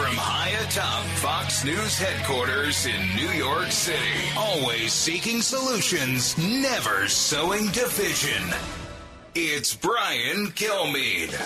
[0.00, 7.66] From high atop Fox News headquarters in New York City, always seeking solutions, never sowing
[7.66, 8.42] division.
[9.34, 11.36] It's Brian Kilmeade.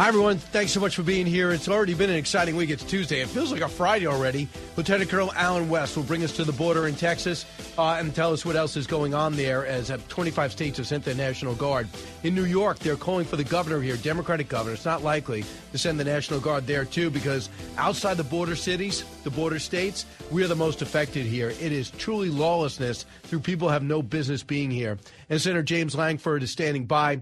[0.00, 0.38] Hi, everyone.
[0.38, 1.52] Thanks so much for being here.
[1.52, 2.70] It's already been an exciting week.
[2.70, 3.20] It's Tuesday.
[3.20, 4.48] It feels like a Friday already.
[4.74, 7.44] Lieutenant Colonel Allen West will bring us to the border in Texas
[7.76, 10.86] uh, and tell us what else is going on there as uh, 25 states have
[10.86, 11.86] sent their National Guard.
[12.22, 14.72] In New York, they're calling for the governor here, Democratic governor.
[14.72, 19.04] It's not likely to send the National Guard there, too, because outside the border cities,
[19.24, 21.50] the border states, we are the most affected here.
[21.50, 24.96] It is truly lawlessness through people have no business being here.
[25.28, 27.20] And Senator James Lankford is standing by.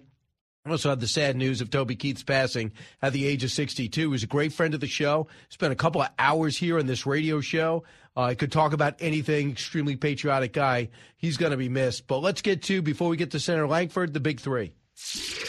[0.69, 4.01] I also had the sad news of Toby Keith's passing at the age of 62.
[4.01, 5.29] He was a great friend of the show.
[5.49, 7.85] Spent a couple of hours here on this radio show.
[8.17, 9.51] Uh, could talk about anything.
[9.51, 10.91] Extremely patriotic guy.
[11.17, 12.07] He's going to be missed.
[12.07, 14.73] But let's get to, before we get to Senator Lankford, the big three.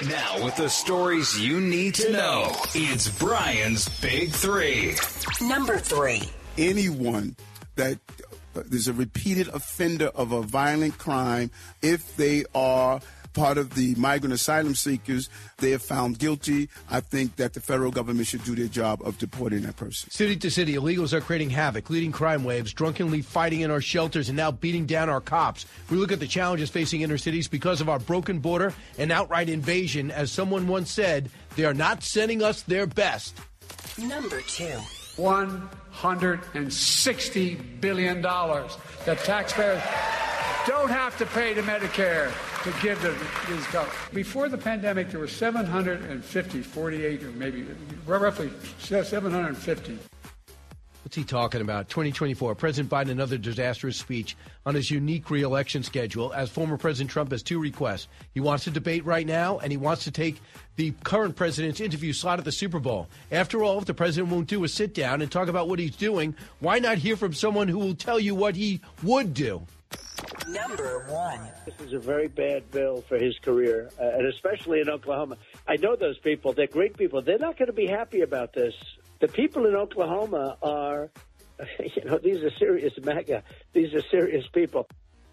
[0.07, 4.95] Now, with the stories you need to know, it's Brian's Big Three.
[5.41, 6.21] Number three.
[6.57, 7.35] Anyone
[7.75, 7.97] that
[8.55, 11.49] uh, is a repeated offender of a violent crime,
[11.81, 13.01] if they are
[13.39, 15.29] part of the migrant asylum seekers.
[15.59, 16.67] They are found guilty.
[16.91, 20.09] I think that the federal government should do their job of deporting that person.
[20.11, 24.27] City to city, illegals are creating havoc, leading crime waves, drunkenly fighting in our shelters,
[24.27, 25.65] and now beating down our cops.
[25.89, 29.47] We look at the challenges facing inner cities because of our broken border and outright
[29.47, 30.11] invasion.
[30.11, 33.37] As someone once said, they are not sending us their best.
[33.97, 34.77] Number two.
[35.93, 39.81] $160 billion that taxpayers
[40.65, 42.31] don't have to pay to Medicare
[42.63, 43.11] to give to
[43.51, 44.09] these governments.
[44.13, 47.65] Before the pandemic, there were 750, 48, or maybe
[48.05, 49.99] roughly 750
[51.09, 51.89] What's he talking about?
[51.89, 52.53] 2024.
[52.53, 56.31] President Biden, another disastrous speech on his unique reelection schedule.
[56.33, 58.07] As former President Trump has two requests.
[58.35, 60.39] He wants to debate right now, and he wants to take
[60.75, 63.07] the current president's interview slot at the Super Bowl.
[63.31, 65.95] After all, if the president won't do a sit down and talk about what he's
[65.95, 69.63] doing, why not hear from someone who will tell you what he would do?
[70.47, 71.39] Number one.
[71.65, 75.37] This is a very bad bill for his career, uh, and especially in Oklahoma.
[75.67, 76.53] I know those people.
[76.53, 77.23] They're great people.
[77.23, 78.75] They're not going to be happy about this.
[79.19, 81.09] The people in Oklahoma are,
[81.79, 83.43] you know, these are serious MAGA.
[83.73, 84.87] These are serious people.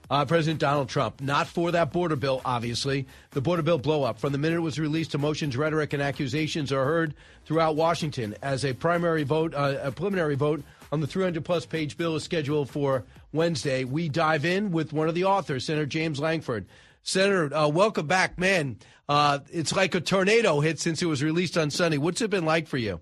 [0.08, 3.06] Uh, President Donald Trump, not for that border bill, obviously.
[3.32, 4.20] The border bill blow up.
[4.20, 7.14] From the minute it was released, emotions, rhetoric, and accusations are heard
[7.44, 11.96] throughout Washington as a primary vote, uh, a preliminary vote on the 300 plus page
[11.96, 13.82] bill is scheduled for Wednesday.
[13.82, 16.66] We dive in with one of the authors, Senator James Lankford.
[17.02, 18.78] Senator, uh, welcome back, man.
[19.08, 21.98] Uh, it's like a tornado hit since it was released on Sunday.
[21.98, 23.00] What's it been like for you?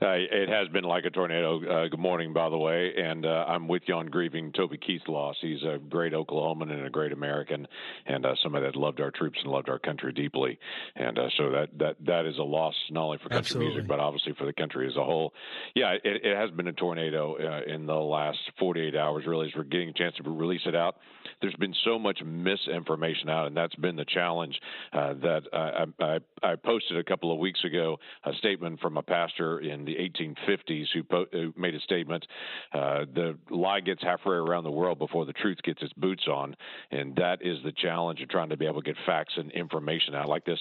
[0.00, 1.58] Uh, it has been like a tornado.
[1.58, 5.08] Uh, good morning, by the way, and uh, I'm with you on grieving Toby Keith's
[5.08, 5.34] loss.
[5.40, 7.66] He's a great Oklahoman and a great American,
[8.06, 10.56] and uh, somebody that loved our troops and loved our country deeply.
[10.94, 13.74] And uh, so that that that is a loss not only for country Absolutely.
[13.74, 15.32] music but obviously for the country as a whole.
[15.74, 19.26] Yeah, it, it has been a tornado uh, in the last 48 hours.
[19.26, 20.98] Really, as we're getting a chance to release it out,
[21.40, 24.58] there's been so much misinformation out, and that's been the challenge.
[24.92, 29.02] Uh, that I, I, I posted a couple of weeks ago a statement from a
[29.02, 32.26] pastor in the 1850s who, po- who made a statement:
[32.72, 36.56] uh, "The lie gets halfway around the world before the truth gets its boots on,"
[36.90, 40.14] and that is the challenge of trying to be able to get facts and information
[40.14, 40.60] out like this.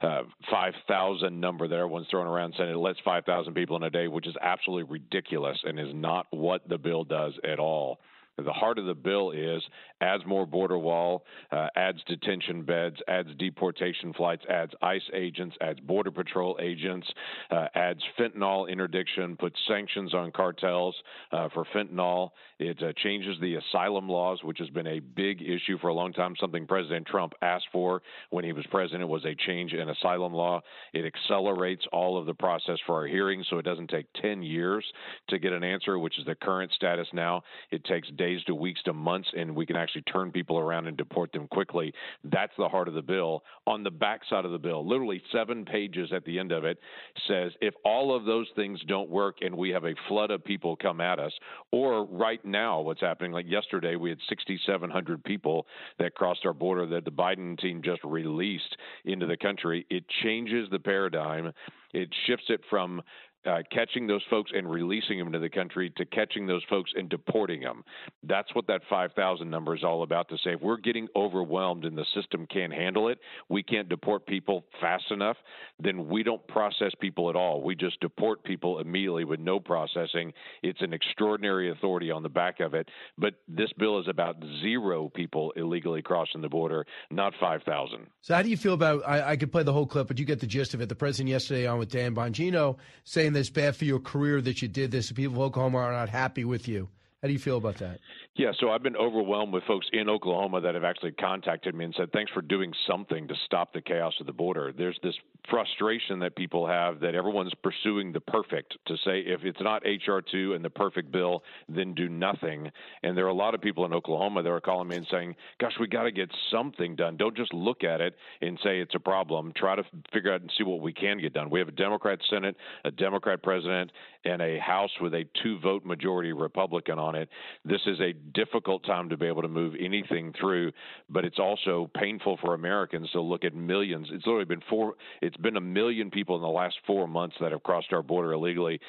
[0.00, 4.06] Uh, 5,000 number that everyone's throwing around saying it lets 5,000 people in a day,
[4.06, 7.98] which is absolutely ridiculous and is not what the bill does at all.
[8.38, 9.62] The heart of the bill is
[10.00, 15.80] adds more border wall, uh, adds detention beds, adds deportation flights, adds ICE agents, adds
[15.80, 17.06] border patrol agents,
[17.50, 20.94] uh, adds fentanyl interdiction, puts sanctions on cartels
[21.32, 22.30] uh, for fentanyl.
[22.60, 26.12] It uh, changes the asylum laws, which has been a big issue for a long
[26.12, 26.34] time.
[26.40, 30.60] Something President Trump asked for when he was president was a change in asylum law.
[30.92, 34.84] It accelerates all of the process for our hearings, so it doesn't take 10 years
[35.28, 37.42] to get an answer, which is the current status now.
[37.70, 40.96] It takes days to weeks to months, and we can actually turn people around and
[40.96, 41.92] deport them quickly.
[42.24, 43.42] That's the heart of the bill.
[43.66, 46.78] On the back side of the bill, literally seven pages at the end of it,
[47.26, 50.76] says if all of those things don't work and we have a flood of people
[50.76, 51.32] come at us,
[51.72, 55.66] or right now, what's happening, like yesterday, we had 6,700 people
[55.98, 59.86] that crossed our border that the Biden team just released into the country.
[59.90, 61.52] It changes the paradigm.
[61.94, 63.02] It shifts it from
[63.46, 67.08] uh, catching those folks and releasing them to the country to catching those folks and
[67.08, 67.84] deporting them.
[68.22, 70.52] That's what that 5,000 number is all about to say.
[70.52, 73.18] If we're getting overwhelmed and the system can't handle it,
[73.48, 75.36] we can't deport people fast enough,
[75.78, 77.62] then we don't process people at all.
[77.62, 80.32] We just deport people immediately with no processing.
[80.62, 82.88] It's an extraordinary authority on the back of it.
[83.16, 88.06] But this bill is about zero people illegally crossing the border, not 5,000.
[88.22, 89.02] So, how do you feel about?
[89.06, 90.88] I, I could play the whole clip, but you get the gist of it.
[90.88, 94.40] The president yesterday on with Dan Bongino saying saying that it's bad for your career
[94.40, 95.12] that you did this.
[95.12, 96.88] People of Oklahoma are not happy with you.
[97.20, 97.98] How do you feel about that?
[98.38, 101.94] Yeah, so I've been overwhelmed with folks in Oklahoma that have actually contacted me and
[101.98, 104.72] said, thanks for doing something to stop the chaos of the border.
[104.72, 105.16] There's this
[105.50, 110.54] frustration that people have that everyone's pursuing the perfect to say, if it's not HR2
[110.54, 112.70] and the perfect bill, then do nothing.
[113.02, 115.34] And there are a lot of people in Oklahoma that are calling me and saying,
[115.60, 117.16] gosh, we got to get something done.
[117.16, 119.52] Don't just look at it and say it's a problem.
[119.56, 119.82] Try to
[120.12, 121.50] figure out and see what we can get done.
[121.50, 122.54] We have a Democrat Senate,
[122.84, 123.90] a Democrat president,
[124.24, 127.28] and a House with a two vote majority Republican on it.
[127.64, 130.72] This is a difficult time to be able to move anything through,
[131.08, 134.08] but it's also painful for Americans to look at millions.
[134.12, 134.94] It's literally been four.
[135.22, 138.32] It's been a million people in the last four months that have crossed our border
[138.32, 138.80] illegally.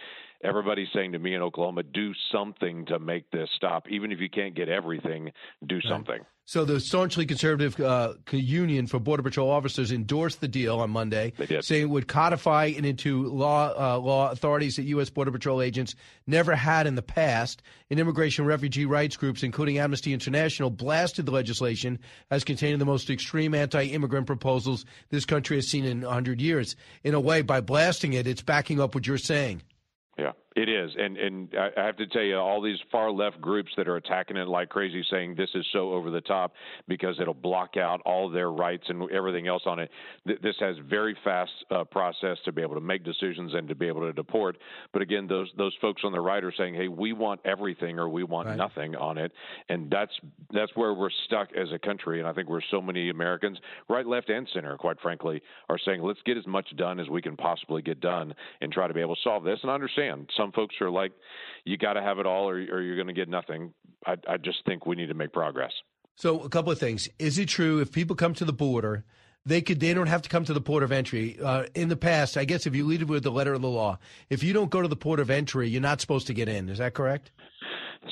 [0.44, 3.86] Everybody's saying to me in Oklahoma, do something to make this stop.
[3.90, 5.32] Even if you can't get everything,
[5.68, 6.22] do right.
[6.50, 11.32] So the staunchly conservative uh, union for Border Patrol officers endorsed the deal on Monday,
[11.62, 15.12] saying it would codify it into law uh, law authorities that U.S.
[15.12, 15.94] Border Patrol agents
[16.26, 17.62] never had in the past.
[17.92, 22.00] And immigration refugee rights groups, including Amnesty International, blasted the legislation
[22.32, 26.76] as containing the most extreme anti-immigrant proposals this country has seen in 100 years.
[27.04, 29.62] In a way, by blasting it, it's backing up what you're saying.
[30.18, 33.72] Yeah, it is, and and I have to tell you, all these far left groups
[33.78, 36.54] that are attacking it like crazy, saying this is so over the top
[36.88, 39.92] because it'll block out all their rights and everything else on it.
[40.26, 43.88] This has very fast uh, process to be able to make decisions and to be
[43.88, 44.58] able to deport.
[44.92, 48.10] But again, those those folks on the right are saying, hey, we want everything or
[48.10, 48.58] we want right.
[48.58, 49.32] nothing on it,
[49.70, 50.14] and that's
[50.52, 52.20] that's where we're stuck as a country.
[52.20, 56.02] And I think we're so many Americans, right, left, and center, quite frankly, are saying
[56.02, 59.02] let's get as much done as we can possibly get done and try to be
[59.02, 59.60] able to solve this.
[59.62, 61.12] And I understand some folks are like,
[61.66, 63.74] you got to have it all, or, or you're going to get nothing.
[64.06, 65.72] I, I just think we need to make progress.
[66.16, 67.10] So, a couple of things.
[67.20, 69.06] Is it true if people come to the border,
[69.46, 71.38] they could they don't have to come to the port of entry.
[71.42, 73.98] Uh, in the past, I guess if you lead with the letter of the law,
[74.30, 76.70] if you don't go to the port of entry, you're not supposed to get in.
[76.70, 77.32] Is that correct?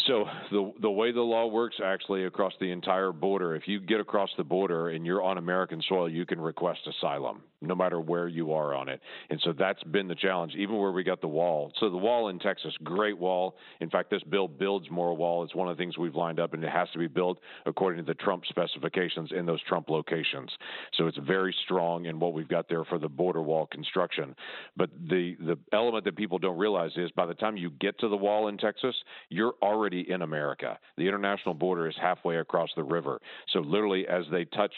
[0.06, 4.00] So the the way the law works actually across the entire border, if you get
[4.00, 8.28] across the border and you're on American soil, you can request asylum no matter where
[8.28, 9.02] you are on it.
[9.30, 11.72] And so that's been the challenge, even where we got the wall.
[11.80, 13.56] So the wall in Texas, great wall.
[13.82, 15.44] In fact, this bill builds more wall.
[15.44, 18.04] It's one of the things we've lined up, and it has to be built according
[18.04, 20.52] to the Trump specifications in those Trump locations.
[20.94, 24.36] So it's very strong in what we've got there for the border wall construction.
[24.76, 28.10] But the the element that people don't realize is by the time you get to
[28.10, 28.96] the wall in Texas,
[29.30, 30.78] you're already in America.
[30.98, 33.20] The international border is halfway across the river.
[33.54, 34.74] So literally, as they touch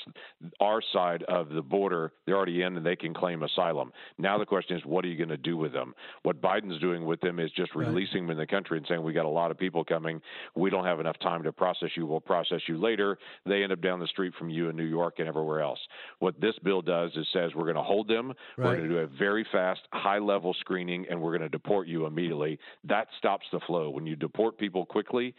[0.59, 3.91] our side of the border, they're already in in and they can claim asylum.
[4.17, 5.93] Now the question is, what are you going to do with them?
[6.23, 9.13] What Biden's doing with them is just releasing them in the country and saying, we
[9.13, 10.21] got a lot of people coming.
[10.55, 12.05] We don't have enough time to process you.
[12.05, 13.17] We'll process you later.
[13.45, 15.79] They end up down the street from you in New York and everywhere else.
[16.19, 18.33] What this bill does is says we're going to hold them.
[18.57, 18.65] Right.
[18.65, 21.87] We're going to do a very fast, high level screening, and we're going to deport
[21.87, 22.59] you immediately.
[22.83, 23.89] That stops the flow.
[23.89, 25.35] When you deport people quickly,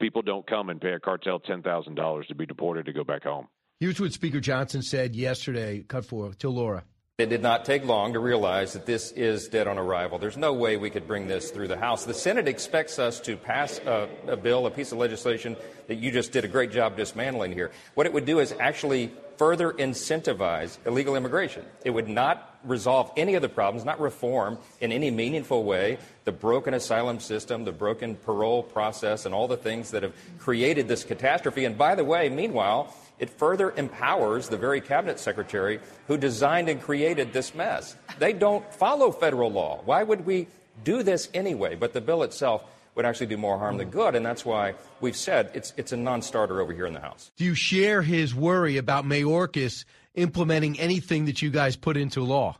[0.00, 3.48] people don't come and pay a cartel $10,000 to be deported to go back home.
[3.82, 5.82] Here's what Speaker Johnson said yesterday.
[5.82, 6.84] Cut for to Laura.
[7.18, 10.20] It did not take long to realize that this is dead on arrival.
[10.20, 12.04] There's no way we could bring this through the House.
[12.04, 15.56] The Senate expects us to pass a, a, bill, a piece of legislation
[15.88, 17.72] that you just did a great job dismantling here.
[17.94, 21.64] What it would do is actually further incentivize illegal immigration.
[21.84, 26.30] It would not resolve any of the problems, not reform in any meaningful way the
[26.30, 31.02] broken asylum system, the broken parole process, and all the things that have created this
[31.02, 31.64] catastrophe.
[31.64, 36.82] And by the way, meanwhile, it further empowers the very cabinet secretary who designed and
[36.82, 37.94] created this mess.
[38.18, 39.80] They don't follow federal law.
[39.84, 40.48] Why would we
[40.82, 41.76] do this anyway?
[41.76, 42.64] But the bill itself
[42.96, 43.92] would actually do more harm than mm.
[43.92, 47.30] good, and that's why we've said it's it's a non-starter over here in the House.
[47.36, 52.58] Do you share his worry about Mayorkas implementing anything that you guys put into law?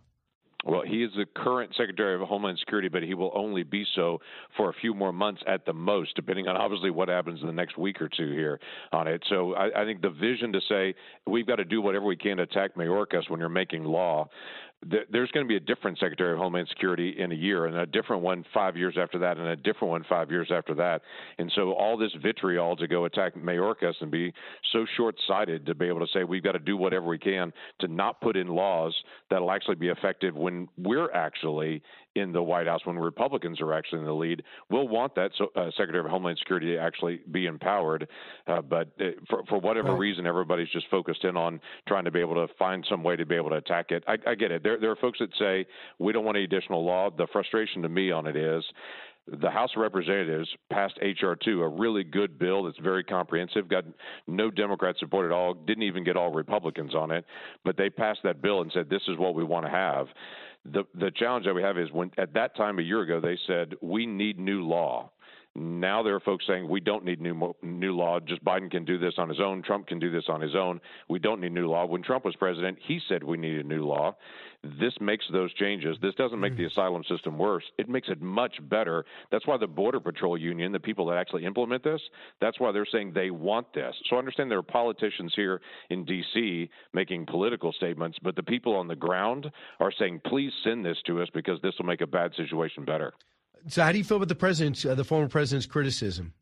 [0.64, 4.20] Well, he is the current Secretary of Homeland Security, but he will only be so
[4.56, 7.52] for a few more months at the most, depending on obviously what happens in the
[7.52, 8.60] next week or two here
[8.92, 9.22] on it.
[9.28, 10.94] So I, I think the vision to say
[11.26, 14.28] we've got to do whatever we can to attack Mayorkas when you're making law
[14.84, 17.86] there's going to be a different Secretary of Homeland Security in a year, and a
[17.86, 21.02] different one five years after that, and a different one five years after that.
[21.38, 24.32] And so all this vitriol to go attack Mayorkas and be
[24.72, 27.88] so short-sighted to be able to say we've got to do whatever we can to
[27.88, 28.94] not put in laws
[29.30, 31.82] that'll actually be effective when we're actually
[32.14, 34.42] in the White House when Republicans are actually in the lead.
[34.70, 38.08] We'll want that so, uh, Secretary of Homeland Security to actually be empowered,
[38.46, 39.98] uh, but uh, for, for whatever right.
[39.98, 43.24] reason, everybody's just focused in on trying to be able to find some way to
[43.24, 44.04] be able to attack it.
[44.06, 44.62] I, I get it.
[44.62, 45.66] There, there are folks that say
[45.98, 47.10] we don't want any additional law.
[47.10, 48.64] The frustration to me on it is
[49.26, 51.36] the House of Representatives passed H.R.
[51.36, 53.84] 2, a really good bill that's very comprehensive, got
[54.26, 57.24] no Democrat support at all, didn't even get all Republicans on it,
[57.64, 60.08] but they passed that bill and said, this is what we want to have.
[60.64, 63.38] The, the challenge that we have is when at that time a year ago they
[63.46, 65.10] said, we need new law.
[65.54, 68.20] Now there are folks saying we don't need new new law.
[68.20, 69.62] Just Biden can do this on his own.
[69.62, 70.80] Trump can do this on his own.
[71.10, 71.84] We don't need new law.
[71.84, 74.16] When Trump was president, he said we needed new law.
[74.64, 75.98] This makes those changes.
[76.00, 76.80] This doesn't make the mm-hmm.
[76.80, 77.64] asylum system worse.
[77.76, 79.04] It makes it much better.
[79.30, 82.00] That's why the Border Patrol Union, the people that actually implement this,
[82.40, 83.94] that's why they're saying they want this.
[84.08, 86.70] So I understand there are politicians here in D.C.
[86.94, 91.20] making political statements, but the people on the ground are saying, please send this to
[91.20, 93.12] us because this will make a bad situation better.
[93.68, 96.32] So, how do you feel about the president's, uh, the former president's criticism?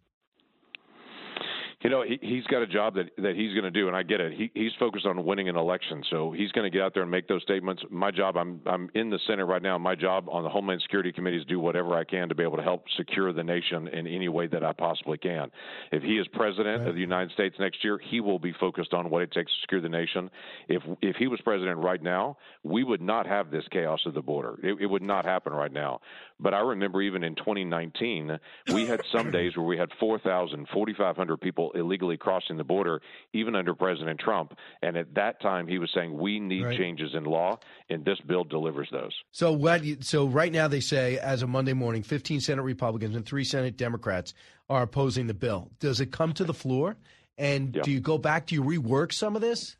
[1.82, 4.02] You know, he, he's got a job that, that he's going to do, and I
[4.02, 4.34] get it.
[4.34, 7.10] He, he's focused on winning an election, so he's going to get out there and
[7.10, 7.82] make those statements.
[7.88, 9.78] My job, I'm I'm in the Senate right now.
[9.78, 12.58] My job on the Homeland Security Committee is do whatever I can to be able
[12.58, 15.50] to help secure the nation in any way that I possibly can.
[15.90, 16.88] If he is president right.
[16.88, 19.60] of the United States next year, he will be focused on what it takes to
[19.62, 20.30] secure the nation.
[20.68, 24.22] If if he was president right now, we would not have this chaos at the
[24.22, 24.58] border.
[24.62, 26.00] It, it would not happen right now.
[26.40, 28.38] But I remember even in 2019,
[28.72, 33.00] we had some days where we had 4,000, 4,500 people illegally crossing the border,
[33.32, 34.54] even under President Trump.
[34.82, 36.78] And at that time, he was saying we need right.
[36.78, 39.12] changes in law, and this bill delivers those.
[39.32, 39.82] So what?
[40.00, 43.76] So right now, they say as of Monday morning, 15 Senate Republicans and three Senate
[43.76, 44.34] Democrats
[44.68, 45.70] are opposing the bill.
[45.80, 46.96] Does it come to the floor?
[47.36, 48.46] And do you go back?
[48.46, 49.76] Do you rework some of this?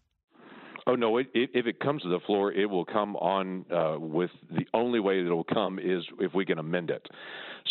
[0.87, 1.19] Oh no!
[1.19, 4.67] It, it, if it comes to the floor, it will come on uh, with the
[4.75, 7.07] only way that it will come is if we can amend it.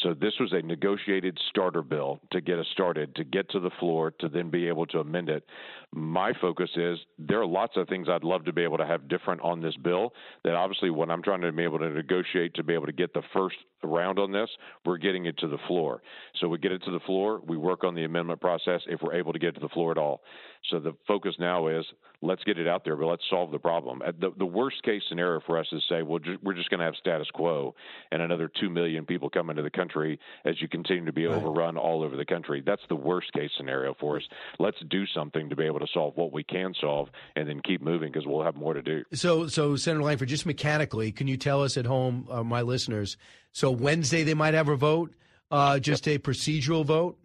[0.04, 3.72] So this was a negotiated starter bill to get us started, to get to the
[3.80, 5.46] floor, to then be able to amend it.
[5.94, 9.08] My focus is there are lots of things I'd love to be able to have
[9.08, 10.14] different on this bill.
[10.44, 13.14] That obviously, when I'm trying to be able to negotiate to be able to get
[13.14, 14.50] the first round on this,
[14.86, 16.02] we're getting it to the floor.
[16.40, 19.16] So we get it to the floor, we work on the amendment process if we're
[19.16, 20.22] able to get to the floor at all.
[20.70, 21.86] So the focus now is
[22.22, 24.02] let's get it out there, but let's solve the problem.
[24.20, 26.86] The, the worst case scenario for us is say, well, ju- we're just going to
[26.86, 27.74] have status quo
[28.12, 31.36] and another 2 million people come into the country as you continue to be right.
[31.38, 32.62] overrun all over the country.
[32.66, 34.24] That's the worst case scenario for us.
[34.60, 37.82] Let's do something to be able to solve what we can solve and then keep
[37.82, 39.04] moving because we'll have more to do.
[39.14, 43.18] So, so Senator Lankford, just mechanically, can you tell us at home, uh, my listeners,
[43.52, 45.14] so Wednesday they might have a vote,
[45.52, 47.18] uh, just a procedural vote?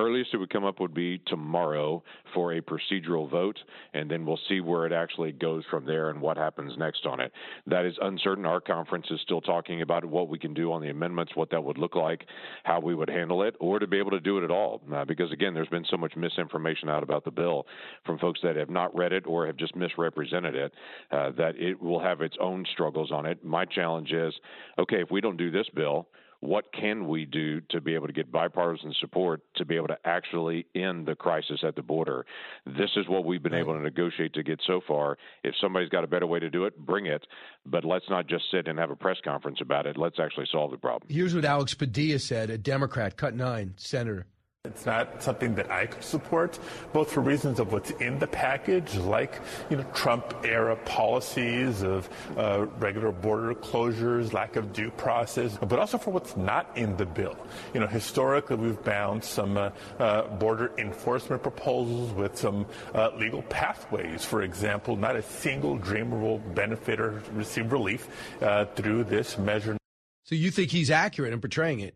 [0.00, 2.02] Earliest it would come up would be tomorrow
[2.32, 3.58] for a procedural vote,
[3.92, 7.20] and then we'll see where it actually goes from there and what happens next on
[7.20, 7.30] it.
[7.66, 8.46] That is uncertain.
[8.46, 11.62] Our conference is still talking about what we can do on the amendments, what that
[11.62, 12.24] would look like,
[12.64, 14.80] how we would handle it, or to be able to do it at all.
[14.90, 17.66] Uh, because again, there's been so much misinformation out about the bill
[18.06, 20.72] from folks that have not read it or have just misrepresented it
[21.10, 23.44] uh, that it will have its own struggles on it.
[23.44, 24.32] My challenge is
[24.78, 26.08] okay, if we don't do this bill,
[26.40, 29.98] what can we do to be able to get bipartisan support to be able to
[30.04, 32.24] actually end the crisis at the border?
[32.66, 35.18] This is what we've been able to negotiate to get so far.
[35.44, 37.26] If somebody's got a better way to do it, bring it.
[37.66, 39.96] But let's not just sit and have a press conference about it.
[39.96, 41.08] Let's actually solve the problem.
[41.12, 44.26] Here's what Alex Padilla said, a Democrat, cut nine, senator.
[44.66, 46.58] It's not something that I could support,
[46.92, 49.40] both for reasons of what's in the package, like
[49.70, 55.96] you know Trump-era policies of uh, regular border closures, lack of due process, but also
[55.96, 57.38] for what's not in the bill.
[57.72, 63.40] You know, historically we've bound some uh, uh, border enforcement proposals with some uh, legal
[63.44, 64.26] pathways.
[64.26, 68.08] For example, not a single dreamer will benefit or receive relief
[68.42, 69.78] uh, through this measure.
[70.24, 71.94] So you think he's accurate in portraying it?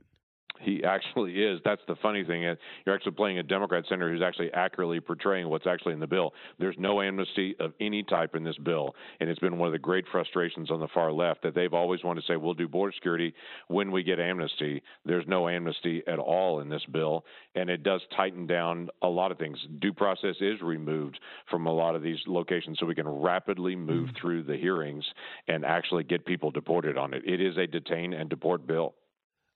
[0.65, 1.61] He actually is.
[1.65, 2.43] That's the funny thing.
[2.43, 6.33] You're actually playing a Democrat senator who's actually accurately portraying what's actually in the bill.
[6.59, 9.79] There's no amnesty of any type in this bill, and it's been one of the
[9.79, 12.93] great frustrations on the far left that they've always wanted to say we'll do border
[12.93, 13.35] security
[13.69, 14.83] when we get amnesty.
[15.05, 19.33] There's no amnesty at all in this bill, and it does tighten down a lot
[19.33, 19.59] of things.
[19.81, 21.19] Due process is removed
[21.51, 24.21] from a lot of these locations, so we can rapidly move mm.
[24.21, 25.05] through the hearings
[25.49, 27.23] and actually get people deported on it.
[27.27, 28.95] It is a detain and deport bill.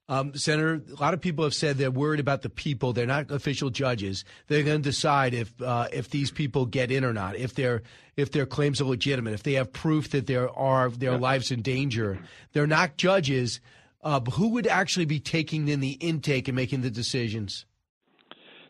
[0.09, 2.93] Um, Senator, a lot of people have said they're worried about the people.
[2.93, 4.25] They're not official judges.
[4.47, 7.83] They're going to decide if uh, if these people get in or not, if their
[8.17, 11.17] if their claims are legitimate, if they have proof that there are their yeah.
[11.19, 12.19] lives in danger.
[12.53, 13.61] They're not judges.
[14.01, 17.65] Uh, who would actually be taking in the intake and making the decisions?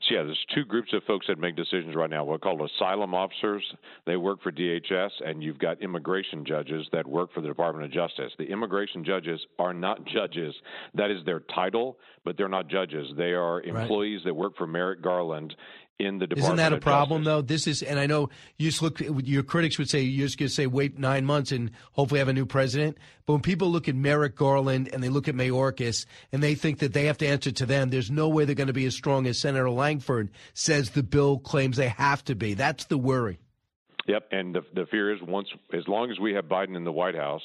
[0.09, 2.23] Yeah, there's two groups of folks that make decisions right now.
[2.23, 3.63] We're called asylum officers.
[4.05, 7.91] They work for DHS, and you've got immigration judges that work for the Department of
[7.91, 8.31] Justice.
[8.37, 10.53] The immigration judges are not judges.
[10.93, 13.07] That is their title, but they're not judges.
[13.17, 14.31] They are employees right.
[14.31, 15.55] that work for Merrick Garland
[15.99, 16.59] in the Department.
[16.59, 17.41] Isn't that a problem, though?
[17.41, 19.01] This is, and I know you just look.
[19.01, 22.29] Your critics would say you're just going to say wait nine months and hopefully have
[22.29, 22.97] a new president.
[23.25, 26.79] But when people look at Merrick Garland and they look at Mayorkas and they think
[26.79, 28.95] that they have to answer to them, there's no way they're going to be as
[28.95, 32.53] strong as Senator Lankford says the bill claims they have to be.
[32.53, 33.39] That's the worry.
[34.07, 36.91] Yep, and the the fear is once as long as we have Biden in the
[36.91, 37.43] White House,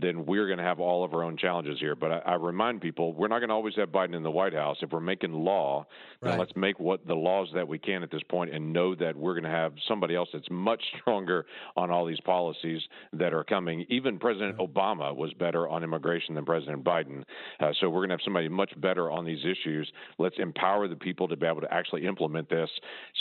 [0.00, 1.94] then we're going to have all of our own challenges here.
[1.94, 4.54] But I, I remind people, we're not going to always have Biden in the White
[4.54, 4.76] House.
[4.82, 5.86] If we're making law,
[6.22, 6.38] then Right.
[6.38, 9.34] let's make what the laws that we can at this point, and know that we're
[9.34, 11.46] going to have somebody else that's much stronger
[11.76, 12.80] on all these policies
[13.12, 13.84] that are coming.
[13.88, 17.22] Even President Obama was better on immigration than President Biden.
[17.60, 19.90] Uh, so we're going to have somebody much better on these issues.
[20.18, 22.70] Let's empower the people to be able to actually implement this,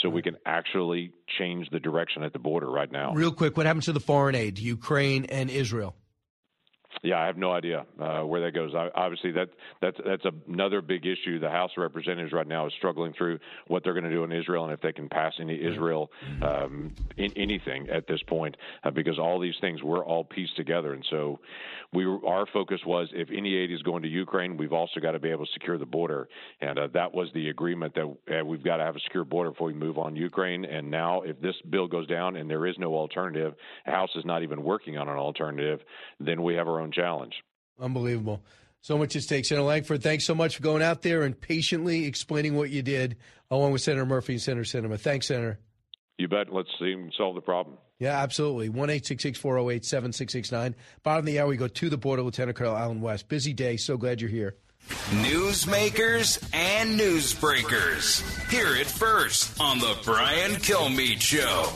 [0.02, 3.14] so we can actually change the direction at the border right now.
[3.14, 5.96] Real quick, what happens to the foreign aid to Ukraine and Israel?
[7.04, 8.74] Yeah, I have no idea uh, where that goes.
[8.74, 9.50] I, obviously, that
[9.82, 11.38] that's that's another big issue.
[11.38, 14.32] The House of Representatives right now is struggling through what they're going to do in
[14.32, 16.10] Israel and if they can pass any Israel
[16.42, 18.56] um, in anything at this point,
[18.86, 20.94] uh, because all these things were all pieced together.
[20.94, 21.42] And so,
[21.92, 25.12] we were, our focus was if any aid is going to Ukraine, we've also got
[25.12, 26.30] to be able to secure the border,
[26.62, 29.52] and uh, that was the agreement that uh, we've got to have a secure border
[29.52, 30.64] before we move on Ukraine.
[30.64, 33.56] And now, if this bill goes down and there is no alternative,
[33.86, 35.82] the House is not even working on an alternative,
[36.22, 37.34] then we have our own challenge.
[37.80, 38.42] Unbelievable.
[38.82, 39.46] So much at stake.
[39.46, 43.16] Senator Lankford, thanks so much for going out there and patiently explaining what you did,
[43.50, 45.00] along with Senator Murphy and Senator Sinema.
[45.00, 45.60] Thanks, Senator.
[46.18, 46.52] You bet.
[46.52, 47.78] Let's see him solve the problem.
[48.00, 48.70] Yeah, absolutely.
[48.70, 50.76] 1 408 7669.
[51.04, 53.30] Bottom of the hour, we go to the border, Lieutenant Colonel Allen West.
[53.30, 53.78] Busy day.
[53.78, 54.56] So glad you're here.
[55.22, 58.22] Newsmakers and newsbreakers.
[58.50, 61.70] Hear it first on the Brian Kilmeade Show.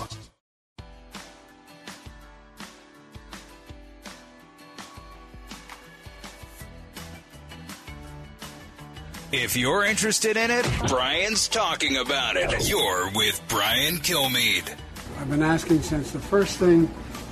[9.33, 12.69] If you're interested in it, Brian's talking about it.
[12.69, 14.73] You're with Brian Kilmeade.
[15.19, 16.87] I've been asking since the first thing,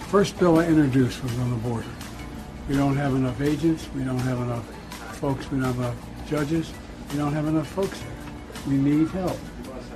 [0.09, 1.87] first bill I introduced was on the border.
[2.67, 3.87] We don't have enough agents.
[3.95, 4.65] We don't have enough
[5.15, 5.49] folks.
[5.49, 6.73] We don't have enough judges.
[7.11, 8.03] We don't have enough folks.
[8.67, 9.37] We need help.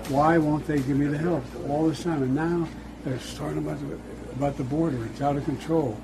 [0.08, 2.24] Why won't they give me the help all this time?
[2.24, 2.66] And now
[3.04, 4.00] they're starting about the,
[4.38, 5.04] about the border.
[5.08, 5.98] It's out of control.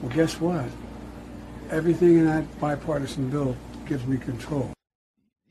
[0.00, 0.66] Well, guess what?
[1.70, 3.56] Everything in that bipartisan bill
[3.88, 4.70] gives me control.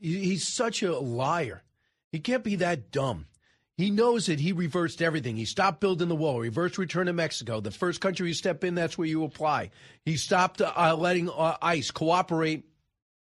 [0.00, 1.62] He- He's such a liar.
[2.12, 3.26] He can't be that dumb.
[3.76, 4.40] He knows it.
[4.40, 5.36] he reversed everything.
[5.36, 7.60] He stopped building the wall, reversed return to Mexico.
[7.60, 9.70] The first country you step in, that's where you apply.
[10.04, 12.64] He stopped uh, letting uh, ICE cooperate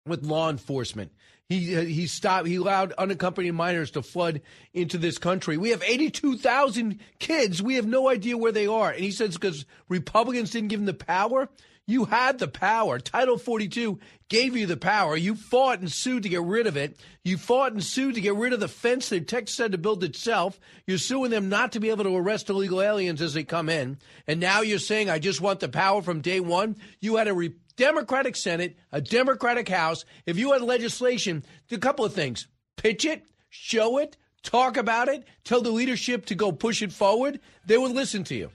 [0.04, 1.12] with law enforcement.
[1.48, 2.48] He uh, he stopped.
[2.48, 4.40] He allowed unaccompanied minors to flood
[4.74, 5.56] into this country.
[5.56, 7.62] We have eighty two thousand kids.
[7.62, 8.90] We have no idea where they are.
[8.90, 11.48] And he says because Republicans didn't give him the power.
[11.88, 12.98] You had the power.
[12.98, 13.98] Title 42
[14.28, 15.16] gave you the power.
[15.16, 17.00] You fought and sued to get rid of it.
[17.24, 20.04] You fought and sued to get rid of the fence that Texas had to build
[20.04, 20.60] itself.
[20.86, 23.96] You're suing them not to be able to arrest illegal aliens as they come in.
[24.26, 26.76] And now you're saying, I just want the power from day one.
[27.00, 30.04] You had a re- Democratic Senate, a Democratic House.
[30.26, 35.08] If you had legislation, do a couple of things pitch it, show it, talk about
[35.08, 38.50] it, tell the leadership to go push it forward, they would listen to you.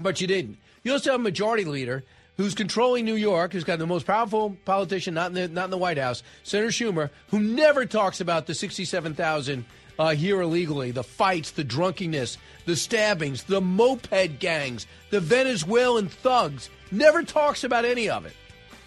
[0.00, 0.58] But you didn't.
[0.82, 2.02] You also have a majority leader
[2.36, 5.70] who's controlling New York, who's got the most powerful politician, not in the not in
[5.70, 9.64] the White House, Senator Schumer, who never talks about the sixty-seven thousand
[9.98, 16.68] uh, here illegally, the fights, the drunkenness, the stabbings, the moped gangs, the Venezuelan thugs.
[16.90, 18.34] Never talks about any of it.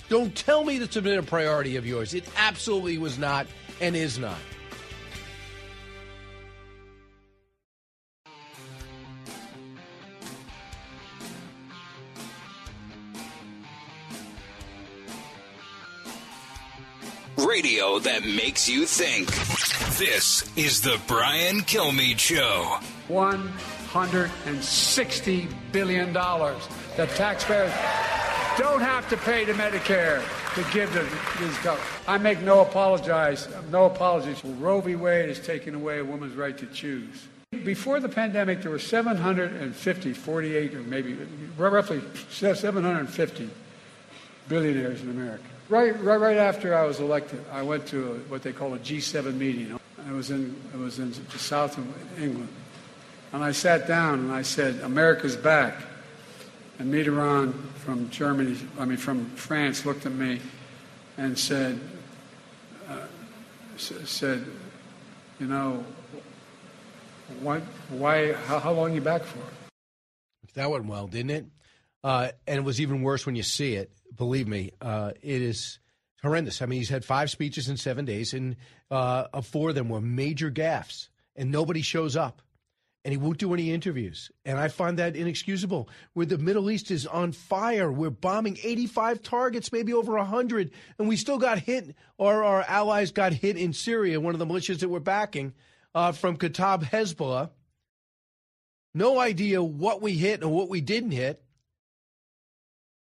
[0.07, 2.13] Don't tell me that's been a priority of yours.
[2.13, 3.47] It absolutely was not
[3.81, 4.37] and is not.
[17.47, 19.27] Radio that makes you think.
[19.97, 22.79] This is the Brian Kilmeade Show.
[23.07, 27.71] $160 billion that taxpayers
[28.57, 30.21] don't have to pay to Medicare
[30.55, 31.03] to give to
[31.39, 31.87] these government.
[32.07, 34.43] I make no apologize, no apologies.
[34.43, 34.95] Roe v.
[34.95, 37.27] Wade is taking away a woman's right to choose.
[37.63, 41.17] Before the pandemic, there were 750, 48, or maybe
[41.57, 43.49] roughly 750
[44.47, 45.48] billionaires in America.
[45.69, 48.79] Right, right, right after I was elected, I went to a, what they call a
[48.79, 49.79] G7 meeting.
[50.03, 52.49] I was in, I was in the south of England,
[53.31, 55.75] and I sat down and I said, "America's back."
[56.79, 60.39] And Mitterrand from Germany, I mean from France, looked at me
[61.17, 61.79] and said,
[62.89, 63.05] uh,
[63.77, 64.43] "said,
[65.39, 65.85] you know,
[67.41, 69.43] why, why, how, how long you back for?"
[70.55, 71.45] That went well, didn't it?
[72.03, 73.91] Uh, and it was even worse when you see it.
[74.19, 75.79] Believe me, uh, it is
[76.21, 76.61] horrendous.
[76.61, 78.57] I mean, he's had five speeches in seven days, and
[78.91, 81.07] uh, uh, four of them were major gaffes.
[81.37, 82.41] and nobody shows up
[83.05, 84.29] and he won't do any interviews.
[84.43, 85.87] And I find that inexcusable.
[86.13, 91.07] Where the Middle East is on fire, we're bombing 85 targets, maybe over 100, and
[91.07, 94.79] we still got hit, or our allies got hit in Syria, one of the militias
[94.79, 95.53] that we're backing
[95.95, 97.51] uh, from Kataib Hezbollah.
[98.93, 101.41] No idea what we hit and what we didn't hit.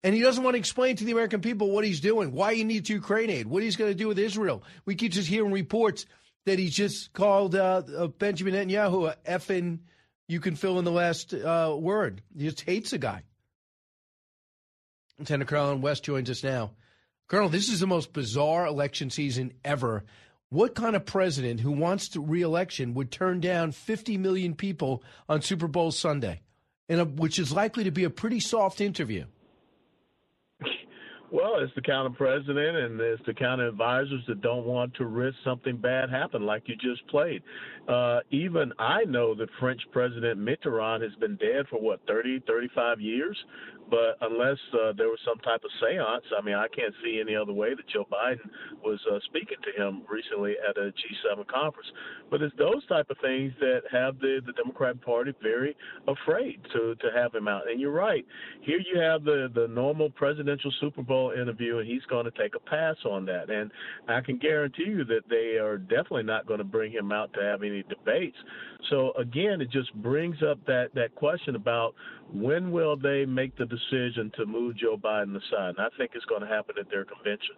[0.05, 2.65] And he doesn't want to explain to the American people what he's doing, why he
[2.65, 4.65] needs Ukraine aid, what he's going to do with Israel.
[4.85, 6.07] We keep just hearing reports
[6.45, 9.79] that he just called uh, uh, Benjamin Netanyahu a effing,
[10.29, 12.23] you can fill in the last uh, word.
[12.37, 13.23] He just hates the guy.
[15.19, 16.73] Lieutenant Colonel West joins us now.
[17.29, 20.05] Colonel, this is the most bizarre election season ever.
[20.49, 25.43] What kind of president who wants to reelection would turn down 50 million people on
[25.43, 26.43] Super Bowl Sunday,
[26.89, 29.25] a, which is likely to be a pretty soft interview?
[31.33, 34.93] Well, it's the kind of president and it's the kind of advisors that don't want
[34.97, 37.43] to risk something bad happen like you just played.
[37.89, 43.01] Uh, even I know that French President Mitterrand has been dead for what 30, 35
[43.01, 43.37] years.
[43.93, 47.37] But unless uh, there was some type of seance, I mean, I can't see any
[47.37, 48.49] other way that Joe Biden
[48.83, 51.89] was uh, speaking to him recently at a G7 conference.
[52.31, 55.77] But it's those type of things that have the, the Democratic Party very
[56.09, 57.69] afraid to, to have him out.
[57.71, 58.25] And you're right.
[58.63, 62.55] Here you have the, the normal presidential Super Bowl interview, and he's going to take
[62.55, 63.51] a pass on that.
[63.51, 63.71] And
[64.09, 67.43] I can guarantee you that they are definitely not going to bring him out to
[67.43, 68.37] have any debates.
[68.91, 71.95] So again, it just brings up that, that question about
[72.33, 75.75] when will they make the decision to move Joe Biden aside?
[75.77, 77.57] And I think it's going to happen at their convention.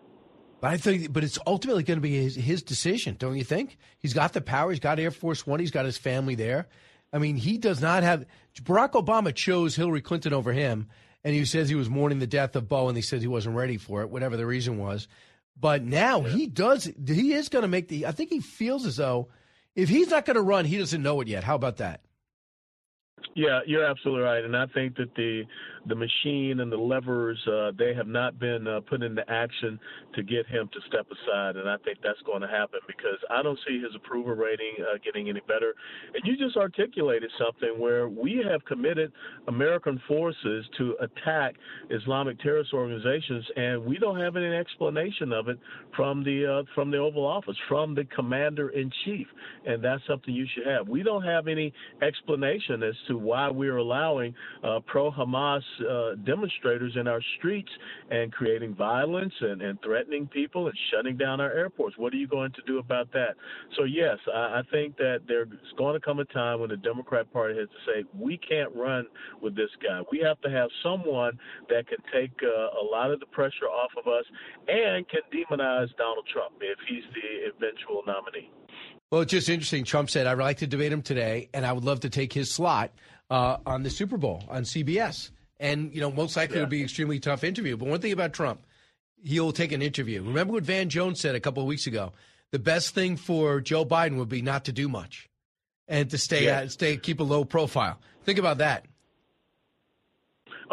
[0.61, 3.77] But I think, but it's ultimately going to be his, his decision, don't you think?
[3.98, 4.70] He's got the power.
[4.70, 5.61] He's got Air Force One.
[5.61, 6.68] He's got his family there.
[7.12, 8.24] I mean, he does not have.
[8.62, 10.88] Barack Obama chose Hillary Clinton over him,
[11.22, 13.57] and he says he was mourning the death of Bo, and he says he wasn't
[13.57, 15.07] ready for it, whatever the reason was.
[15.59, 16.29] But now yeah.
[16.29, 16.90] he does.
[17.07, 18.07] He is going to make the.
[18.07, 19.29] I think he feels as though
[19.74, 21.44] if he's not going to run, he doesn't know it yet.
[21.44, 22.00] How about that?
[23.34, 25.44] Yeah, you're absolutely right, and I think that the
[25.87, 29.78] the machine and the levers uh, they have not been uh, put into action
[30.14, 33.42] to get him to step aside, and I think that's going to happen because I
[33.42, 35.74] don't see his approval rating uh, getting any better.
[36.14, 39.12] And you just articulated something where we have committed
[39.48, 41.56] American forces to attack
[41.90, 45.58] Islamic terrorist organizations, and we don't have any explanation of it
[45.96, 49.26] from the uh, from the Oval Office, from the Commander in Chief,
[49.66, 50.88] and that's something you should have.
[50.88, 57.09] We don't have any explanation as to why we're allowing uh, pro-Hamas uh, demonstrators in
[57.09, 57.70] our streets
[58.11, 61.96] and creating violence and, and threatening people and shutting down our airports.
[61.98, 63.35] What are you going to do about that?
[63.77, 67.33] So yes, I, I think that there's going to come a time when the Democrat
[67.33, 69.07] Party has to say we can't run
[69.40, 70.00] with this guy.
[70.11, 73.90] We have to have someone that can take uh, a lot of the pressure off
[73.98, 74.24] of us
[74.68, 78.50] and can demonize Donald Trump if he's the eventual nominee.
[79.14, 79.85] Well, it's just interesting.
[79.85, 82.50] Trump said, I'd like to debate him today, and I would love to take his
[82.50, 82.90] slot
[83.31, 85.31] uh, on the Super Bowl on CBS.
[85.61, 86.62] And, you know, most likely yeah.
[86.62, 87.77] it'll be an extremely tough interview.
[87.77, 88.66] But one thing about Trump,
[89.22, 90.20] he'll take an interview.
[90.20, 92.12] Remember what Van Jones said a couple of weeks ago?
[92.50, 95.31] The best thing for Joe Biden would be not to do much
[95.87, 96.66] and to stay, yeah.
[96.66, 98.00] stay keep a low profile.
[98.24, 98.85] Think about that.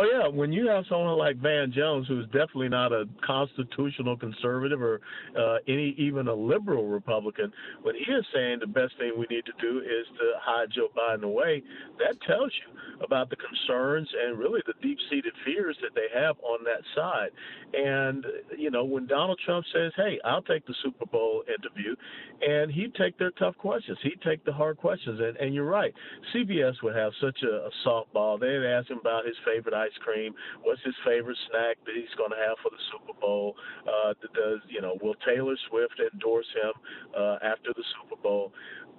[0.02, 4.82] Oh yeah, when you have someone like Van Jones, who's definitely not a constitutional conservative
[4.82, 5.00] or
[5.38, 9.46] uh, any even a liberal Republican, when he is saying the best thing we need
[9.46, 11.62] to do is to hide Joe Biden away,
[12.00, 16.64] that tells you about the concerns and really the deep-seated fears that they have on
[16.64, 17.30] that side.
[17.76, 18.26] And
[18.58, 21.96] you know, when Donald Trump says, "Hey, I'll take the Super Bowl interview,"
[22.42, 25.94] and he'd take their tough questions, he'd take the hard questions, and, and you're right,
[26.34, 28.40] CBS would have such a, a softball.
[28.40, 30.34] They'd ask him about his favorite ice cream.
[30.64, 33.56] What's his favorite snack that he's going to have for the Super Bowl?
[33.84, 36.74] Uh, does you know will Taylor Swift endorse him
[37.18, 38.54] uh, after the Super Bowl?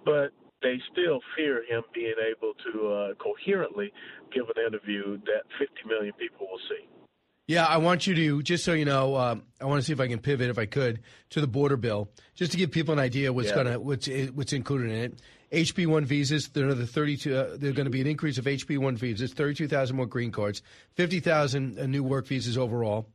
[0.05, 3.92] But they still fear him being able to uh, coherently
[4.33, 6.88] give an interview that 50 million people will see.
[7.48, 9.16] Yeah, I want you to just so you know.
[9.16, 11.00] Um, I want to see if I can pivot, if I could,
[11.31, 13.55] to the border bill, just to give people an idea what's yeah.
[13.57, 15.20] gonna what's what's included in it.
[15.52, 16.48] HB one visas.
[16.48, 17.36] They're another thirty two.
[17.36, 19.32] Uh, they're going to be an increase of HB one visas.
[19.32, 20.62] Thirty two thousand more green cards.
[20.94, 23.06] Fifty thousand uh, new work visas overall.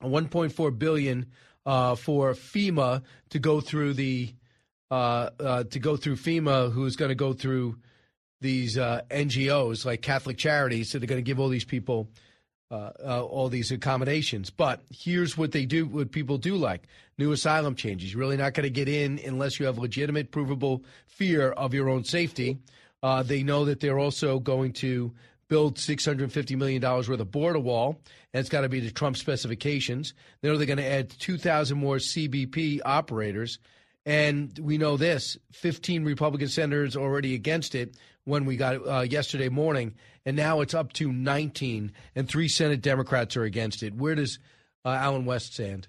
[0.00, 1.26] One point four billion
[1.66, 4.34] uh, for FEMA to go through the
[4.90, 7.76] uh, uh, to go through FEMA, who's going to go through
[8.40, 10.90] these uh, NGOs like Catholic Charities.
[10.90, 12.08] So they're going to give all these people
[12.72, 14.48] uh, uh, all these accommodations.
[14.48, 16.84] But here's what they do, what people do like
[17.18, 18.12] new asylum changes.
[18.12, 21.90] You're really not going to get in unless you have legitimate, provable fear of your
[21.90, 22.58] own safety.
[23.02, 25.12] Uh, they know that they're also going to
[25.48, 28.00] build $650 million worth of border wall,
[28.32, 30.14] and it's got to be to Trump specifications.
[30.40, 33.58] They know they're going to add 2,000 more CBP operators.
[34.06, 39.48] And we know this 15 Republican senators already against it when we got uh, yesterday
[39.48, 43.94] morning, and now it's up to 19, and three Senate Democrats are against it.
[43.94, 44.38] Where does
[44.84, 45.88] uh, Allen West stand?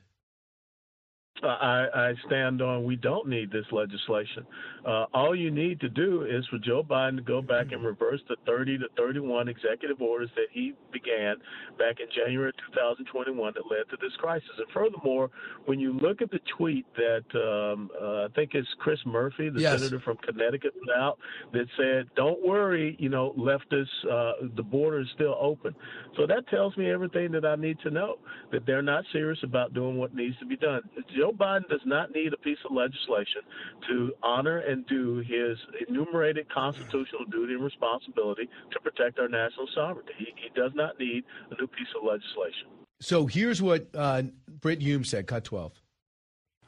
[1.43, 4.45] I, I stand on we don't need this legislation.
[4.85, 8.21] Uh, all you need to do is for Joe Biden to go back and reverse
[8.27, 11.35] the 30 to 31 executive orders that he began
[11.77, 14.49] back in January 2021 that led to this crisis.
[14.57, 15.29] And furthermore,
[15.65, 19.61] when you look at the tweet that um, uh, I think it's Chris Murphy, the
[19.61, 19.79] yes.
[19.79, 21.17] senator from Connecticut, put out
[21.53, 25.75] that said, "Don't worry, you know, leftists, uh, the border is still open."
[26.15, 28.17] So that tells me everything that I need to know
[28.51, 30.81] that they're not serious about doing what needs to be done.
[31.15, 33.41] Joe Biden does not need a piece of legislation
[33.89, 40.13] to honor and do his enumerated constitutional duty and responsibility to protect our national sovereignty.
[40.17, 42.67] He, he does not need a new piece of legislation.
[43.01, 44.23] So here's what uh,
[44.61, 45.73] Brit Hume said, cut 12.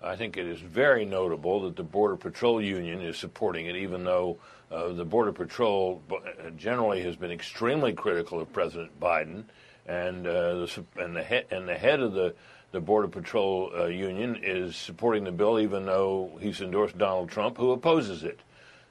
[0.04, 4.04] I think it is very notable that the Border Patrol Union is supporting it, even
[4.04, 4.38] though
[4.70, 9.46] uh, the Border Patrol uh, generally has been extremely critical of President Biden,
[9.88, 12.36] and uh, the and the, he- and the head of the
[12.76, 17.58] the Border Patrol uh, Union is supporting the bill, even though he's endorsed Donald Trump,
[17.58, 18.42] who opposes it.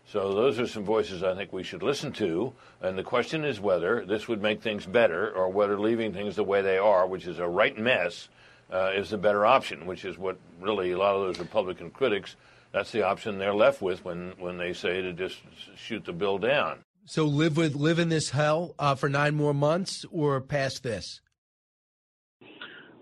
[0.06, 2.54] So those are some voices I think we should listen to.
[2.80, 6.44] And the question is whether this would make things better or whether leaving things the
[6.44, 8.30] way they are, which is a right mess,
[8.72, 12.36] uh, is the better option, which is what really a lot of those Republican critics,
[12.72, 15.42] that's the option they're left with when, when they say to just
[15.76, 16.78] shoot the bill down.
[17.04, 21.20] So live with live in this hell uh, for nine more months or past this?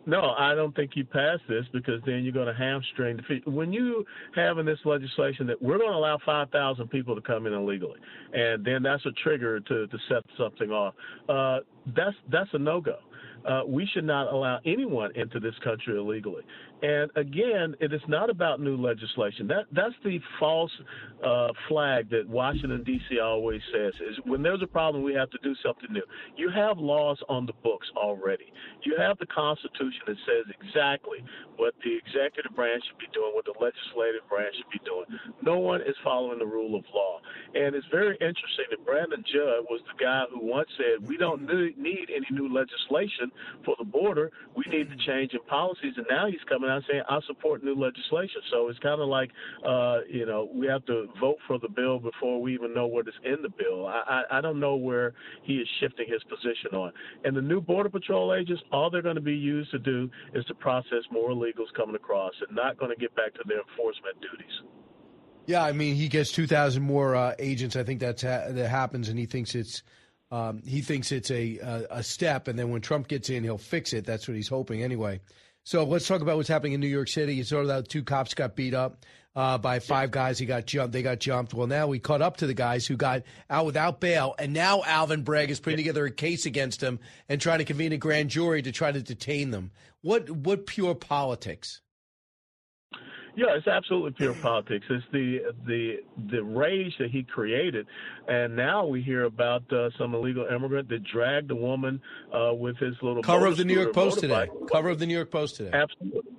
[0.05, 3.51] No, I don't think you pass this because then you're going to hamstring the.
[3.51, 7.47] When you have in this legislation that we're going to allow 5,000 people to come
[7.47, 8.01] in illegally,
[8.33, 10.95] and then that's a trigger to, to set something off,
[11.29, 11.59] uh,
[11.95, 12.97] that's that's a no go.
[13.47, 16.43] Uh, we should not allow anyone into this country illegally.
[16.83, 19.47] And again, it is not about new legislation.
[19.47, 20.73] That that's the false
[21.25, 23.21] uh, flag that Washington D.C.
[23.21, 26.03] always says is when there's a problem, we have to do something new.
[26.37, 28.53] You have laws on the books already.
[28.83, 31.23] You have the Constitution that says exactly
[31.57, 35.07] what the executive branch should be doing, what the legislative branch should be doing.
[35.41, 37.21] No one is following the rule of law.
[37.55, 41.47] And it's very interesting that Brandon Judd was the guy who once said, "We don't
[41.47, 43.31] need any new legislation
[43.65, 44.33] for the border.
[44.57, 47.77] We need to change in policies." And now he's coming out saying, "I support new
[47.89, 49.31] legislation." So it's kind of like,
[49.73, 53.07] uh, you know, we have to vote for the bill before we even know what
[53.07, 53.87] is in the bill.
[53.87, 56.93] I, I, I don't know where he is shifting his position on.
[57.25, 60.45] And the new border patrol agents, all they're going to be used to do is
[60.47, 64.17] to process more illegals coming across, and not going to get back to their enforcement
[64.21, 64.57] duties.
[65.47, 67.75] Yeah, I mean, he gets two thousand more uh, agents.
[67.75, 69.83] I think that's ha- that happens, and he thinks it's
[70.31, 72.47] um, he thinks it's a, a a step.
[72.49, 74.05] And then when Trump gets in, he'll fix it.
[74.07, 75.21] That's what he's hoping, anyway.
[75.65, 77.37] So let's talk about what's happening in New York City.
[77.37, 79.05] You saw that two cops got beat up
[79.37, 80.39] uh, by five guys.
[80.39, 80.93] He got jumped.
[80.93, 81.55] They got jumped.
[81.55, 84.83] Well, now we caught up to the guys who got out without bail, and now
[84.85, 86.99] Alvin Bragg is putting together a case against them
[87.29, 89.71] and trying to convene a grand jury to try to detain them.
[90.01, 91.81] What what pure politics?
[93.35, 94.85] Yeah, it's absolutely pure politics.
[94.91, 95.97] It's the the
[96.31, 97.87] the rage that he created,
[98.29, 102.01] and now we hear about uh, some illegal immigrant that dragged a woman
[102.33, 104.49] uh, with his little cover of the New York Post today.
[104.71, 105.71] Cover of the New York Post today.
[105.73, 106.31] Absolutely.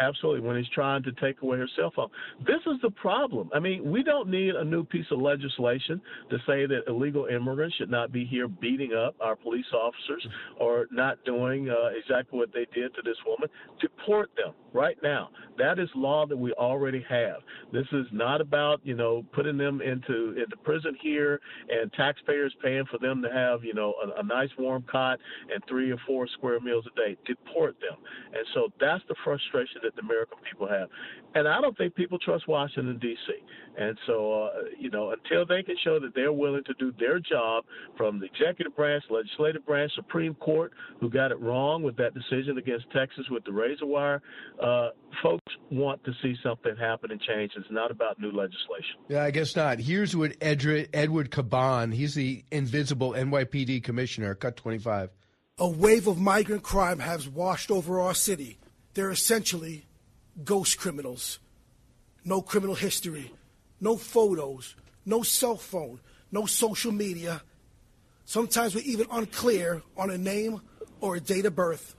[0.00, 2.08] Absolutely, when he's trying to take away her cell phone.
[2.46, 3.50] This is the problem.
[3.54, 7.76] I mean, we don't need a new piece of legislation to say that illegal immigrants
[7.76, 10.26] should not be here beating up our police officers
[10.58, 13.50] or not doing uh, exactly what they did to this woman.
[13.80, 15.28] Deport them right now.
[15.58, 17.40] That is law that we already have.
[17.70, 22.84] This is not about, you know, putting them into into prison here and taxpayers paying
[22.90, 25.18] for them to have, you know, a, a nice warm cot
[25.52, 27.16] and three or four square meals a day.
[27.26, 27.98] Deport them.
[28.32, 30.88] And so that's the frustration that the American people have.
[31.34, 33.32] And I don't think people trust Washington D.C.
[33.78, 37.20] And so, uh, you know, until they can show that they're willing to do their
[37.20, 37.64] job
[37.96, 42.58] from the executive branch, legislative branch, Supreme Court, who got it wrong with that decision
[42.58, 44.22] against Texas with the razor wire,
[44.62, 44.88] uh,
[45.22, 47.52] folks want to see something happen and change.
[47.56, 48.96] It's not about new legislation.
[49.08, 49.78] Yeah, I guess not.
[49.78, 55.10] Here's what Edri- Edward Caban, he's the invisible NYPD commissioner, cut 25.
[55.58, 58.58] A wave of migrant crime has washed over our city.
[59.00, 59.86] They're essentially
[60.44, 61.38] ghost criminals.
[62.22, 63.32] No criminal history,
[63.80, 67.40] no photos, no cell phone, no social media.
[68.26, 70.60] Sometimes we're even unclear on a name
[71.00, 71.96] or a date of birth.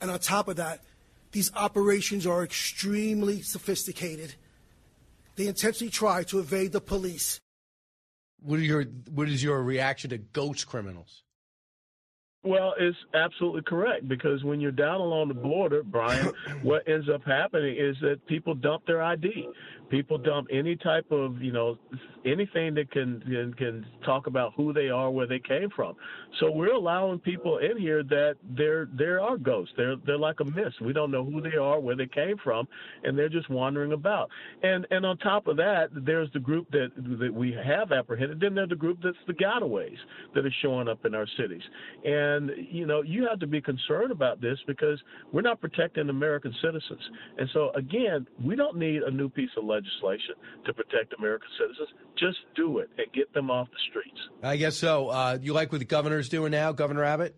[0.00, 0.80] And on top of that,
[1.30, 4.34] these operations are extremely sophisticated.
[5.36, 7.38] They intentionally try to evade the police.
[8.40, 11.22] What your what is your reaction to ghost criminals?
[12.44, 17.24] Well, it's absolutely correct because when you're down along the border, Brian, what ends up
[17.24, 19.48] happening is that people dump their ID.
[19.92, 21.76] People dump any type of, you know,
[22.24, 25.94] anything that can, can talk about who they are, where they came from.
[26.40, 29.74] So we're allowing people in here that they're there are ghosts.
[29.76, 30.80] They're they're like a mist.
[30.80, 32.66] We don't know who they are, where they came from,
[33.04, 34.30] and they're just wandering about.
[34.62, 36.88] And and on top of that, there's the group that
[37.20, 38.40] that we have apprehended.
[38.40, 39.98] Then there's the group that's the gotaways
[40.34, 41.62] that are showing up in our cities.
[42.02, 44.98] And you know, you have to be concerned about this because
[45.32, 47.00] we're not protecting American citizens.
[47.36, 49.81] And so again, we don't need a new piece of legislation
[50.64, 51.88] to protect American citizens.
[52.18, 54.18] Just do it and get them off the streets.
[54.42, 55.08] I guess so.
[55.08, 57.36] Uh, you like what the governor's doing now, Governor Abbott?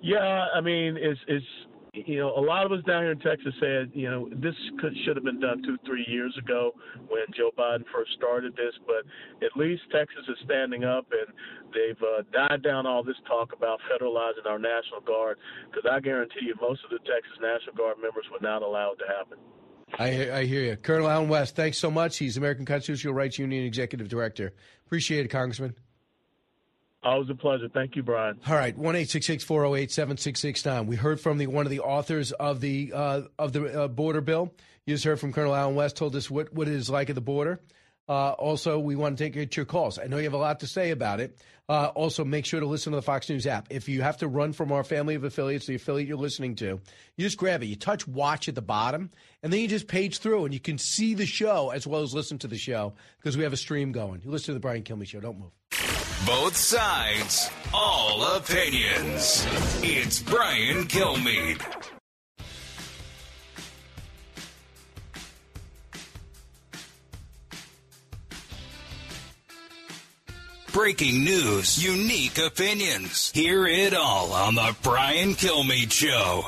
[0.00, 1.46] Yeah, I mean, it's it's
[1.94, 4.96] you know, a lot of us down here in Texas said, you know, this could,
[5.04, 6.72] should have been done two, three years ago
[7.08, 8.72] when Joe Biden first started this.
[8.86, 9.04] But
[9.44, 11.28] at least Texas is standing up and
[11.74, 15.36] they've uh, died down all this talk about federalizing our National Guard.
[15.68, 18.98] Because I guarantee you, most of the Texas National Guard members would not allow it
[19.04, 19.36] to happen.
[19.98, 20.76] I, I hear you.
[20.76, 22.16] Colonel Allen West, thanks so much.
[22.18, 24.52] He's American Constitutional Rights Union Executive Director.
[24.86, 25.74] Appreciate it, Congressman.
[27.04, 27.68] Always a pleasure.
[27.68, 28.38] Thank you, Brian.
[28.46, 30.86] All right, one eight six six four zero eight seven six six nine.
[30.86, 34.20] We heard from the one of the authors of the uh, of the uh, border
[34.20, 34.54] bill.
[34.86, 35.96] You just heard from Colonel Allen West.
[35.96, 37.60] Told us what what it is like at the border.
[38.12, 39.98] Uh, also, we want to take your calls.
[39.98, 41.34] I know you have a lot to say about it.
[41.66, 43.68] Uh, also, make sure to listen to the Fox News app.
[43.70, 46.78] If you have to run from our family of affiliates, the affiliate you're listening to,
[47.16, 47.66] you just grab it.
[47.68, 50.76] You touch watch at the bottom, and then you just page through, and you can
[50.76, 53.92] see the show as well as listen to the show because we have a stream
[53.92, 54.20] going.
[54.22, 55.20] You listen to the Brian Kilmeade Show.
[55.20, 55.52] Don't move.
[56.26, 59.46] Both sides, all opinions.
[59.82, 61.81] It's Brian Kilmeade.
[70.82, 73.30] Breaking news, unique opinions.
[73.30, 76.42] Hear it all on the Brian Kilmeade Show.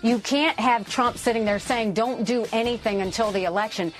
[0.00, 3.92] You can't have Trump sitting there saying, don't do anything until the election.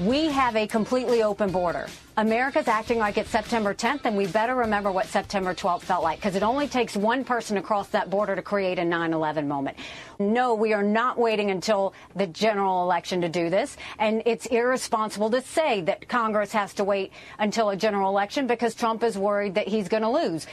[0.00, 1.88] We have a completely open border.
[2.16, 6.18] America's acting like it's September 10th, and we better remember what September 12th felt like,
[6.18, 9.76] because it only takes one person across that border to create a 9-11 moment.
[10.20, 15.30] No, we are not waiting until the general election to do this, and it's irresponsible
[15.30, 19.56] to say that Congress has to wait until a general election because Trump is worried
[19.56, 20.46] that he's going to lose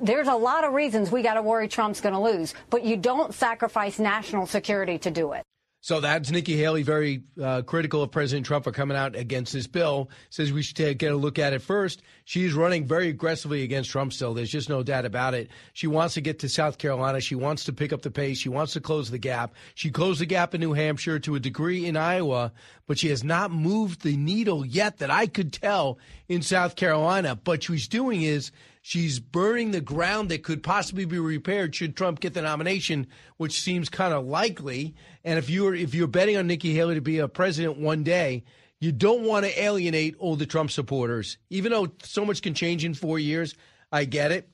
[0.00, 2.96] there's a lot of reasons we got to worry Trump's going to lose, but you
[2.96, 5.44] don't sacrifice national security to do it.
[5.86, 9.68] So that's Nikki Haley, very uh, critical of President Trump for coming out against this
[9.68, 10.10] bill.
[10.30, 12.02] Says we should take, get a look at it first.
[12.24, 14.34] She's running very aggressively against Trump still.
[14.34, 15.48] There's just no doubt about it.
[15.74, 17.20] She wants to get to South Carolina.
[17.20, 18.36] She wants to pick up the pace.
[18.36, 19.54] She wants to close the gap.
[19.76, 22.50] She closed the gap in New Hampshire to a degree in Iowa,
[22.88, 27.36] but she has not moved the needle yet that I could tell in South Carolina.
[27.36, 28.50] But she's doing is
[28.88, 33.60] She's burning the ground that could possibly be repaired should Trump get the nomination, which
[33.60, 34.94] seems kind of likely.
[35.24, 38.44] And if you're if you're betting on Nikki Haley to be a president one day,
[38.78, 41.36] you don't want to alienate all the Trump supporters.
[41.50, 43.56] Even though so much can change in four years,
[43.90, 44.48] I get it.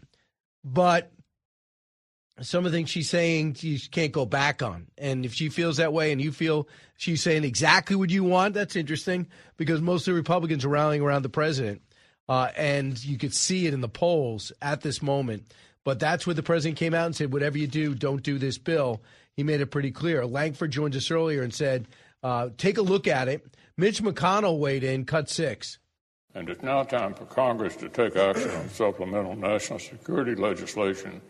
[0.65, 1.13] But
[2.41, 4.87] some of the things she's saying she can't go back on.
[4.97, 8.55] And if she feels that way and you feel she's saying exactly what you want,
[8.55, 9.27] that's interesting
[9.59, 11.83] because most of the Republicans are rallying around the president.
[12.29, 15.45] Uh, and you could see it in the polls at this moment.
[15.85, 18.59] But that's where the president came out and said, whatever you do, don't do this
[18.59, 19.03] bill.
[19.37, 20.25] He made it pretty clear.
[20.25, 21.89] Lankford joined us earlier and said,
[22.23, 23.45] uh, take a look at it.
[23.77, 25.79] Mitch McConnell weighed in, cut six.
[26.35, 31.21] And it's now time for Congress to take action on supplemental national security legislation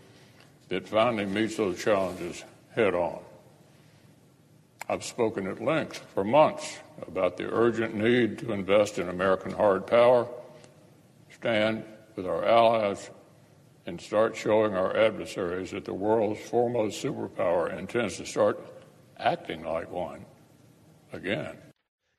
[0.68, 3.18] that finally meets those challenges head on.
[4.88, 9.86] I've spoken at length for months about the urgent need to invest in American hard
[9.86, 10.26] power
[11.42, 11.82] stand
[12.14, 13.10] with our allies
[13.84, 18.64] and start showing our adversaries that the world's foremost superpower intends to start
[19.18, 20.24] acting like one
[21.12, 21.56] again.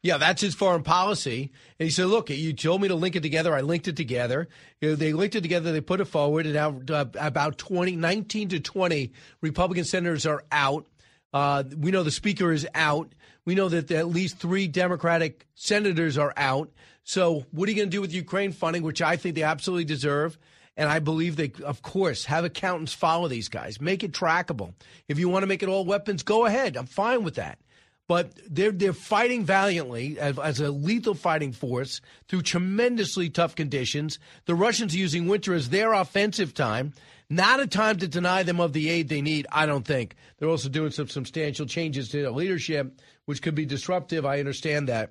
[0.01, 1.53] Yeah, that's his foreign policy.
[1.79, 3.55] And he said, look, you told me to link it together.
[3.55, 4.49] I linked it together.
[4.81, 5.71] You know, they linked it together.
[5.71, 6.45] They put it forward.
[6.45, 10.85] And now uh, about 20, 19 to 20 Republican senators are out.
[11.31, 13.15] Uh, we know the speaker is out.
[13.45, 16.71] We know that at least three Democratic senators are out.
[17.03, 19.85] So, what are you going to do with Ukraine funding, which I think they absolutely
[19.85, 20.37] deserve?
[20.75, 24.73] And I believe they, of course, have accountants follow these guys, make it trackable.
[25.07, 26.77] If you want to make it all weapons, go ahead.
[26.77, 27.59] I'm fine with that.
[28.07, 34.19] But they're they're fighting valiantly as, as a lethal fighting force through tremendously tough conditions.
[34.45, 36.93] The Russians are using winter as their offensive time.
[37.33, 40.15] Not a time to deny them of the aid they need, I don't think.
[40.37, 44.23] They're also doing some substantial changes to leadership, which could be disruptive.
[44.23, 45.09] I understand that.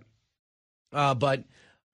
[0.93, 1.43] Uh, but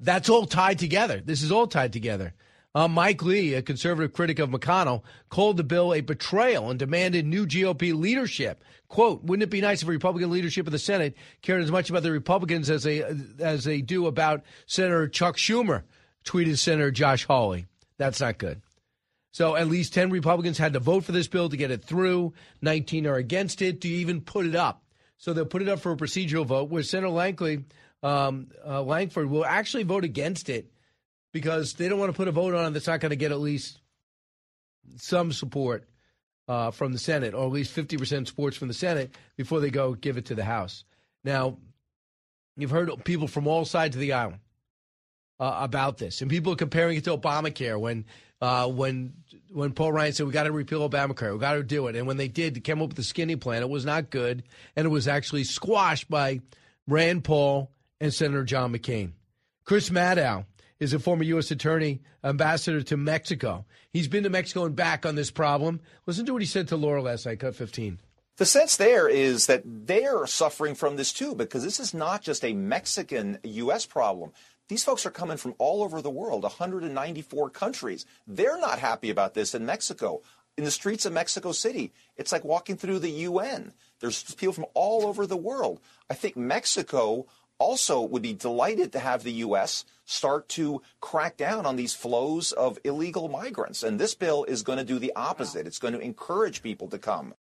[0.01, 1.23] that's all tied together.
[1.25, 2.35] This is all tied together.
[2.75, 7.25] Uh, Mike Lee, a conservative critic of McConnell, called the bill a betrayal and demanded
[7.25, 8.63] new GOP leadership.
[8.87, 12.03] "Quote: Wouldn't it be nice if Republican leadership of the Senate cared as much about
[12.03, 13.03] the Republicans as they
[13.41, 15.85] as they do about Senator Chuck Schumer?"
[16.25, 17.65] Tweeted Senator Josh Hawley.
[17.97, 18.61] That's not good.
[19.39, 22.33] So at least 10 Republicans had to vote for this bill to get it through.
[22.61, 24.83] 19 are against it to even put it up.
[25.17, 27.65] So they'll put it up for a procedural vote where Senator Langley,
[28.03, 30.73] um, uh, Lankford will actually vote against it
[31.33, 33.31] because they don't want to put a vote on it that's not going to get
[33.31, 33.79] at least
[34.97, 35.89] some support
[36.49, 39.95] uh, from the Senate, or at least 50% support from the Senate before they go
[39.95, 40.83] give it to the House.
[41.23, 41.59] Now,
[42.57, 44.35] you've heard people from all sides of the aisle
[45.39, 48.05] uh, about this, and people are comparing it to Obamacare when
[48.41, 49.15] uh, when
[49.53, 52.07] when Paul Ryan said we got to repeal Obamacare, we got to do it, and
[52.07, 53.63] when they did, they came up with the skinny plan.
[53.63, 54.43] It was not good,
[54.77, 56.41] and it was actually squashed by
[56.87, 57.71] Rand Paul
[58.01, 59.13] and Senator John McCain.
[59.65, 60.45] Chris Landau
[60.81, 61.51] is a former U.S.
[61.51, 63.65] attorney, ambassador to Mexico.
[63.93, 65.81] He's been to Mexico and back on this problem.
[66.07, 67.99] Listen to what he said to Laura last night, cut 15.
[68.37, 72.45] The sense there is that they're suffering from this too, because this is not just
[72.45, 73.85] a Mexican U.S.
[73.85, 74.31] problem.
[74.69, 78.05] These folks are coming from all over the world, 194 countries.
[78.27, 80.23] They're not happy about this in Mexico.
[80.59, 83.73] In the streets of Mexico City, it's like walking through the UN.
[84.01, 85.81] There's people from all over the world.
[86.11, 87.27] I think Mexico
[87.59, 89.85] also would be delighted to have the U.S.
[90.05, 93.83] start to crack down on these flows of illegal migrants.
[93.83, 95.67] And this bill is going to do the opposite.
[95.67, 97.35] It's going to encourage people to come.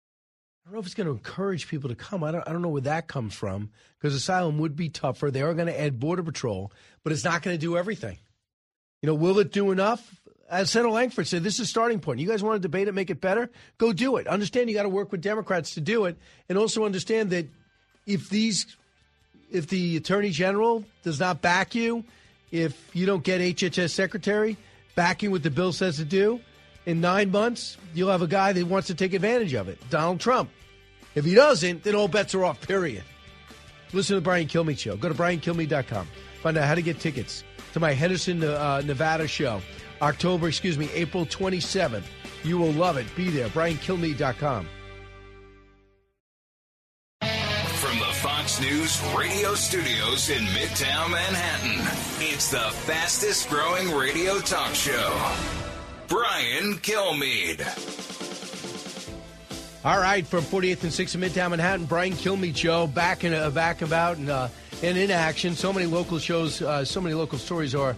[0.67, 2.25] I don't know if it's going to encourage people to come.
[2.25, 5.31] I don't, I don't know where that comes from because asylum would be tougher.
[5.31, 6.73] They are going to add Border Patrol,
[7.05, 8.17] but it's not going to do everything.
[9.01, 10.19] You know, will it do enough?
[10.49, 12.19] As Senator Lankford said, this is a starting point.
[12.19, 13.49] You guys want to debate it, make it better?
[13.77, 14.27] Go do it.
[14.27, 16.17] Understand you got to work with Democrats to do it,
[16.49, 17.47] and also understand that
[18.05, 18.65] if these,
[19.49, 22.03] if the Attorney General does not back you,
[22.51, 24.57] if you don't get HHS Secretary
[24.95, 26.41] backing what the bill says to do,
[26.85, 30.19] in nine months, you'll have a guy that wants to take advantage of it, Donald
[30.21, 30.49] Trump.
[31.17, 33.01] If he doesn't, then all bets are off, period.
[33.91, 34.95] Listen to the Brian Kilmeade Show.
[34.95, 36.07] Go to briankilmeade.com.
[36.43, 37.43] Find out how to get tickets
[37.73, 39.59] to my Henderson, uh, Nevada show.
[39.99, 42.03] October, excuse me, April 27th.
[42.43, 43.07] You will love it.
[43.15, 43.47] Be there.
[43.49, 44.67] briankilmeade.com.
[47.21, 54.75] From the Fox News radio studios in Midtown Manhattan, it's the fastest growing radio talk
[54.75, 55.35] show.
[56.07, 58.26] Brian Kilmeade.
[59.85, 63.51] All right, from 48th and 6th in Midtown Manhattan, Brian Kilmeade Show back in uh,
[63.51, 64.47] back about and, uh,
[64.81, 65.53] and in action.
[65.53, 67.95] So many local shows, uh, so many local stories are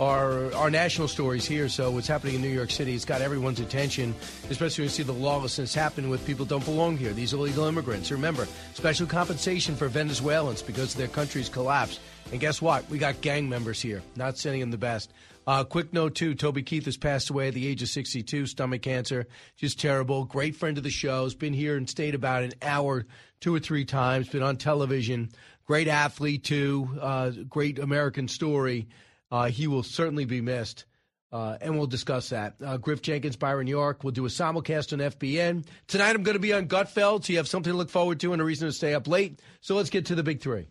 [0.00, 1.68] are are national stories here.
[1.68, 4.16] So what's happening in New York City it's got everyone's attention,
[4.50, 7.12] especially when you see the lawlessness happen with people don't belong here.
[7.12, 8.10] These illegal immigrants.
[8.10, 12.00] Remember, special compensation for Venezuelans because their country's collapsed.
[12.32, 12.88] And guess what?
[12.90, 14.02] We got gang members here.
[14.16, 15.12] Not sending them the best.
[15.46, 18.82] Uh, quick note, too Toby Keith has passed away at the age of 62, stomach
[18.82, 19.26] cancer.
[19.56, 20.24] Just terrible.
[20.24, 21.24] Great friend of the show.
[21.24, 23.06] Has been here and stayed about an hour,
[23.40, 24.28] two or three times.
[24.28, 25.30] Been on television.
[25.66, 26.88] Great athlete, too.
[27.00, 28.88] Uh, great American story.
[29.30, 30.84] Uh, he will certainly be missed.
[31.32, 32.56] Uh, and we'll discuss that.
[32.62, 34.04] Uh, Griff Jenkins, Byron York.
[34.04, 35.64] We'll do a simulcast on FBN.
[35.86, 38.32] Tonight I'm going to be on Gutfeld, so you have something to look forward to
[38.32, 39.40] and a reason to stay up late.
[39.62, 40.66] So let's get to the big three.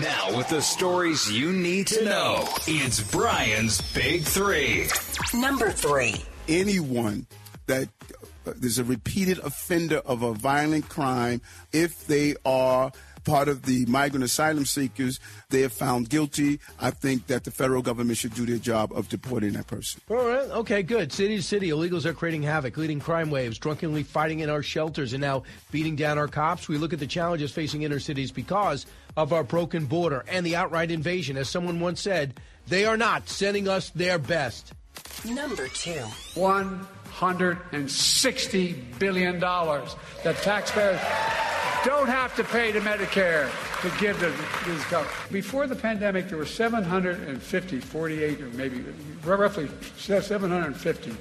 [0.00, 4.88] Now, with the stories you need to know, it's Brian's Big Three.
[5.32, 6.16] Number three.
[6.48, 7.26] Anyone
[7.66, 7.88] that
[8.46, 11.40] uh, is a repeated offender of a violent crime,
[11.72, 12.92] if they are
[13.26, 15.18] part of the migrant asylum seekers,
[15.50, 16.60] they are found guilty.
[16.80, 20.00] I think that the federal government should do their job of deporting that person.
[20.08, 20.48] All right.
[20.50, 21.12] Okay, good.
[21.12, 25.12] City to city, illegals are creating havoc, leading crime waves, drunkenly fighting in our shelters,
[25.12, 25.42] and now
[25.72, 26.68] beating down our cops.
[26.68, 28.86] We look at the challenges facing inner cities because
[29.16, 31.36] of our broken border and the outright invasion.
[31.36, 34.72] As someone once said, they are not sending us their best.
[35.24, 36.04] Number two.
[37.16, 41.00] $160 billion that taxpayers
[41.82, 43.48] don't have to pay to Medicare
[43.80, 44.30] to give to
[44.68, 45.16] these government.
[45.32, 48.84] Before the pandemic, there were 750, 48, or maybe
[49.24, 51.16] roughly 750.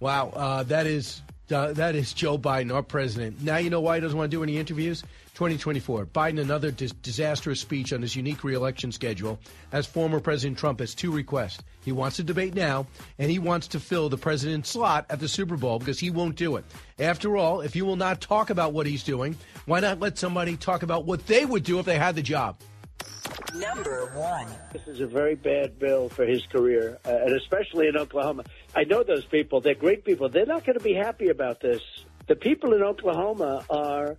[0.00, 3.42] Wow, uh, that is uh, that is Joe Biden, our president.
[3.42, 5.02] Now you know why he doesn't want to do any interviews.
[5.34, 6.06] 2024.
[6.06, 9.38] Biden another dis- disastrous speech on his unique reelection schedule.
[9.72, 11.62] As former President Trump has two requests.
[11.84, 12.86] He wants to debate now,
[13.18, 16.36] and he wants to fill the president's slot at the Super Bowl because he won't
[16.36, 16.64] do it.
[16.98, 20.56] After all, if you will not talk about what he's doing, why not let somebody
[20.56, 22.56] talk about what they would do if they had the job?
[23.54, 24.46] Number one.
[24.72, 28.44] This is a very bad bill for his career, uh, and especially in Oklahoma.
[28.76, 29.60] I know those people.
[29.60, 30.28] They're great people.
[30.28, 31.80] They're not going to be happy about this.
[32.28, 34.16] The people in Oklahoma are,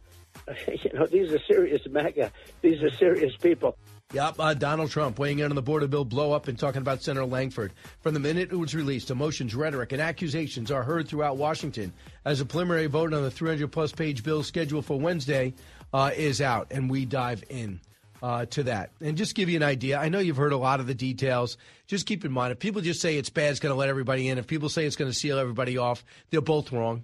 [0.67, 2.31] you know, these are serious MAGA.
[2.61, 3.77] These are serious people.
[4.13, 7.01] Yep, uh, Donald Trump weighing in on the border bill blow up and talking about
[7.01, 7.71] Senator Lankford.
[8.01, 11.93] From the minute it was released, emotions, rhetoric, and accusations are heard throughout Washington
[12.25, 15.53] as a preliminary vote on the 300 plus page bill scheduled for Wednesday
[15.93, 17.79] uh, is out, and we dive in.
[18.23, 18.91] Uh, to that.
[19.01, 21.57] And just give you an idea, I know you've heard a lot of the details.
[21.87, 24.29] Just keep in mind, if people just say it's bad, it's going to let everybody
[24.29, 24.37] in.
[24.37, 27.01] If people say it's going to seal everybody off, they're both wrong.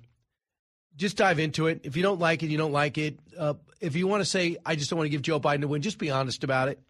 [0.97, 1.81] Just dive into it.
[1.83, 3.19] If you don't like it, you don't like it.
[3.37, 5.67] Uh, if you want to say, I just don't want to give Joe Biden a
[5.67, 6.81] win, just be honest about it.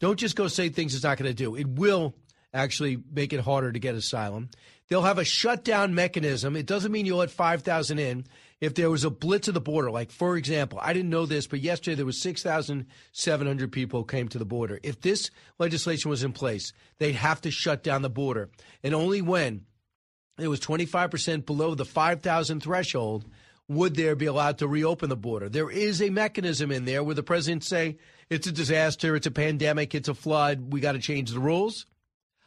[0.00, 1.54] Don't just go say things it's not going to do.
[1.54, 2.14] It will
[2.52, 4.50] actually make it harder to get asylum.
[4.88, 6.56] They'll have a shutdown mechanism.
[6.56, 8.26] It doesn't mean you'll let 5,000 in.
[8.60, 11.46] If there was a blitz at the border, like for example, I didn't know this,
[11.46, 14.78] but yesterday there was 6,700 people came to the border.
[14.82, 18.50] If this legislation was in place, they'd have to shut down the border.
[18.82, 19.66] And only when
[20.38, 23.26] it was 25% below the 5,000 threshold
[23.68, 25.48] would there be allowed to reopen the border.
[25.48, 27.98] There is a mechanism in there where the president say
[28.28, 31.86] it's a disaster, it's a pandemic, it's a flood, we got to change the rules.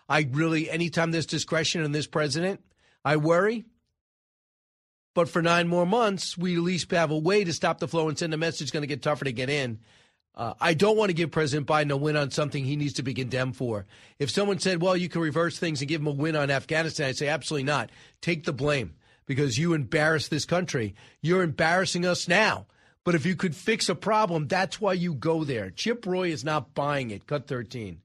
[0.08, 2.62] I really, anytime there's discretion in this president,
[3.04, 3.66] I worry.
[5.16, 8.08] But for nine more months, we at least have a way to stop the flow
[8.08, 9.80] and send a message going to get tougher to get in.
[10.36, 13.04] Uh, I don't want to give President Biden a win on something he needs to
[13.04, 13.88] be condemned for.
[14.20, 17.08] If someone said, well, you can reverse things and give him a win on Afghanistan,
[17.08, 17.90] I'd say, absolutely not.
[18.22, 18.94] Take the blame
[19.28, 20.96] because you embarrassed this country.
[21.22, 22.66] You're embarrassing us now.
[23.04, 25.70] But if you could fix a problem, that's why you go there.
[25.70, 27.28] Chip Roy is not buying it.
[27.28, 28.02] Cut 13.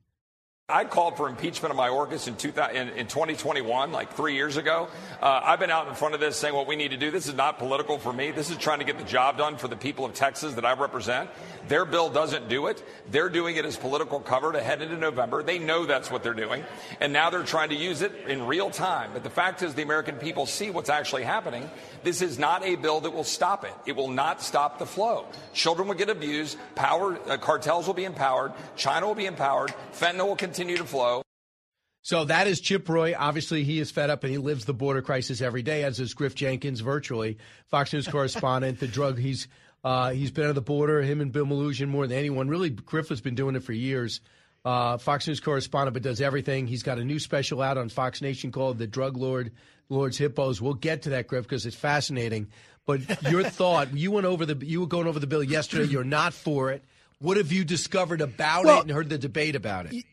[0.73, 4.89] I called for impeachment of Mayorkas in, 2000, in, in 2021, like three years ago.
[5.21, 7.11] Uh, I've been out in front of this saying what we need to do.
[7.11, 8.31] This is not political for me.
[8.31, 10.73] This is trying to get the job done for the people of Texas that I
[10.73, 11.29] represent.
[11.69, 12.83] Their bill doesn't do it.
[13.11, 15.43] They're doing it as political cover to head into November.
[15.43, 16.65] They know that's what they're doing.
[17.01, 19.11] And now they're trying to use it in real time.
[19.13, 21.71] But the fact is, the American people see what's actually happening.
[22.03, 23.75] This is not a bill that will stop it.
[23.85, 25.27] It will not stop the flow.
[25.53, 26.57] Children will get abused.
[26.75, 28.53] Power uh, cartels will be empowered.
[28.75, 29.73] China will be empowered.
[29.93, 31.23] Fentanyl will continue continue to flow.
[32.03, 33.15] So that is Chip Roy.
[33.17, 36.15] Obviously, he is fed up and he lives the border crisis every day, as is
[36.15, 38.81] Griff Jenkins, virtually Fox News correspondent.
[38.81, 39.47] the drug he's
[39.85, 41.03] uh, he's been at the border.
[41.03, 42.49] Him and Bill Melugin more than anyone.
[42.49, 44.21] Really, Griff has been doing it for years.
[44.65, 46.69] Uh, Fox News correspondent, but does everything.
[46.69, 49.53] He's got a new special out on Fox Nation called "The Drug Lord
[49.89, 52.49] Lord's Hippos." We'll get to that, Griff, because it's fascinating.
[52.85, 55.85] But your thought, you went over the, you were going over the bill yesterday.
[55.85, 56.83] You're not for it.
[57.21, 60.05] What have you discovered about well, it and heard the debate about it?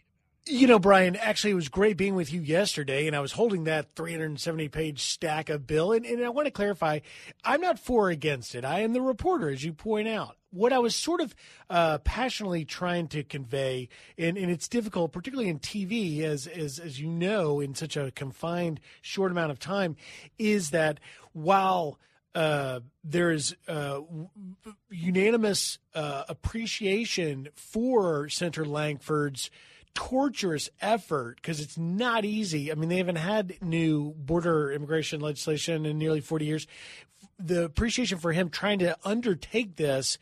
[0.51, 3.65] You know, Brian, actually, it was great being with you yesterday, and I was holding
[3.65, 5.91] that 370 page stack of bill.
[5.91, 7.01] And, and I want to clarify
[7.43, 8.65] I'm not for or against it.
[8.65, 10.37] I am the reporter, as you point out.
[10.49, 11.35] What I was sort of
[11.69, 16.99] uh, passionately trying to convey, and, and it's difficult, particularly in TV, as, as, as
[16.99, 19.97] you know, in such a confined, short amount of time,
[20.39, 20.99] is that
[21.31, 21.99] while
[22.33, 23.99] uh, there's uh,
[24.89, 29.51] unanimous uh, appreciation for Senator Lankford's
[29.93, 32.71] torturous effort because it's not easy.
[32.71, 36.67] I mean, they haven't had new border immigration legislation in nearly 40 years.
[37.37, 40.17] The appreciation for him trying to undertake this,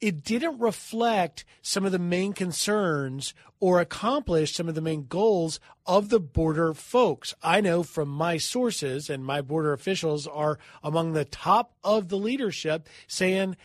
[0.00, 5.60] it didn't reflect some of the main concerns or accomplish some of the main goals
[5.86, 7.34] of the border folks.
[7.42, 12.16] I know from my sources, and my border officials are among the top of the
[12.16, 13.56] leadership, saying,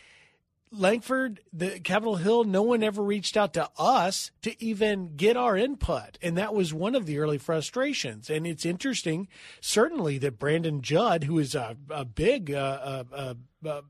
[0.71, 5.55] Lankford, the Capitol Hill, no one ever reached out to us to even get our
[5.55, 6.17] input.
[6.21, 8.29] And that was one of the early frustrations.
[8.29, 9.27] And it's interesting,
[9.61, 13.33] certainly, that Brandon Judd, who is a, a big, uh, uh,
[13.65, 13.81] uh,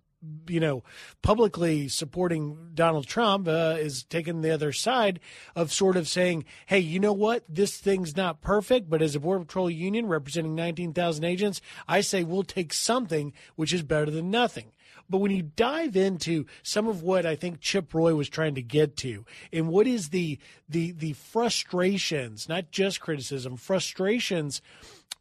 [0.48, 0.84] you know,
[1.22, 5.20] publicly supporting Donald Trump, uh, is taking the other side
[5.56, 7.44] of sort of saying, hey, you know what?
[7.48, 12.24] This thing's not perfect, but as a Border Patrol union representing 19,000 agents, I say
[12.24, 14.72] we'll take something which is better than nothing.
[15.10, 18.62] But when you dive into some of what I think Chip Roy was trying to
[18.62, 24.62] get to, and what is the the the frustrations, not just criticism, frustrations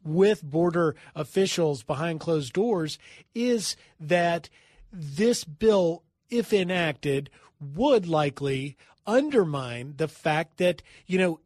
[0.03, 2.97] with border officials behind closed doors,
[3.33, 4.49] is that
[4.91, 7.29] this bill, if enacted,
[7.59, 8.77] would likely
[9.07, 11.39] undermine the fact that you know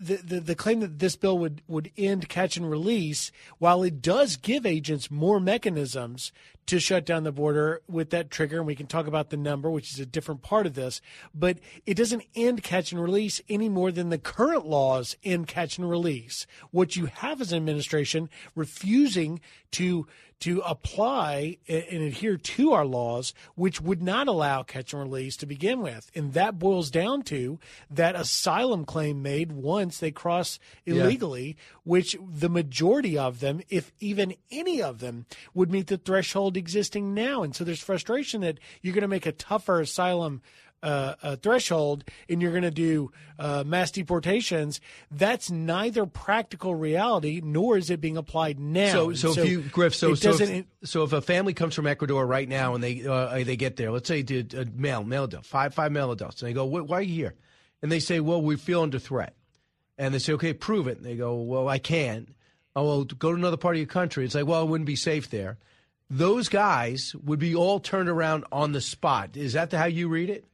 [0.00, 4.02] the, the, the claim that this bill would, would end catch and release, while it
[4.02, 6.32] does give agents more mechanisms
[6.68, 9.70] to shut down the border with that trigger, and we can talk about the number,
[9.70, 11.00] which is a different part of this,
[11.34, 15.78] but it doesn't end catch and release any more than the current laws end catch
[15.78, 16.46] and release.
[16.70, 19.40] What you have is an administration refusing
[19.72, 20.06] to
[20.40, 25.46] to apply and adhere to our laws, which would not allow catch and release to
[25.46, 26.10] begin with.
[26.14, 27.58] And that boils down to
[27.90, 31.64] that asylum claim made once they cross illegally, yeah.
[31.84, 37.14] which the majority of them, if even any of them, would meet the threshold existing
[37.14, 37.42] now.
[37.42, 40.42] And so there's frustration that you're going to make a tougher asylum
[40.82, 47.40] uh, uh, threshold and you're going to do uh, mass deportations, that's neither practical reality
[47.42, 48.92] nor is it being applied now.
[48.92, 51.86] So, so, so if you Griff, so so if, so if a family comes from
[51.86, 55.24] Ecuador right now and they uh, they get there, let's say did a male male
[55.24, 57.34] adult, five five male adults, and they go, why are you here?
[57.82, 59.34] And they say, well, we feel under threat,
[59.96, 60.98] and they say, okay, prove it.
[60.98, 62.34] And they go, well, I can't.
[62.74, 64.24] Oh, well, go to another part of your country.
[64.24, 65.58] It's like, well, it wouldn't be safe there.
[66.10, 69.36] Those guys would be all turned around on the spot.
[69.36, 70.44] Is that the, how you read it?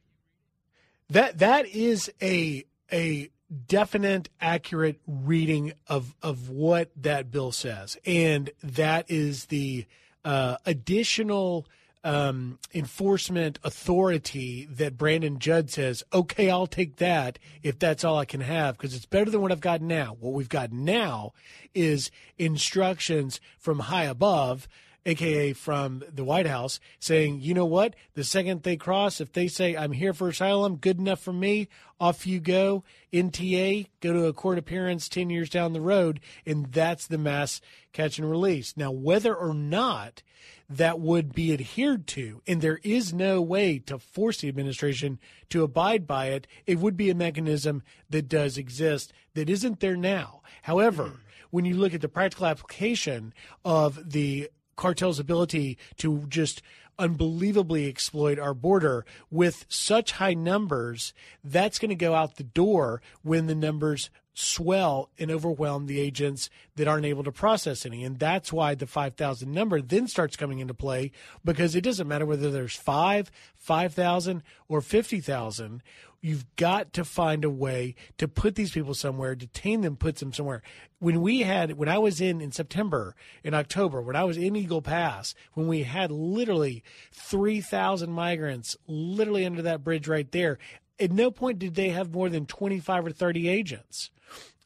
[1.09, 3.29] That that is a a
[3.67, 9.85] definite, accurate reading of of what that bill says, and that is the
[10.23, 11.67] uh, additional
[12.03, 16.03] um, enforcement authority that Brandon Judd says.
[16.13, 19.51] Okay, I'll take that if that's all I can have because it's better than what
[19.51, 20.15] I've got now.
[20.19, 21.33] What we've got now
[21.73, 24.67] is instructions from high above
[25.05, 27.95] aka from the White House, saying, you know what?
[28.13, 31.67] The second they cross, if they say, I'm here for asylum, good enough for me,
[31.99, 32.83] off you go.
[33.13, 37.61] NTA, go to a court appearance 10 years down the road, and that's the mass
[37.93, 38.75] catch and release.
[38.75, 40.21] Now, whether or not
[40.69, 45.63] that would be adhered to, and there is no way to force the administration to
[45.63, 50.41] abide by it, it would be a mechanism that does exist that isn't there now.
[50.63, 51.15] However, mm-hmm.
[51.51, 53.33] when you look at the practical application
[53.63, 56.61] of the cartel's ability to just
[56.97, 61.13] unbelievably exploit our border with such high numbers,
[61.43, 66.49] that's going to go out the door when the numbers swell and overwhelm the agents
[66.75, 68.03] that aren't able to process any.
[68.03, 71.11] And that's why the 5,000 number then starts coming into play
[71.43, 75.81] because it doesn't matter whether there's 5, 5,000 or 50,000.
[76.25, 80.33] You've got to find a way to put these people somewhere, detain them, put them
[80.33, 80.63] somewhere.
[80.97, 84.55] When we had, when I was in in September, in October, when I was in
[84.55, 90.57] Eagle Pass, when we had literally 3,000 migrants literally under that bridge right there,
[90.99, 94.09] at no point did they have more than 25 or 30 agents.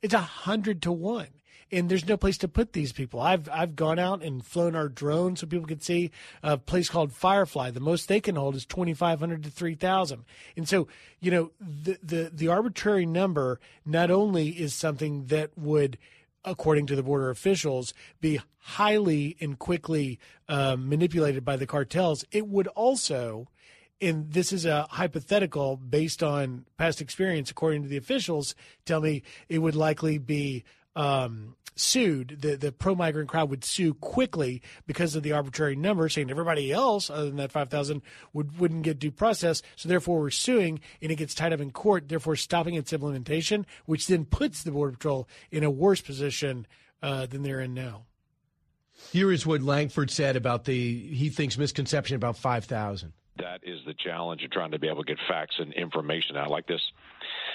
[0.02, 1.28] It's a hundred to one
[1.72, 3.20] and there's no place to put these people.
[3.20, 6.12] I've I've gone out and flown our drone so people can see
[6.44, 7.72] a place called Firefly.
[7.72, 10.26] The most they can hold is 2,500 to 3,000.
[10.56, 10.88] And so,
[11.20, 15.98] you know, the, the the arbitrary number not only is something that would
[16.46, 22.24] according to the border officials, be highly and quickly um, manipulated by the cartels.
[22.32, 23.50] It would also,
[24.02, 28.56] and this is a hypothetical based on past experience, according to the officials,
[28.86, 30.64] tell me it would likely be
[30.96, 36.10] um, sued, the, the pro migrant crowd would sue quickly because of the arbitrary number,
[36.10, 38.02] saying everybody else other than that 5,000
[38.34, 39.62] would, wouldn't get due process.
[39.76, 43.66] So therefore, we're suing and it gets tied up in court, therefore stopping its implementation,
[43.86, 46.68] which then puts the Border Patrol in a worse position
[47.02, 48.04] uh, than they're in now.
[49.12, 53.14] Here is what Lankford said about the, he thinks, misconception about 5,000.
[53.38, 56.52] That is the challenge of trying to be able to get facts and information out
[56.52, 56.82] like this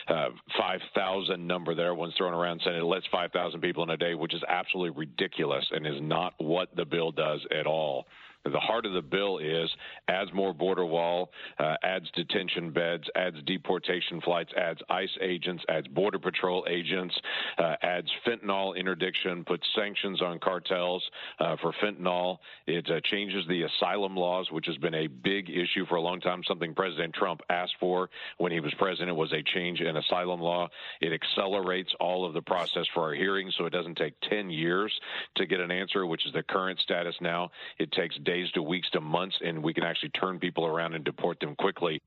[0.08, 0.28] uh,
[0.58, 1.86] 5,000 number there.
[1.86, 5.64] Everyone's throwing around saying it lets 5,000 people in a day, which is absolutely ridiculous
[5.70, 8.06] and is not what the bill does at all.
[8.44, 9.70] The heart of the bill is
[10.08, 15.88] adds more border wall, uh, adds detention beds, adds deportation flights, adds ICE agents, adds
[15.88, 17.14] border patrol agents,
[17.56, 21.02] uh, adds fentanyl interdiction, puts sanctions on cartels
[21.40, 22.36] uh, for fentanyl.
[22.66, 26.20] It uh, changes the asylum laws, which has been a big issue for a long
[26.20, 26.42] time.
[26.46, 30.68] Something President Trump asked for when he was president was a change in asylum law.
[31.00, 34.92] It accelerates all of the process for our hearings, so it doesn't take 10 years
[35.36, 37.50] to get an answer, which is the current status now.
[37.78, 40.94] It takes days days to weeks to months, and we can actually turn people around
[40.94, 42.02] and deport them quickly.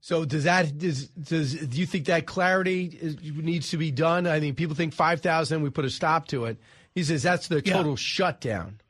[0.00, 4.26] So does that does does do you think that clarity is, needs to be done?
[4.26, 5.62] I mean, people think five thousand.
[5.62, 6.56] We put a stop to it.
[6.94, 7.96] He says that's the total yeah.
[7.96, 8.80] shutdown.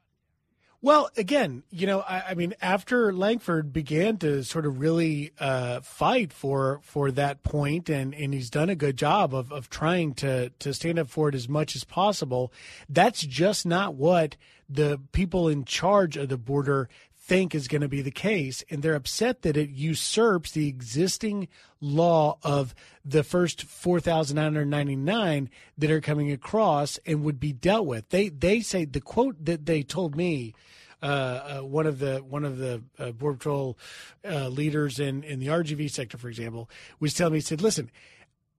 [0.83, 5.81] Well, again, you know, I, I, mean, after Lankford began to sort of really uh,
[5.81, 10.15] fight for for that point, and, and he's done a good job of, of trying
[10.15, 12.51] to to stand up for it as much as possible.
[12.89, 14.37] That's just not what
[14.71, 16.89] the people in charge of the border
[17.31, 21.47] think is going to be the case, and they're upset that it usurps the existing
[21.81, 22.75] law of
[23.05, 28.09] the first 4,999 that are coming across and would be dealt with.
[28.09, 30.55] They they say the quote that they told me.
[31.03, 33.79] Uh, uh, one of the one of the uh, border patrol
[34.29, 36.69] uh, leaders in in the RGV sector, for example,
[36.99, 37.91] was telling me, he said, "Listen,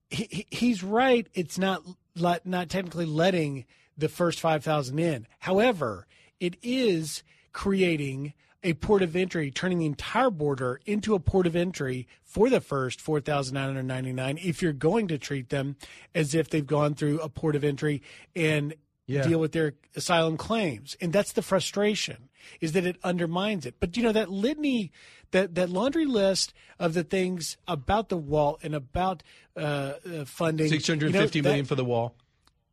[0.10, 1.28] he, he's right.
[1.36, 1.84] It's not
[2.16, 3.66] not technically letting
[3.96, 5.28] the first five thousand in.
[5.40, 6.08] However,
[6.40, 7.22] it is
[7.54, 12.50] creating a port of entry, turning the entire border into a port of entry for
[12.50, 15.76] the first 4,999 if you're going to treat them
[16.14, 18.02] as if they've gone through a port of entry
[18.36, 18.76] and
[19.08, 19.24] Yeah.
[19.28, 22.30] deal with their asylum claims, and that's the frustration
[22.62, 23.76] is that it undermines it.
[23.80, 24.92] But you know that litany,
[25.32, 29.22] that that laundry list of the things about the wall and about
[29.58, 32.16] uh, uh, funding, Six hundred fifty you know, million for the wall.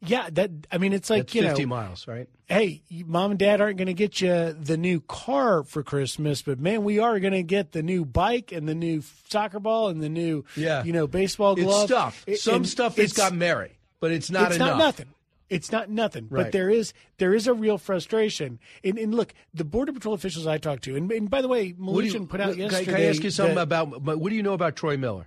[0.01, 2.29] Yeah, that I mean, it's like That's you know, 50 miles, right?
[2.47, 6.61] Hey, mom and dad aren't going to get you the new car for Christmas, but
[6.61, 10.01] man, we are going to get the new bike and the new soccer ball and
[10.01, 10.85] the new, Yeah.
[10.85, 11.89] you know, baseball It's glove.
[11.89, 12.25] stuff.
[12.29, 14.69] It- Some stuff has got merit, but it's not it's enough.
[14.71, 15.07] not nothing.
[15.51, 16.45] It's not nothing, Right.
[16.45, 18.61] but there is there is a real frustration.
[18.85, 21.75] And, and look, the border patrol officials I talked to, and, and by the way,
[21.77, 22.85] you- put out yesterday.
[22.85, 25.27] Can I ask you something that- about but what do you know about Troy Miller?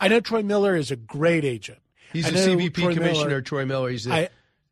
[0.00, 1.78] I know Troy Miller is a great agent.
[2.12, 3.90] He's I the CBP Troy commissioner, Miller- Troy Miller.
[3.90, 4.28] He's the, I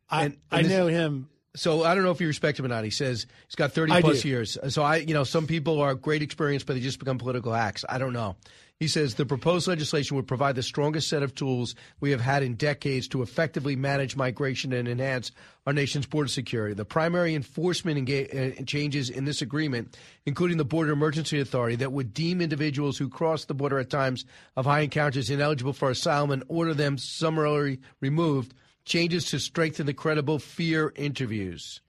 [0.09, 1.27] I, and- I and this- know him.
[1.53, 2.85] So I don't know if you respect him or not.
[2.85, 4.29] He says he's got 30 I plus do.
[4.29, 4.57] years.
[4.69, 7.83] So I, you know, some people are great experience, but they just become political hacks.
[7.89, 8.37] I don't know.
[8.81, 12.41] He says the proposed legislation would provide the strongest set of tools we have had
[12.41, 15.31] in decades to effectively manage migration and enhance
[15.67, 16.73] our nation's border security.
[16.73, 21.91] The primary enforcement enga- uh, changes in this agreement, including the Border Emergency Authority, that
[21.91, 24.25] would deem individuals who cross the border at times
[24.57, 28.55] of high encounters ineligible for asylum and order them summarily removed.
[28.83, 31.81] Changes to strengthen the credible fear interviews.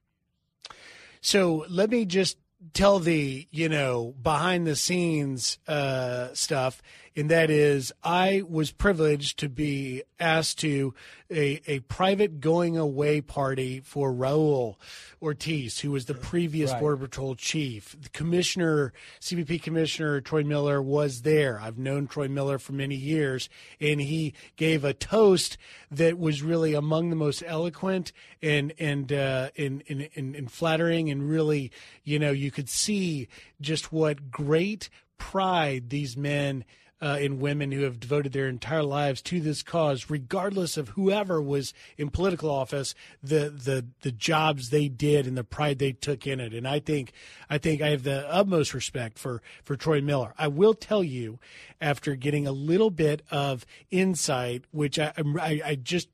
[1.23, 2.37] So let me just
[2.73, 6.83] tell the you know behind the scenes uh, stuff,
[7.17, 10.95] and that is I was privileged to be asked to
[11.31, 14.77] a, a private going away party for Raul
[15.21, 16.81] Ortiz, who was the previous Right.
[16.81, 17.97] Border Patrol chief.
[18.01, 21.61] The commissioner, CBP Commissioner Troy Miller, was there.
[21.61, 23.49] I've known Troy Miller for many years,
[23.81, 25.59] and he gave a toast
[25.91, 31.11] that was really among the most eloquent and and uh, and, and, and, and flattering,
[31.11, 31.71] and really,
[32.05, 33.29] you know, you could see
[33.61, 34.89] just what great
[35.19, 36.65] pride these men
[37.03, 41.43] uh, and women who have devoted their entire lives to this cause, regardless of whoever
[41.43, 46.29] was in political office, the the the jobs they did and the pride they took
[46.29, 46.55] in it.
[46.55, 47.13] And I think
[47.51, 50.33] I think I have the utmost respect for for Troy Miller.
[50.39, 51.41] I will tell you,
[51.81, 56.09] after getting a little bit of insight, which I I, I just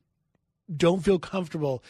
[0.75, 1.83] don't feel comfortable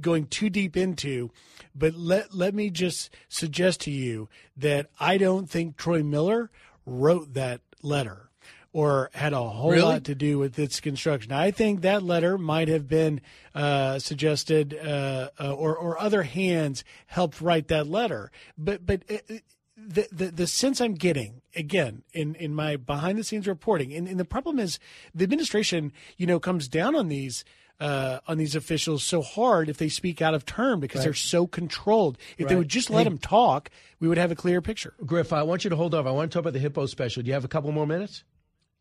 [0.00, 1.32] going too deep into,
[1.74, 6.52] but let let me just suggest to you that I don't think Troy Miller
[6.86, 8.27] wrote that letter
[8.72, 9.82] or had a whole Really?
[9.82, 11.32] lot to do with its construction.
[11.32, 13.20] I think that letter might have been
[13.54, 18.30] uh, suggested, uh, uh, or or other hands helped write that letter.
[18.56, 19.02] But but.
[19.10, 19.16] uh,
[19.80, 24.08] the, the the sense I'm getting again in, in my behind the scenes reporting, and,
[24.08, 24.80] and the problem is
[25.14, 27.44] the administration, you know, comes down on these
[27.78, 31.04] uh, on these officials so hard if they speak out of turn because Right.
[31.04, 32.18] they're so controlled.
[32.38, 34.94] If they would just let Hey- them talk, we would have a clear picture.
[35.06, 36.06] Griff, I want you to hold off.
[36.06, 37.22] I want to talk about the hippo special.
[37.22, 38.24] Do you have a couple more minutes?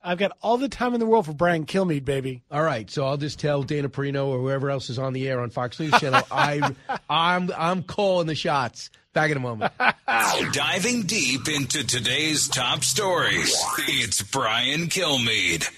[0.08, 2.42] I've got all the time in the world for Brian Kilmeade, baby.
[2.50, 5.42] All right, so I'll just tell Dana Perino or whoever else is on the air
[5.42, 6.26] on Fox News Channel.
[6.32, 6.74] I,
[7.10, 8.90] I'm, I'm calling the shots.
[9.12, 9.74] Back in a moment.
[10.54, 15.70] Diving deep into today's top stories, it's Brian Kilmeade.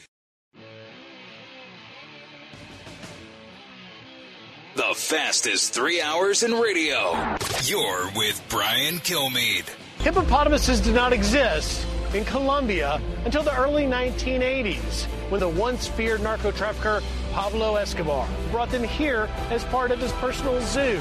[4.75, 7.15] The fastest three hours in radio.
[7.63, 9.69] You're with Brian Kilmeade.
[10.01, 16.51] Hippopotamuses do not exist in Colombia until the early 1980s when the once feared narco
[16.51, 17.01] trafficker
[17.31, 20.99] Pablo Escobar brought them here as part of his personal zoo.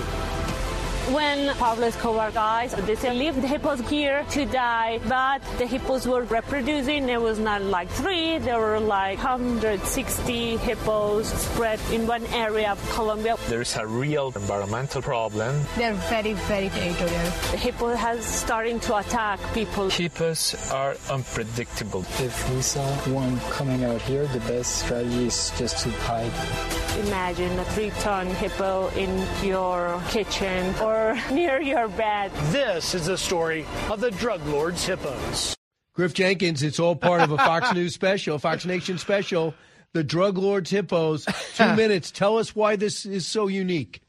[1.13, 6.07] When Pablo Escobar died, they said leave the hippos here to die, but the hippos
[6.07, 7.09] were reproducing.
[7.09, 12.91] It was not like three, there were like 160 hippos spread in one area of
[12.91, 13.37] Colombia.
[13.49, 15.63] There's a real environmental problem.
[15.79, 17.31] They're very, very territorial.
[17.53, 19.89] The hippo has starting to attack people.
[19.89, 22.01] Hippos are unpredictable.
[22.19, 26.33] If we saw one coming out here, the best strategy is just to hide.
[27.07, 30.98] Imagine a three-ton hippo in your kitchen or
[31.33, 32.31] near your bed.
[32.51, 35.55] This is the story of the drug lord's hippos.
[35.95, 39.55] Griff Jenkins, it's all part of a Fox News special, Fox Nation special.
[39.95, 41.27] The Drug Lords Hippos.
[41.57, 42.11] Two minutes.
[42.11, 44.03] Tell us why this is so unique.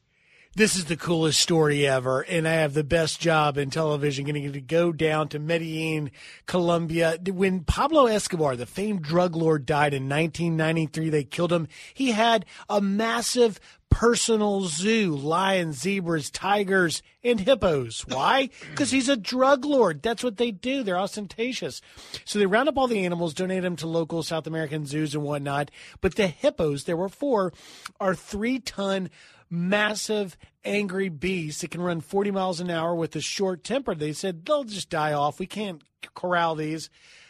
[0.60, 4.52] This is the coolest story ever, and I have the best job in television getting
[4.52, 6.12] to go down to Medellin,
[6.48, 7.18] Colombia.
[7.32, 11.70] When Pablo Escobar, the famed drug lord, died in 1993, they killed him.
[11.94, 13.58] He had a massive
[13.90, 18.06] personal zoo lions, zebras, tigers, and hippos.
[18.06, 18.50] Why?
[18.70, 20.02] Because he's a drug lord.
[20.02, 20.84] That's what they do.
[20.84, 21.82] They're ostentatious.
[22.26, 25.24] So they round up all the animals, donate them to local South American zoos and
[25.24, 25.72] whatnot.
[26.02, 27.54] But the hippos, there were four,
[28.00, 29.10] are three ton
[29.50, 33.96] massive angry beasts that can run 40 miles an hour with a short temper.
[33.96, 35.40] They said they'll just die off.
[35.40, 35.82] We can't
[36.16, 36.90] corral these.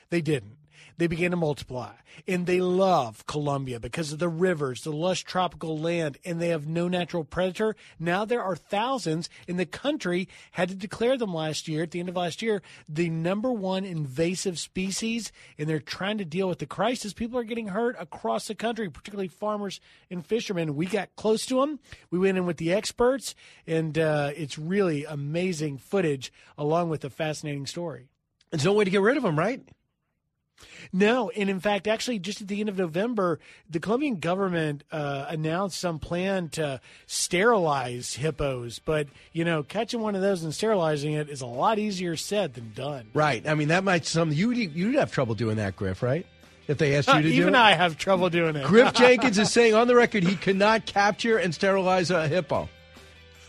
[0.10, 0.59] They didn't.
[1.00, 1.94] They began to multiply.
[2.28, 6.68] And they love Colombia because of the rivers, the lush tropical land, and they have
[6.68, 7.76] no natural predator.
[7.98, 12.02] Now there are thousands, and the country had to declare them last year, at the
[12.02, 15.32] end of last year, the number one invasive species.
[15.58, 17.14] And they're trying to deal with the crisis.
[17.14, 19.80] People are getting hurt across the country, particularly farmers
[20.12, 20.76] and fishermen.
[20.76, 21.80] We got close to them.
[22.12, 23.36] We went in with the experts,
[23.66, 28.10] and uh, it's really amazing footage along with a fascinating story.
[28.52, 29.62] There's no way to get rid of them, right?
[30.92, 33.40] No, and in fact, actually, just at the end of November,
[33.70, 38.80] the Colombian government uh, announced some plan to sterilize hippos.
[38.80, 42.54] But you know, catching one of those and sterilizing it is a lot easier said
[42.56, 43.08] than done.
[43.14, 43.48] Right.
[43.48, 46.02] I mean, that might some you you'd have trouble doing that, Griff.
[46.02, 46.26] Right?
[46.68, 47.60] If they asked you to do Even it.
[47.60, 48.66] I have trouble doing it.
[48.66, 52.70] Griff Jenkins is saying on the record he cannot capture and sterilize a hippo.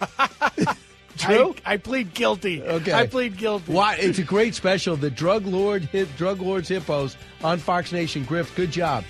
[1.16, 1.54] True.
[1.64, 2.62] I, I plead guilty.
[2.62, 2.92] Okay.
[2.92, 3.72] I plead guilty.
[3.72, 3.96] Why?
[3.96, 4.96] It's a great special.
[4.96, 8.24] The drug lord hit drug lords hippos on Fox Nation.
[8.24, 9.04] Griff, good job.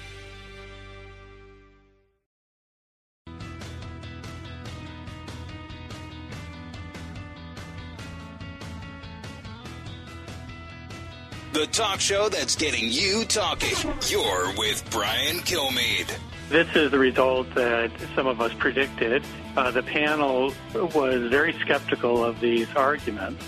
[11.53, 13.77] The talk show that's getting you talking.
[14.09, 16.17] You're with Brian Kilmeade.
[16.51, 19.23] This is the result that some of us predicted.
[19.57, 23.45] Uh, the panel was very skeptical of these arguments.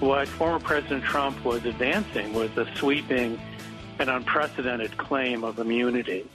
[0.00, 3.40] What former President Trump was advancing was a sweeping
[3.98, 6.28] and unprecedented claim of immunity.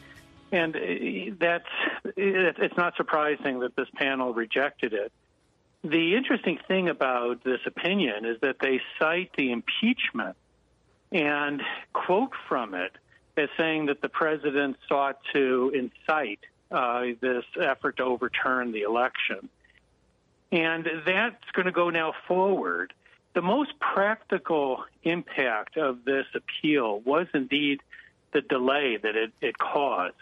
[0.51, 1.69] And uh, that's,
[2.15, 5.11] it's not surprising that this panel rejected it.
[5.83, 10.35] The interesting thing about this opinion is that they cite the impeachment
[11.11, 11.61] and
[11.93, 12.93] quote from it
[13.37, 16.39] as saying that the president sought to incite
[16.71, 19.49] uh, this effort to overturn the election.
[20.51, 22.93] And that's going to go now forward.
[23.33, 27.81] The most practical impact of this appeal was indeed
[28.33, 30.15] the delay that it, it caused.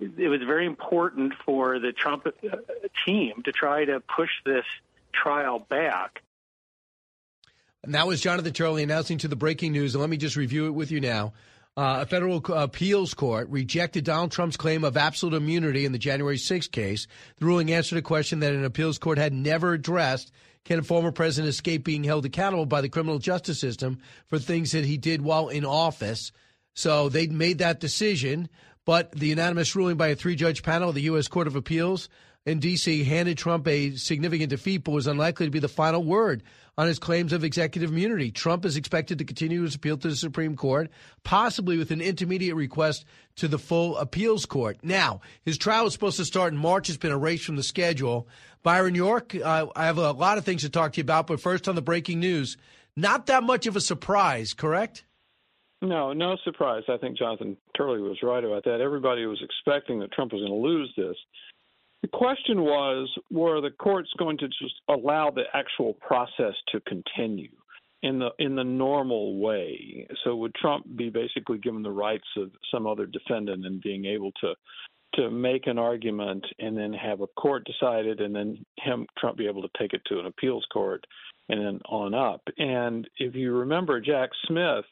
[0.00, 2.56] It was very important for the Trump uh,
[3.04, 4.64] team to try to push this
[5.12, 6.22] trial back.
[7.82, 9.94] And that was Jonathan Turley announcing to the breaking news.
[9.94, 11.32] And let me just review it with you now.
[11.78, 16.36] Uh, a federal appeals court rejected Donald Trump's claim of absolute immunity in the January
[16.36, 17.06] 6th case.
[17.36, 20.32] The ruling answered a question that an appeals court had never addressed.
[20.64, 24.72] Can a former president escape being held accountable by the criminal justice system for things
[24.72, 26.32] that he did while in office?
[26.74, 28.48] So they made that decision,
[28.84, 31.28] but the unanimous ruling by a three judge panel of the U.S.
[31.28, 32.08] Court of Appeals
[32.44, 33.04] in D.C.
[33.04, 36.42] handed Trump a significant defeat, but was unlikely to be the final word
[36.78, 38.30] on his claims of executive immunity.
[38.30, 40.88] Trump is expected to continue his appeal to the Supreme Court,
[41.24, 43.04] possibly with an intermediate request
[43.36, 44.78] to the full appeals court.
[44.84, 46.88] Now, his trial was supposed to start in March.
[46.88, 48.28] It's been erased from the schedule.
[48.62, 51.40] Byron York, uh, I have a lot of things to talk to you about, but
[51.40, 52.56] first on the breaking news,
[52.94, 55.04] not that much of a surprise, correct?
[55.82, 56.84] No, no surprise.
[56.88, 58.80] I think Jonathan Turley was right about that.
[58.80, 61.16] Everybody was expecting that Trump was going to lose this.
[62.02, 67.50] The question was were the courts going to just allow the actual process to continue
[68.02, 70.06] in the in the normal way?
[70.24, 74.32] So would Trump be basically given the rights of some other defendant and being able
[74.40, 74.54] to
[75.14, 79.38] to make an argument and then have a court decide it and then him Trump
[79.38, 81.02] be able to take it to an appeals court
[81.48, 82.42] and then on up.
[82.58, 84.84] And if you remember Jack Smith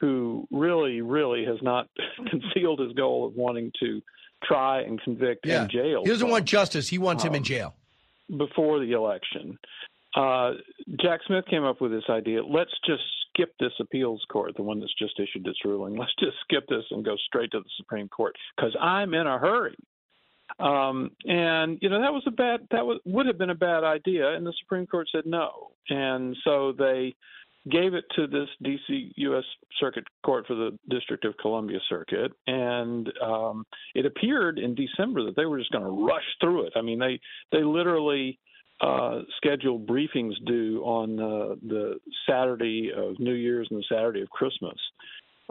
[0.00, 1.88] who really, really has not
[2.30, 4.02] concealed his goal of wanting to
[4.44, 5.62] try and convict Yeah.
[5.62, 6.02] and jail.
[6.04, 6.88] He doesn't want justice.
[6.88, 7.74] He wants him in Um, jail.
[8.36, 9.58] before the election.
[10.14, 10.52] Uh,
[11.00, 12.44] Jack Smith came up with this idea.
[12.44, 15.96] Let's just skip this appeals court, the one that's just issued its ruling.
[15.98, 19.38] Let's just skip this and go straight to the Supreme Court because I'm in a
[19.38, 19.76] hurry.
[20.58, 23.82] Um, and you know that was a bad that was would have been a bad
[23.82, 27.14] idea, and the Supreme Court said no, and so they
[27.70, 29.12] gave it to this D.C.
[29.16, 29.44] U.S.
[29.80, 35.36] Circuit Court for the District of Columbia Circuit, and um, it appeared in December that
[35.36, 36.72] they were just going to rush through it.
[36.76, 37.18] I mean, they
[37.52, 38.38] they literally
[38.80, 41.98] uh, scheduled briefings due on uh, the
[42.28, 44.76] Saturday of New Year's and the Saturday of Christmas.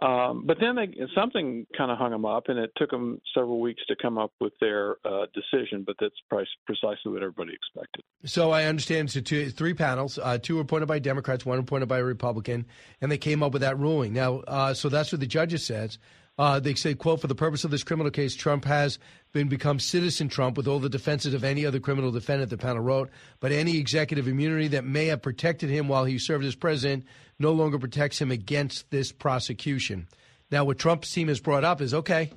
[0.02, 3.62] Um, but then they, something kind of hung them up, and it took them several
[3.62, 5.84] weeks to come up with their uh, decision.
[5.86, 8.02] But that's pre- precisely what everybody expected.
[8.26, 10.18] So I understand it's two, three panels.
[10.18, 12.66] Uh, two appointed by Democrats, one appointed by a Republican,
[13.02, 14.14] and they came up with that ruling.
[14.14, 16.00] Now, uh, so that's what the judges says.
[16.38, 18.98] Uh, they say, "quote For the purpose of this criminal case, Trump has
[19.34, 22.82] been become citizen Trump with all the defenses of any other criminal defendant." The panel
[22.82, 27.06] wrote, "But any executive immunity that may have protected him while he served as president
[27.38, 30.08] no longer protects him against this prosecution."
[30.50, 32.32] Now, what Trump's team has brought up is, okay,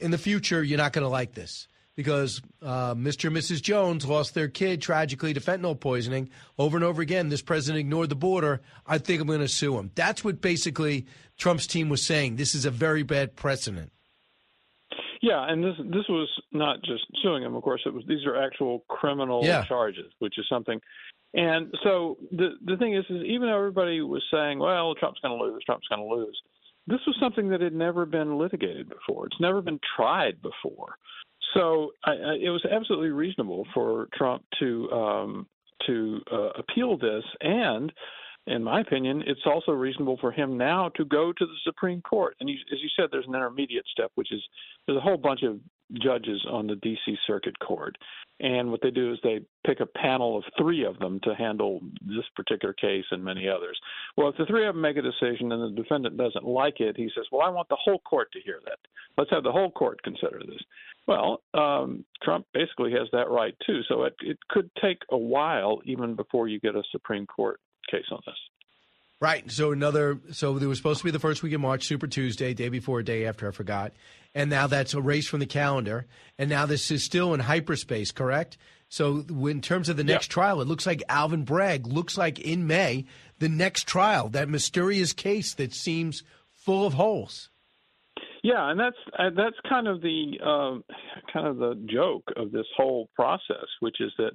[0.00, 1.68] in the future, you're not going to like this
[2.00, 3.26] because uh, Mr.
[3.26, 3.60] and Mrs.
[3.60, 7.28] Jones lost their kid tragically to fentanyl poisoning over and over again.
[7.28, 8.62] This president ignored the border.
[8.86, 9.90] I think I'm going to sue him.
[9.94, 12.36] That's what basically Trump's team was saying.
[12.36, 13.92] This is a very bad precedent.
[15.22, 17.54] Yeah, and this this was not just suing him.
[17.54, 19.64] Of course, it was these are actual criminal Yeah.
[19.66, 20.80] charges, which is something.
[21.34, 25.38] And so the the thing is, is even though everybody was saying, "Well, Trump's going
[25.38, 26.40] to lose, Trump's going to lose,"
[26.86, 29.26] this was something that had never been litigated before.
[29.26, 30.94] It's never been tried before.
[31.54, 35.46] So I, I, it was absolutely reasonable for Trump to um,
[35.86, 37.92] to uh, appeal this, and
[38.46, 42.36] in my opinion, it's also reasonable for him now to go to the Supreme Court.
[42.40, 44.42] And you, as you said, there's an intermediate step, which is
[44.86, 45.58] there's a whole bunch of
[45.94, 47.16] judges on the D.C.
[47.26, 47.96] Circuit Court,
[48.40, 51.80] and what they do is they pick a panel of three of them to handle
[52.00, 53.78] this particular case and many others.
[54.16, 56.96] Well, if the three of them make a decision and the defendant doesn't like it,
[56.96, 58.78] he says, "Well, I want the whole court to hear that.
[59.18, 60.62] Let's have the whole court consider this."
[61.06, 63.82] Well, um, Trump basically has that right too.
[63.88, 67.60] So it, it could take a while even before you get a Supreme Court
[67.90, 68.36] case on this.
[69.20, 69.50] Right.
[69.50, 70.18] So another.
[70.32, 73.02] So there was supposed to be the first week of March, Super Tuesday, day before,
[73.02, 73.48] day after.
[73.48, 73.92] I forgot.
[74.34, 76.06] And now that's erased from the calendar.
[76.38, 78.12] And now this is still in hyperspace.
[78.12, 78.56] Correct.
[78.88, 82.66] So in terms of the next trial, it looks like Alvin Bragg looks like in
[82.66, 83.04] May
[83.38, 87.50] the next trial, that mysterious case that seems full of holes.
[88.42, 90.84] Yeah, and that's uh, that's kind of the um,
[91.32, 94.32] kind of the joke of this whole process, which is that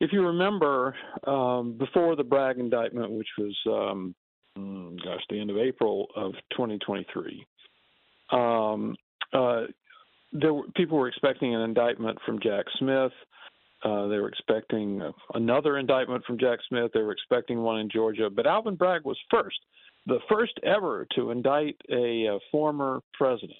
[0.00, 0.94] if you remember
[1.26, 4.14] um, before the Bragg indictment, which was um,
[4.58, 7.46] mm, gosh, the end of April of 2023,
[8.32, 8.96] um,
[9.32, 9.62] uh,
[10.32, 13.12] there were, people were expecting an indictment from Jack Smith.
[13.82, 15.02] Uh, they were expecting
[15.34, 16.90] another indictment from Jack Smith.
[16.92, 19.58] They were expecting one in Georgia, but Alvin Bragg was first,
[20.06, 23.58] the first ever to indict a, a former president.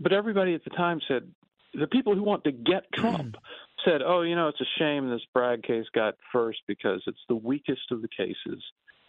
[0.00, 1.30] But everybody at the time said
[1.74, 3.36] the people who want to get Trump
[3.84, 7.36] said, "Oh, you know, it's a shame this Bragg case got first because it's the
[7.36, 8.62] weakest of the cases.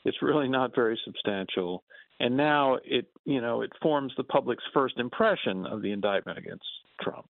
[0.04, 1.84] It's really not very substantial,
[2.20, 6.66] and now it, you know, it forms the public's first impression of the indictment against
[7.02, 7.28] Trump."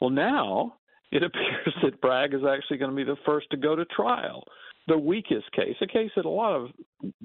[0.00, 0.74] Well, now
[1.12, 4.44] it appears that Bragg is actually going to be the first to go to trial.
[4.88, 6.70] The weakest case, a case that a lot of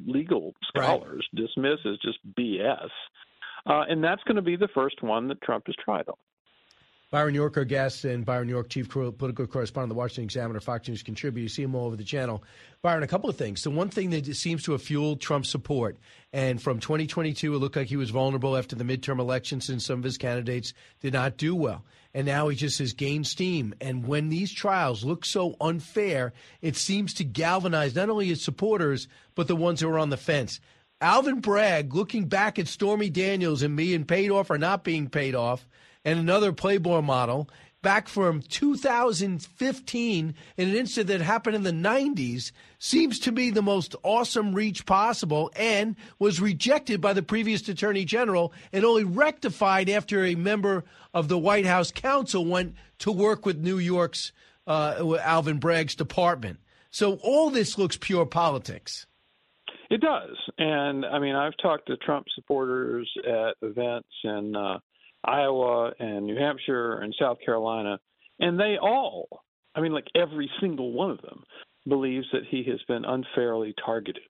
[0.06, 2.90] legal scholars dismiss as just BS,
[3.66, 6.16] uh, and that's going to be the first one that Trump is tried on.
[7.12, 10.88] Byron York, our guest, and Byron York, chief political correspondent of the Washington Examiner, Fox
[10.88, 11.44] News contributor.
[11.44, 12.44] You see him all over the channel.
[12.82, 13.64] Byron, a couple of things.
[13.64, 15.98] The one thing that seems to have fueled Trump's support,
[16.34, 20.00] and from 2022, it looked like he was vulnerable after the midterm elections, and some
[20.00, 21.86] of his candidates did not do well.
[22.14, 23.76] And now he just has gained steam.
[23.80, 29.08] And when these trials look so unfair, it seems to galvanize not only his supporters,
[29.36, 30.60] but the ones who are on the fence.
[31.02, 35.10] Alvin Bragg, looking back at Stormy Daniels and me and paid off or not being
[35.10, 35.68] paid off,
[36.06, 37.50] and another Playboy model
[37.86, 43.62] back from 2015 in an incident that happened in the 90s seems to be the
[43.62, 49.88] most awesome reach possible and was rejected by the previous attorney general and only rectified
[49.88, 50.84] after a member
[51.14, 54.32] of the White House counsel went to work with New York's
[54.66, 56.60] uh, Alvin Bragg's department.
[56.90, 59.06] So all this looks pure politics.
[59.92, 64.80] It does, and I mean, I've talked to Trump supporters at events and uh,
[65.26, 68.00] Iowa and New Hampshire and South Carolina,
[68.40, 69.28] and they all,
[69.76, 71.44] I mean, like every single one of them,
[71.88, 74.24] believes that he has been unfairly targeted.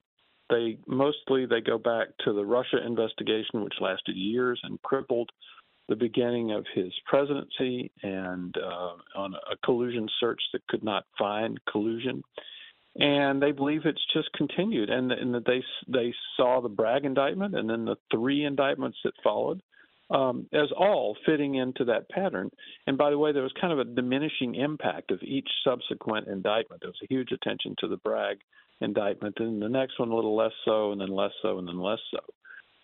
[0.49, 5.29] They mostly they go back to the Russia investigation, which lasted years and crippled
[5.87, 11.59] the beginning of his presidency, and uh, on a collusion search that could not find
[11.71, 12.23] collusion
[12.97, 17.55] and they believe it's just continued and, and that they they saw the Bragg indictment
[17.55, 19.61] and then the three indictments that followed
[20.09, 22.49] um, as all fitting into that pattern.
[22.87, 26.81] And by the way, there was kind of a diminishing impact of each subsequent indictment.
[26.81, 28.37] There was a huge attention to the Bragg
[28.81, 31.79] indictment, and the next one a little less so, and then less so, and then
[31.79, 32.19] less so.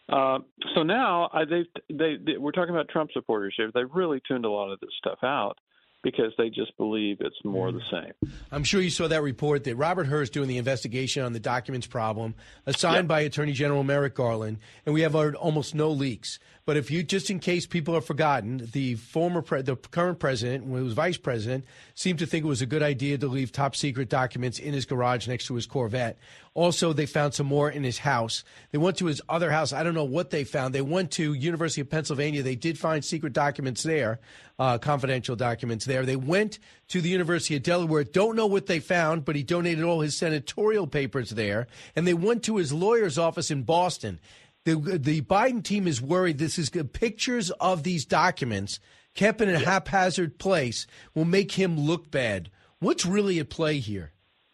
[0.09, 0.39] Uh,
[0.75, 3.71] so now I, they, they, they, we're talking about Trump supporters here.
[3.73, 5.57] They've really tuned a lot of this stuff out
[6.03, 8.31] because they just believe it's more of the same.
[8.51, 11.39] I'm sure you saw that report that Robert Hur is doing the investigation on the
[11.39, 16.39] documents problem, assigned by Attorney General Merrick Garland, and we have almost no leaks.
[16.71, 20.63] But if you, just in case people have forgotten, the former, pre- the current president,
[20.63, 21.65] when he was vice president,
[21.95, 24.85] seemed to think it was a good idea to leave top secret documents in his
[24.85, 26.17] garage next to his Corvette.
[26.53, 28.45] Also, they found some more in his house.
[28.71, 29.73] They went to his other house.
[29.73, 30.73] I don't know what they found.
[30.73, 32.41] They went to University of Pennsylvania.
[32.41, 34.21] They did find secret documents there,
[34.57, 36.05] uh, confidential documents there.
[36.05, 36.57] They went
[36.87, 38.05] to the University of Delaware.
[38.05, 41.67] Don't know what they found, but he donated all his senatorial papers there.
[41.97, 44.21] And they went to his lawyer's office in Boston.
[44.63, 48.79] The, the Biden team is worried this is good pictures of these documents
[49.13, 52.49] kept in a haphazard place will make him look bad.
[52.79, 54.11] What's really at play here?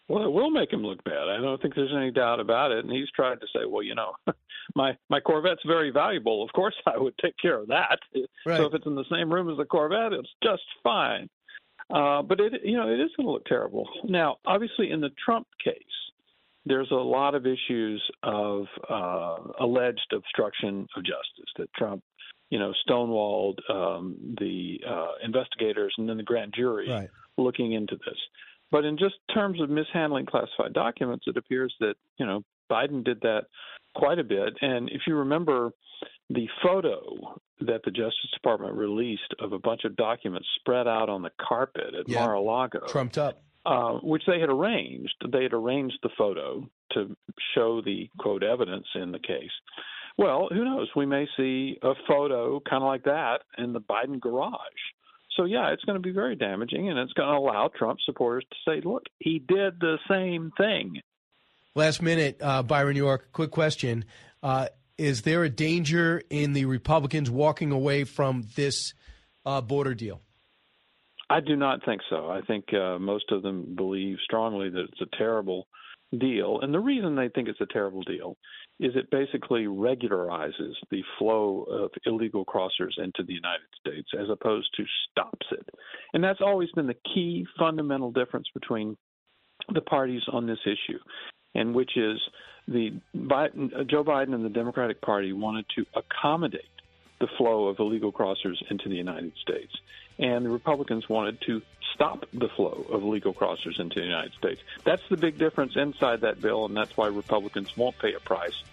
[0.09, 1.27] Well, it will make him look bad.
[1.27, 2.85] I don't think there's any doubt about it.
[2.85, 4.13] And he's tried to say, well, you know,
[4.75, 6.43] my my Corvette's very valuable.
[6.43, 7.99] Of course, I would take care of that.
[8.45, 8.57] Right.
[8.57, 11.29] So if it's in the same room as the Corvette, it's just fine.
[11.89, 13.87] Uh, but it, you know, it is going to look terrible.
[14.03, 15.75] Now, obviously, in the Trump case,
[16.67, 22.03] there's a lot of issues of uh, alleged obstruction of justice that Trump,
[22.49, 27.09] you know, stonewalled um, the uh, investigators and then the grand jury Right.
[27.37, 28.17] looking into this.
[28.71, 33.21] But in just terms of mishandling classified documents, it appears that you know Biden did
[33.21, 33.43] that
[33.95, 34.53] quite a bit.
[34.61, 35.71] And if you remember
[36.29, 37.01] the photo
[37.61, 41.95] that the Justice Department released of a bunch of documents spread out on the carpet
[41.99, 42.19] at Yeah.
[42.19, 43.41] Mar-a-Lago, Trumped up.
[43.67, 45.13] Uh, which they had arranged.
[45.29, 47.17] They had arranged the photo to
[47.53, 49.51] show the quote evidence in the case.
[50.17, 50.87] Well, who knows?
[50.95, 54.57] We may see a photo kind of like that in the Biden garage.
[55.35, 58.45] So yeah, it's going to be very damaging, and it's going to allow Trump supporters
[58.49, 61.01] to say, "Look, he did the same thing."
[61.75, 64.05] Last minute, uh, Byron York, quick question.
[64.41, 68.93] Uh, is there a danger in the Republicans walking away from this
[69.45, 70.21] uh, border deal?
[71.29, 72.29] I do not think so.
[72.29, 75.67] I think uh, most of them believe strongly that it's a terrible
[76.17, 76.59] deal.
[76.61, 78.37] And the reason they think it's a terrible deal
[78.79, 84.69] is it basically regularizes the flow of illegal crossers into the United States as opposed
[84.77, 85.67] to stops it.
[86.13, 88.95] And that's always been the key fundamental difference between
[89.73, 90.99] the parties on this issue,
[91.55, 92.19] and which is
[92.67, 96.61] the Biden, Joe Biden and the Democratic Party wanted to accommodate
[97.19, 99.73] the flow of illegal crossers into the United States.
[100.19, 101.61] And the Republicans wanted to
[101.93, 104.61] stop the flow of legal crossers into the United States.
[104.83, 108.63] That's the big difference inside that bill, and that's why Republicans won't pay a price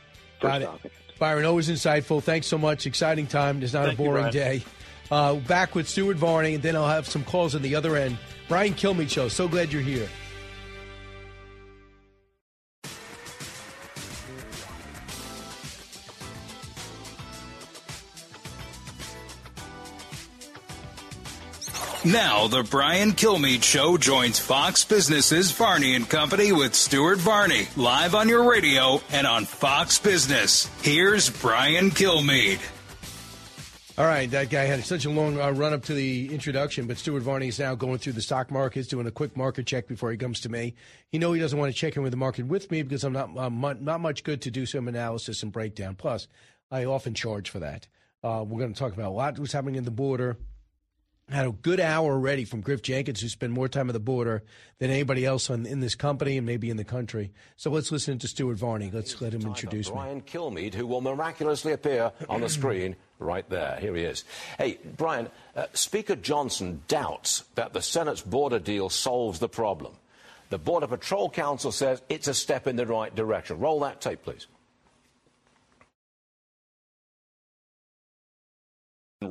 [0.40, 1.18] for Got stopping it.
[1.18, 2.22] Byron, always insightful.
[2.22, 2.86] Thanks so much.
[2.86, 3.62] Exciting time.
[3.62, 4.32] It's not Thank a boring Brian.
[4.32, 4.64] day.
[5.10, 8.18] Uh, back with Stuart Varney, and then I'll have some calls on the other end.
[8.48, 9.28] Brian Kilmeade Show.
[9.28, 10.08] So glad you're here.
[22.14, 28.14] Now, the Brian Kilmeade Show joins Fox Business's Varney and Company with Stuart Varney, live
[28.14, 30.70] on your radio and on Fox Business.
[30.80, 32.60] Here's Brian Kilmeade.
[33.98, 36.98] All right, that guy had such a long uh, run up to the introduction, but
[36.98, 40.12] Stuart Varney is now going through the stock markets, doing a quick market check before
[40.12, 40.76] he comes to me.
[41.10, 43.12] You know he doesn't want to check in with the market with me because I'm
[43.12, 45.96] not uh, mu- not much good to do some analysis and breakdown.
[45.96, 46.28] Plus,
[46.70, 47.88] I often charge for that.
[48.22, 50.38] Uh, we're going to talk about a lot what's happening in the border.
[51.30, 54.42] Had a good hour already from Griff Jenkins, who spent more time at the border
[54.78, 57.32] than anybody else on, in this company and maybe in the country.
[57.56, 58.90] So let's listen to Stuart Varney.
[58.92, 59.94] Let's let him introduce me.
[59.94, 63.78] Brian Kilmeade, who will miraculously appear on the screen right there.
[63.80, 64.24] Here he is.
[64.58, 69.94] Hey, Brian, uh, Speaker Johnson doubts that the Senate's border deal solves the problem.
[70.50, 73.58] The Border Patrol Council says it's a step in the right direction.
[73.58, 74.46] Roll that tape, please.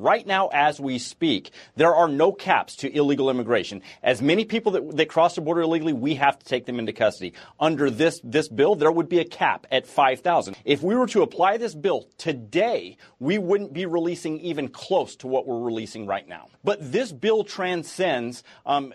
[0.01, 3.81] Right now, as we speak, there are no caps to illegal immigration.
[4.01, 6.93] As many people that, that cross the border illegally, we have to take them into
[6.93, 7.33] custody.
[7.59, 10.55] Under this, this bill, there would be a cap at 5,000.
[10.65, 15.27] If we were to apply this bill today, we wouldn't be releasing even close to
[15.27, 16.47] what we're releasing right now.
[16.63, 18.93] But this bill transcends um,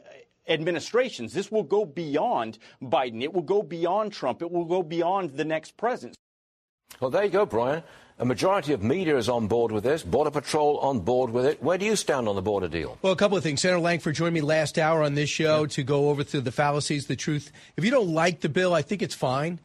[0.48, 1.32] administrations.
[1.32, 3.22] This will go beyond Biden.
[3.22, 4.42] It will go beyond Trump.
[4.42, 6.16] It will go beyond the next president.
[7.00, 7.82] Well, there you go, Brian.
[8.20, 10.02] A majority of media is on board with this.
[10.02, 11.62] Border Patrol on board with it.
[11.62, 12.98] Where do you stand on the border deal?
[13.00, 13.60] Well, a couple of things.
[13.60, 17.06] Senator Lankford joined me last hour on this show to go over through the fallacies,
[17.06, 17.52] the truth.
[17.76, 19.60] If you don't like the bill, I think it's fine,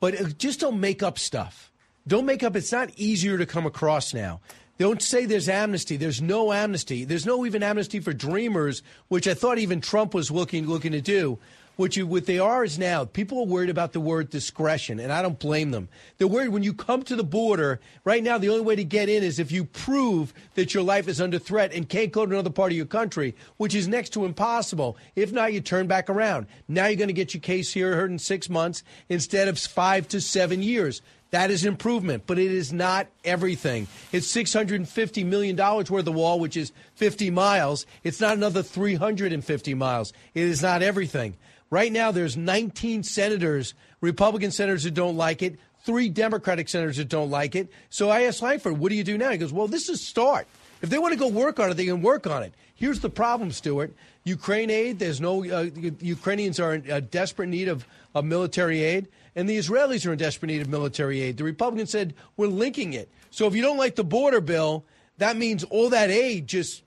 [0.00, 1.70] but uh, just don't make up stuff.
[2.04, 2.56] Don't make up.
[2.56, 4.40] It's not easier to come across now.
[4.76, 5.96] Don't say there's amnesty.
[5.96, 7.04] There's no amnesty.
[7.04, 11.00] There's no even amnesty for dreamers, which I thought even Trump was looking looking to
[11.00, 11.38] do.
[11.76, 15.12] What you what they are is now people are worried about the word discretion, and
[15.12, 15.88] I don't blame them.
[16.18, 17.80] They're worried when you come to the border.
[18.04, 21.08] Right now, the only way to get in is if you prove that your life
[21.08, 24.10] is under threat and can't go to another part of your country, which is next
[24.10, 24.96] to impossible.
[25.16, 26.46] If not, you turn back around.
[26.68, 30.06] Now you're going to get your case here heard in six months instead of five
[30.08, 31.02] to seven years.
[31.34, 33.88] That is improvement, but it is not everything.
[34.12, 37.86] It's $650 million worth of wall, which is 50 miles.
[38.04, 40.12] It's not another 350 miles.
[40.34, 41.34] It is not everything.
[41.74, 47.08] Right now, there's 19 senators, Republican senators that don't like it, three Democratic senators that
[47.08, 47.68] don't like it.
[47.90, 49.30] So I asked Lankford, what do you do now?
[49.30, 50.46] He goes, well, this is start.
[50.82, 52.54] If they want to go work on it, they can work on it.
[52.76, 53.92] Here's the problem, Stuart.
[54.22, 55.68] Ukraine aid, there's no, uh,
[55.98, 57.84] Ukrainians are in uh, desperate need of,
[58.14, 61.38] of military aid, and the Israelis are in desperate need of military aid.
[61.38, 63.08] The Republicans said, we're linking it.
[63.32, 64.84] So if you don't like the border bill,
[65.18, 66.84] that means all that aid just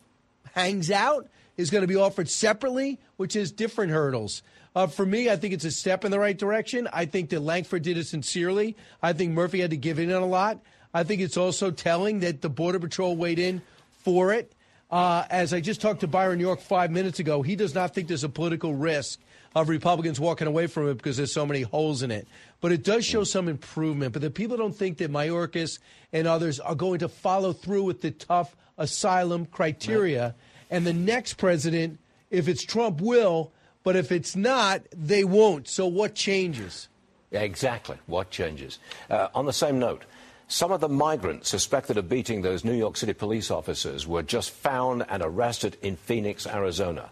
[0.53, 1.27] hangs out
[1.57, 4.43] is going to be offered separately, which is different hurdles.
[4.77, 6.87] Uh, for me, I think it's a step in the right direction.
[6.93, 8.77] I think that Lankford did it sincerely.
[9.01, 10.59] I think Murphy had to give in on a lot.
[10.93, 13.63] I think it's also telling that the Border Patrol weighed in
[14.03, 14.53] for it.
[14.91, 18.07] Uh, as I just talked to Byron York five minutes ago, he does not think
[18.07, 19.19] there's a political risk
[19.55, 22.27] of Republicans walking away from it because there's so many holes in it.
[22.61, 24.13] But it does show some improvement.
[24.13, 25.79] But the people don't think that Mayorkas
[26.13, 30.23] and others are going to follow through with the tough asylum criteria.
[30.23, 30.33] Right.
[30.69, 31.97] And the next president,
[32.29, 33.51] if it's Trump, will.
[33.87, 35.69] But if it's not, they won't.
[35.69, 36.89] So what changes?
[37.31, 37.95] Exactly.
[38.05, 38.79] What changes?
[39.09, 40.03] Uh, on the same note,
[40.49, 44.51] some of the migrants suspected of beating those New York City police officers were just
[44.51, 47.11] found and arrested in Phoenix, Arizona.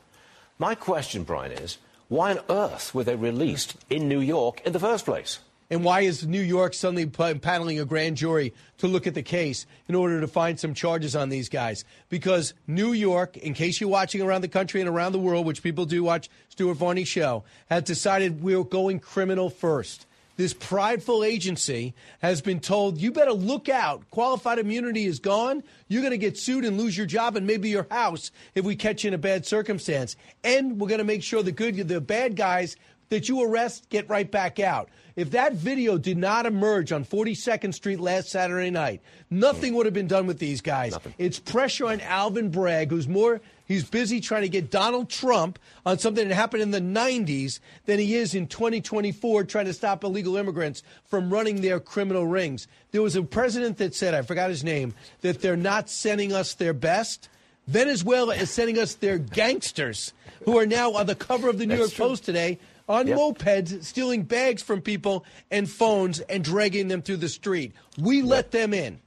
[0.60, 1.78] My question, Brian, is
[2.10, 5.40] why on earth were they released in New York in the first place?
[5.70, 9.66] And why is New York suddenly paneling a grand jury to look at the case
[9.88, 11.86] in order to find some charges on these guys?
[12.10, 15.64] Because New York, in case you're watching around the country and around the world, which
[15.64, 20.06] people do watch Stuart Varney's show, has decided we're going criminal first
[20.38, 24.10] this prideful agency has been told you better look out.
[24.12, 25.64] Qualified immunity is gone.
[25.88, 28.76] You're going to get sued and lose your job and maybe your house if we
[28.76, 30.16] catch you in a bad circumstance.
[30.44, 32.76] And we're going to make sure the good, the bad guys
[33.10, 34.90] that you arrest get right back out.
[35.16, 39.94] If that video did not emerge on 42nd Street last Saturday night, nothing would have
[39.94, 40.92] been done with these guys.
[40.92, 41.14] Nothing.
[41.18, 45.98] It's pressure on Alvin Bragg, who's more He's busy trying to get Donald Trump on
[45.98, 50.38] something that happened in the 90s than he is in 2024 trying to stop illegal
[50.38, 52.68] immigrants from running their criminal rings.
[52.92, 56.54] There was a president that said, I forgot his name, that they're not sending us
[56.54, 57.28] their best.
[57.68, 60.14] Venezuela is sending us their gangsters
[60.44, 62.06] who are now on the cover of the New That's York true.
[62.10, 63.18] Post today on yep.
[63.18, 67.74] mopeds, stealing bags from people and phones and dragging them through the street.
[67.98, 69.00] We let them in.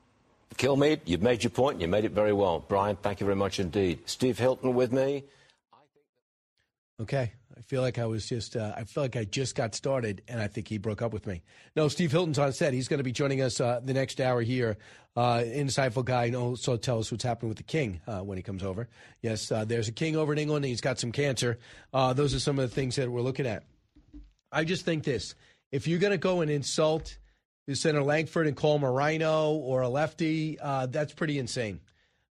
[0.56, 1.80] Kilmeade, you've made your point.
[1.80, 2.64] You made it very well.
[2.66, 4.00] Brian, thank you very much indeed.
[4.06, 5.24] Steve Hilton with me.
[7.00, 7.32] Okay.
[7.58, 10.40] I feel like I was just, uh, I feel like I just got started, and
[10.40, 11.42] I think he broke up with me.
[11.74, 12.72] No, Steve Hilton's on set.
[12.72, 14.76] He's going to be joining us uh, the next hour here.
[15.16, 18.42] Uh, insightful guy, and also tell us what's happening with the king uh, when he
[18.42, 18.88] comes over.
[19.22, 21.58] Yes, uh, there's a king over in England, and he's got some cancer.
[21.92, 23.64] Uh, those are some of the things that we're looking at.
[24.52, 25.34] I just think this
[25.72, 27.18] if you're going to go and insult
[27.72, 31.80] Senator Lankford and call him a RINO or a lefty, that's pretty insane.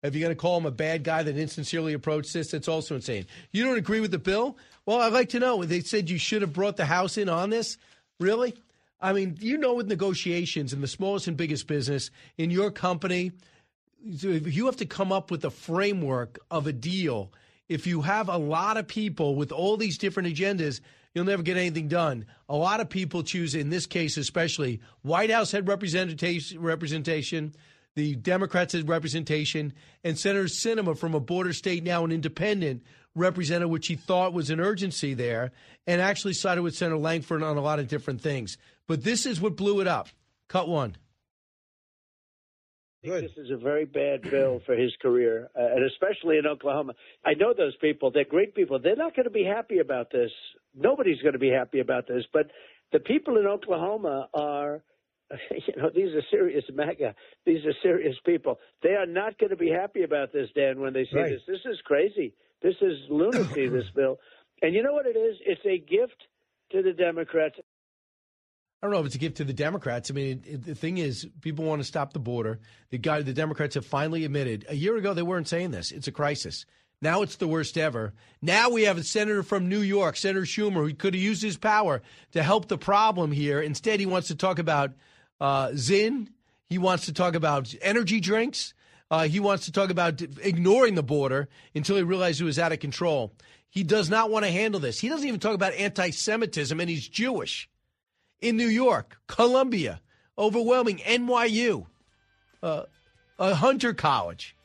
[0.03, 2.95] If you're going to call him a bad guy that insincerely approached this, that's also
[2.95, 3.25] insane.
[3.51, 4.57] You don't agree with the bill?
[4.85, 5.63] Well, I'd like to know.
[5.63, 7.77] They said you should have brought the House in on this.
[8.19, 8.55] Really?
[9.01, 13.31] I mean, you know, with negotiations in the smallest and biggest business, in your company,
[14.03, 17.31] you have to come up with a framework of a deal.
[17.67, 20.79] If you have a lot of people with all these different agendas,
[21.13, 22.25] you'll never get anything done.
[22.47, 27.53] A lot of people choose, in this case especially, White House had representation, representation
[27.97, 32.83] the Democrats representation, and Senator Sinema from a border state, now an independent,
[33.15, 35.51] represented which he thought was an urgency there,
[35.87, 38.57] and actually sided with Senator Lankford on a lot of different things.
[38.87, 40.09] But this is what blew it up.
[40.47, 40.95] Cut one.
[43.03, 46.93] This is a very bad bill for his career, uh, and especially in Oklahoma.
[47.25, 48.79] I know those people; they're great people.
[48.79, 50.31] They're not going to be happy about this
[50.77, 52.23] nobody's going to be happy about this.
[52.31, 52.51] But
[52.91, 54.81] the people in Oklahoma are,
[55.51, 57.13] you know, these are serious MAGA.
[57.45, 58.59] These are serious people.
[58.83, 61.31] They are not going to be happy about this, Dan, when they see right.
[61.31, 61.41] this.
[61.47, 62.33] This is crazy.
[62.61, 64.17] This is lunacy, this bill.
[64.61, 65.37] And you know what it is?
[65.45, 66.23] It's a gift
[66.71, 67.55] to the Democrats.
[68.81, 70.11] I don't know if it's a gift to the Democrats.
[70.11, 72.59] I mean, it, the thing is, people want to stop the border.
[72.91, 74.65] The guy, the Democrats have finally admitted.
[74.69, 75.91] A year ago, they weren't saying this.
[75.91, 76.65] It's a crisis.
[77.01, 78.13] Now it's the worst ever.
[78.41, 81.57] Now we have a senator from New York, Senator Schumer, who could have used his
[81.57, 82.01] power
[82.31, 83.61] to help the problem here.
[83.61, 84.93] Instead, he wants to talk about
[85.39, 86.27] uh, Zyn.
[86.69, 88.73] He wants to talk about energy drinks.
[89.09, 92.73] Uh, he wants to talk about ignoring the border until he realized it was out
[92.73, 93.33] of control.
[93.69, 94.99] He does not want to handle this.
[94.99, 97.69] He doesn't even talk about anti Semitism, and he's Jewish.
[98.39, 100.01] In New York, Columbia,
[100.37, 101.87] overwhelming, NYU,
[102.61, 102.83] uh,
[103.39, 104.55] Hunter College.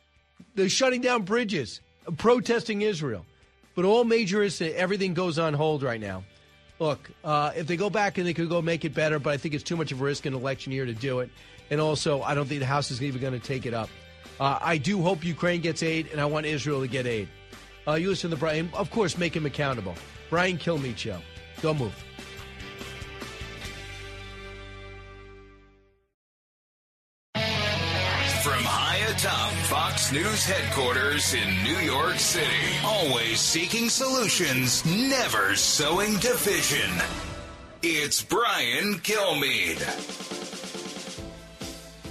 [0.54, 1.80] They're shutting down bridges
[2.18, 3.24] protesting Israel.
[3.74, 6.24] But all major is everything goes on hold right now.
[6.82, 9.36] Look, uh, if they go back and they could go make it better, but I
[9.36, 11.30] think it's too much of a risk in election year to do it.
[11.70, 13.88] And also, I don't think the House is even going to take it up.
[14.40, 17.28] Uh, I do hope Ukraine gets aid, and I want Israel to get aid.
[17.86, 18.68] Uh, you listen to Brian.
[18.74, 19.94] Of course, make him accountable.
[20.28, 21.18] Brian Kilmeade Show.
[21.60, 21.94] Don't move.
[30.12, 32.44] News headquarters in New York City.
[32.84, 36.90] Always seeking solutions, never sowing division.
[37.82, 39.80] It's Brian Kilmeade.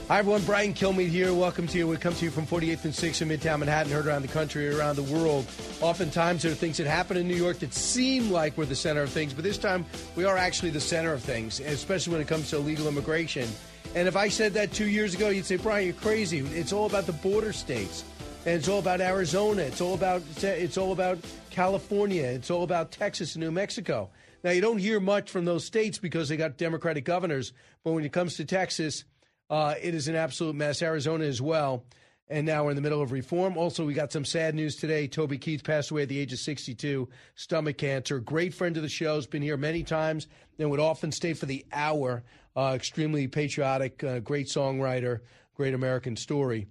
[0.08, 0.42] Hi, everyone.
[0.46, 1.32] Brian Kilmeade here.
[1.32, 1.88] Welcome to you.
[1.88, 4.76] We come to you from 48th and 6th in Midtown Manhattan, heard around the country,
[4.76, 5.46] around the world.
[5.80, 9.04] Oftentimes, there are things that happen in New York that seem like we're the center
[9.04, 12.28] of things, but this time we are actually the center of things, especially when it
[12.28, 13.48] comes to illegal immigration.
[13.94, 16.40] And if I said that two years ago, you'd say, Brian, you're crazy.
[16.40, 18.06] It's all about the border states,
[18.46, 19.64] and it's all about Arizona.
[19.64, 21.20] It's all about it's all about
[21.50, 22.24] California.
[22.24, 24.10] It's all about Texas and New Mexico.
[24.44, 27.52] Now, you don't hear much from those states because they got Democratic governors,
[27.84, 29.04] but when it comes to Texas,
[29.50, 30.82] uh, it is an absolute mess.
[30.82, 31.84] Arizona as well.
[32.30, 33.58] And now we're in the middle of reform.
[33.58, 35.06] Also, we got some sad news today.
[35.06, 38.20] Toby Keith passed away at the age of 62, stomach cancer.
[38.22, 40.28] Great friend of the show, has been here many times
[40.58, 42.24] and would often stay for the hour.
[42.56, 45.22] Uh, extremely patriotic, uh, great songwriter,
[45.56, 46.68] great American story.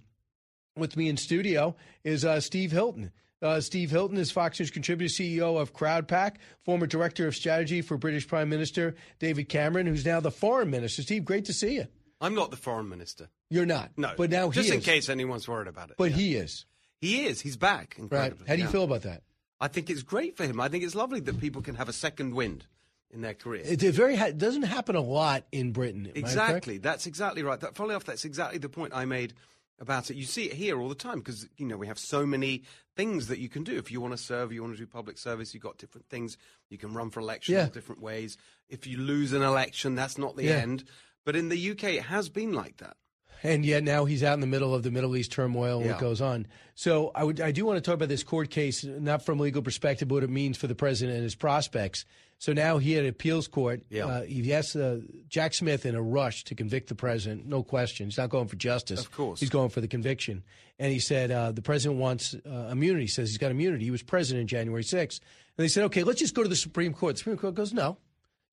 [0.76, 1.74] With me in studio
[2.04, 3.12] is uh, Steve Hilton.
[3.42, 7.96] Uh, Steve Hilton is Fox News contributor, CEO of Crowdpac, former director of strategy for
[7.96, 11.00] British Prime Minister David Cameron, who's now the foreign minister.
[11.02, 11.86] Steve, great to see you.
[12.20, 13.30] I'm not the foreign minister.
[13.48, 13.92] You're not.
[13.96, 14.12] No.
[14.16, 15.96] But now just in case anyone's worried about it.
[15.96, 16.16] But yeah.
[16.18, 16.66] he is.
[17.00, 17.40] He is.
[17.40, 17.96] He's back.
[17.98, 18.34] Right.
[18.46, 18.70] How do you Yeah.
[18.70, 19.22] feel about that?
[19.58, 20.60] I think it's great for him.
[20.60, 22.66] I think it's lovely that people can have a second wind
[23.12, 23.62] in their career.
[23.64, 26.06] It, very ha- doesn't happen a lot in Britain.
[26.06, 26.26] am I correct?
[26.28, 26.78] Exactly.
[26.78, 27.58] That's exactly right.
[27.60, 29.34] That, following off, that's exactly the point I made
[29.80, 30.16] about it.
[30.16, 32.62] You see it here all the time because you know we have so many
[32.96, 33.76] things that you can do.
[33.78, 36.36] If you want to serve, you want to do public service, you've got different things.
[36.68, 37.68] You can run for elections Yeah.
[37.68, 38.36] different ways.
[38.68, 40.56] If you lose an election, that's not the Yeah.
[40.58, 40.84] end.
[41.24, 42.96] But in the UK, it has been like that.
[43.42, 45.98] And yet now he's out in the middle of the Middle East turmoil and what
[45.98, 46.46] goes on.
[46.74, 49.42] So I would I do want to talk about this court case, not from a
[49.42, 52.04] legal perspective, but what it means for the president and his prospects.
[52.40, 53.82] So now he had an appeals court.
[53.90, 54.06] Yeah.
[54.06, 54.96] Uh, he asked uh,
[55.28, 57.46] Jack Smith in a rush to convict the president.
[57.46, 58.06] No question.
[58.06, 58.98] He's not going for justice.
[58.98, 59.40] Of course.
[59.40, 60.42] He's going for the conviction.
[60.78, 63.04] And he said uh, the president wants uh, immunity.
[63.04, 63.84] He says he's got immunity.
[63.84, 65.20] He was president January 6th.
[65.20, 67.16] And they said, okay, let's just go to the Supreme Court.
[67.16, 67.98] The Supreme Court goes, no,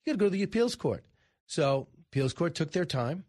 [0.06, 1.06] you got to go to the appeals court.
[1.46, 3.24] So appeals court took their time,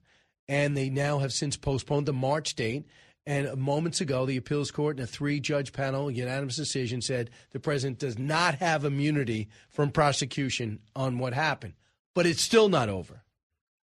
[0.49, 2.85] and they now have since postponed the March date.
[3.29, 7.99] And moments ago, the appeals court in a three-judge panel unanimous decision said the president
[7.99, 11.75] does not have immunity from prosecution on what happened.
[12.15, 13.21] But it's still not over.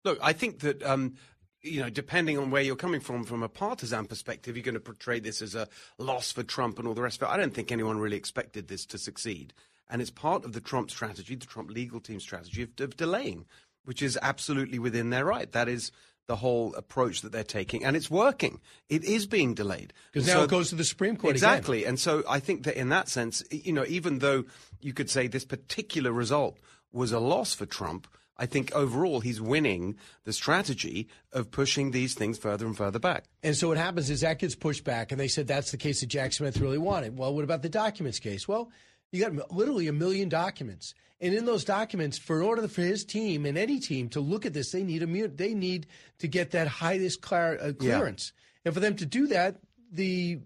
[0.04, 1.16] Look, I think that um,
[1.60, 4.80] you know, depending on where you're coming from, from a partisan perspective, you're going to
[4.80, 5.66] portray this as a
[5.98, 7.32] loss for Trump and all the rest of it.
[7.32, 9.54] I don't think anyone really expected this to succeed,
[9.90, 13.46] and it's part of the Trump strategy, the Trump legal team strategy of, of delaying,
[13.84, 15.50] which is absolutely within their right.
[15.50, 15.90] That is
[16.32, 18.58] the whole approach that they're taking, and it's working.
[18.88, 21.50] It is being delayed Because now so- it goes to the Supreme Court again.
[21.50, 21.84] Exactly.
[21.84, 24.44] And so I think that in that sense, you know, even though
[24.80, 26.56] you could say this particular result
[26.90, 32.14] was a loss for Trump, I think overall he's winning the strategy of pushing these
[32.14, 33.24] things further and further back.
[33.42, 36.00] And so what happens is that gets pushed back, and they said that's the case
[36.00, 37.18] that Jack Smith really wanted.
[37.18, 38.48] Well, what about the documents case?
[38.48, 38.70] Well,
[39.12, 43.04] you got literally a million documents, and in those documents, for in order for his
[43.04, 45.86] team and any team to look at this, they need immu- They need
[46.18, 48.32] to get that highest clar- uh, clearance,
[48.64, 49.56] and for them to do that,
[49.92, 50.40] the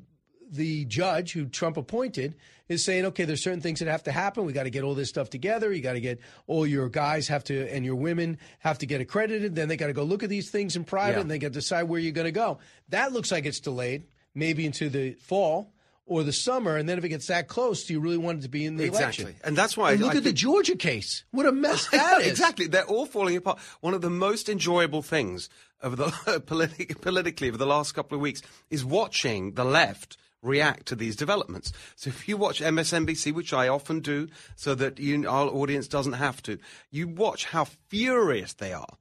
[0.48, 2.36] the judge who Trump appointed
[2.68, 4.44] is saying, okay, there's certain things that have to happen.
[4.44, 5.72] We got to get all this stuff together.
[5.72, 9.00] You got to get all your guys have to and your women have to get
[9.00, 9.56] accredited.
[9.56, 11.20] Then they got to go look at these things in private, Yeah.
[11.22, 12.58] and they got to decide where you're going to go.
[12.90, 14.04] That looks like it's delayed,
[14.36, 15.72] maybe into the fall
[16.06, 16.76] or the summer.
[16.76, 18.76] And then if it gets that close, do you really want it to be in
[18.76, 18.98] the election.
[19.06, 19.24] exactly.
[19.24, 19.40] election?
[19.48, 21.24] And that's why And look I at the Georgia case.
[21.32, 22.28] What a mess that is.
[22.28, 22.66] exactly.
[22.68, 23.58] They're all falling apart.
[23.80, 25.48] One of the most enjoyable things
[25.80, 26.04] of the
[26.46, 31.16] politi- politically over the last couple of weeks is watching the left react to these
[31.16, 31.72] developments.
[31.96, 36.12] So if you watch MSNBC, which I often do, so that you, our audience doesn't
[36.12, 36.58] have to,
[36.90, 38.96] you watch how furious they are.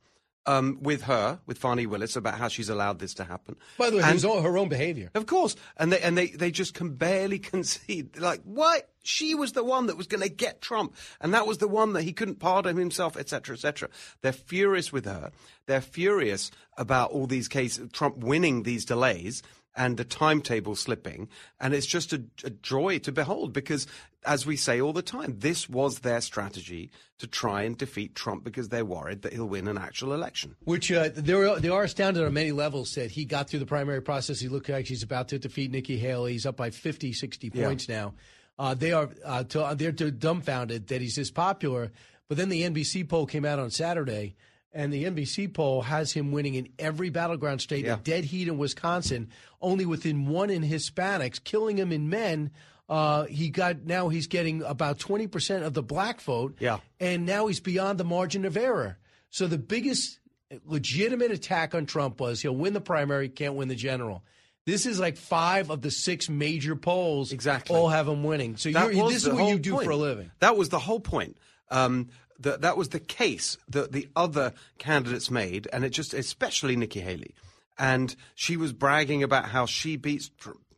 [0.47, 3.55] Um, with her, with Fani Willis, about how she's allowed this to happen.
[3.79, 5.09] By the way, And- it was all her own behavior.
[5.15, 8.17] of course, and they and they they just can barely concede.
[8.19, 8.87] Like, what?
[9.01, 11.93] She was the one that was going to get Trump, and that was the one
[11.93, 13.89] that he couldn't pardon himself, etc., etc.
[14.21, 15.31] They're furious with her.
[15.67, 19.41] They're furious about all these cases, Trump winning these delays
[19.75, 21.27] and the timetable slipping,
[21.59, 23.87] and it's just a, a joy to behold because,
[24.25, 26.89] as we say all the time, this was their strategy
[27.19, 30.55] to try and defeat Trump because they're worried that he'll win an actual election.
[30.63, 33.65] Which uh, they, are, they are astounded on many levels that he got through the
[33.65, 34.39] primary process.
[34.39, 36.33] He looked like he's about to defeat Nikki Haley.
[36.33, 37.65] He's up by 50, 60 Yeah.
[37.65, 38.13] points now.
[38.57, 41.91] Uh, they are uh, to, they're dumbfounded that he's this popular.
[42.27, 44.35] But then the NBC poll came out on Saturday,
[44.75, 47.95] and the NBC poll has him winning in every battleground state, Yeah.
[47.95, 49.29] a dead heat in Wisconsin,
[49.61, 52.51] only within one in Hispanics, killing him in men.
[52.87, 56.57] Uh, he got now he's getting about 20% of the black vote.
[56.59, 56.77] Yeah.
[56.99, 58.99] And now he's beyond the margin of error.
[59.31, 60.19] So the biggest
[60.65, 64.23] legitimate attack on Trump was he'll win the primary, can't win the general.
[64.65, 67.75] This is like five of the six major polls Exactly.
[67.75, 68.57] all have him winning.
[68.57, 69.85] So you're, this is what you do point.
[69.85, 70.31] for a living.
[70.39, 71.37] That was the whole point.
[71.69, 72.09] Um,
[72.39, 77.01] that that was the case that the other candidates made, and it just especially Nikki
[77.01, 77.33] Haley.
[77.77, 80.31] and she was bragging about how she beats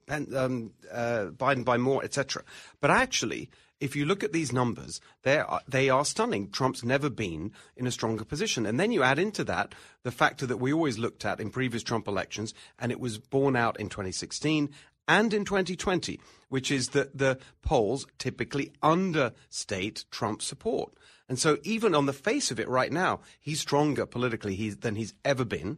[0.10, 2.44] um, uh, Biden by more, etc.
[2.80, 6.50] But actually, if you look at these numbers, they are, they are stunning.
[6.50, 8.66] Trump's never been in a stronger position.
[8.66, 11.84] And then you add into that the factor that we always looked at in previous
[11.84, 14.70] Trump elections, and it was borne out in 2016
[15.08, 16.20] and in 2020,
[16.50, 20.94] which is that the polls typically understate Trump's support.
[21.30, 24.96] And so, even on the face of it right now, he's stronger politically he's, than
[24.96, 25.78] he's ever been.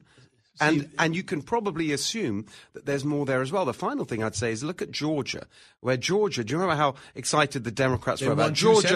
[0.62, 3.64] And, and you can probably assume that there's more there as well.
[3.66, 5.48] The final thing I'd say is look at Georgia,
[5.80, 8.88] where Georgia, do you remember how excited the Democrats were about Georgia?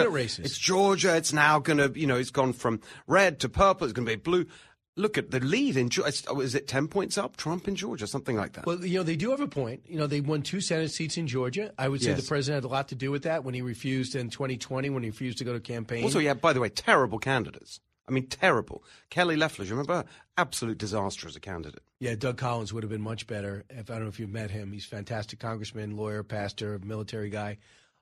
[0.44, 1.16] It's Georgia.
[1.16, 3.86] It's now going to, you know, it's gone from red to purple.
[3.86, 4.46] It's going to be blue.
[4.96, 6.08] Look at the lead in Georgia.
[6.38, 7.36] Is it 10 points up?
[7.36, 8.64] Trump in Georgia, something like that.
[8.64, 9.82] Well, you know, they do have a point.
[9.88, 11.72] You know, they won two Senate seats in Georgia.
[11.76, 12.22] I would say Yes.
[12.22, 15.02] the president had a lot to do with that when he refused in 2020, when
[15.02, 16.04] he refused to go to campaign.
[16.04, 17.80] Also, yeah, by the way, terrible candidates.
[18.06, 18.84] I mean, terrible.
[19.10, 19.94] Kelly Loeffler, you remember?
[19.94, 20.04] her?
[20.36, 21.82] Absolute disaster as a candidate.
[21.98, 23.64] Yeah, Doug Collins would have been much better.
[23.70, 27.30] If I don't know if you've met him, he's a fantastic congressman, lawyer, pastor, military
[27.30, 27.58] guy.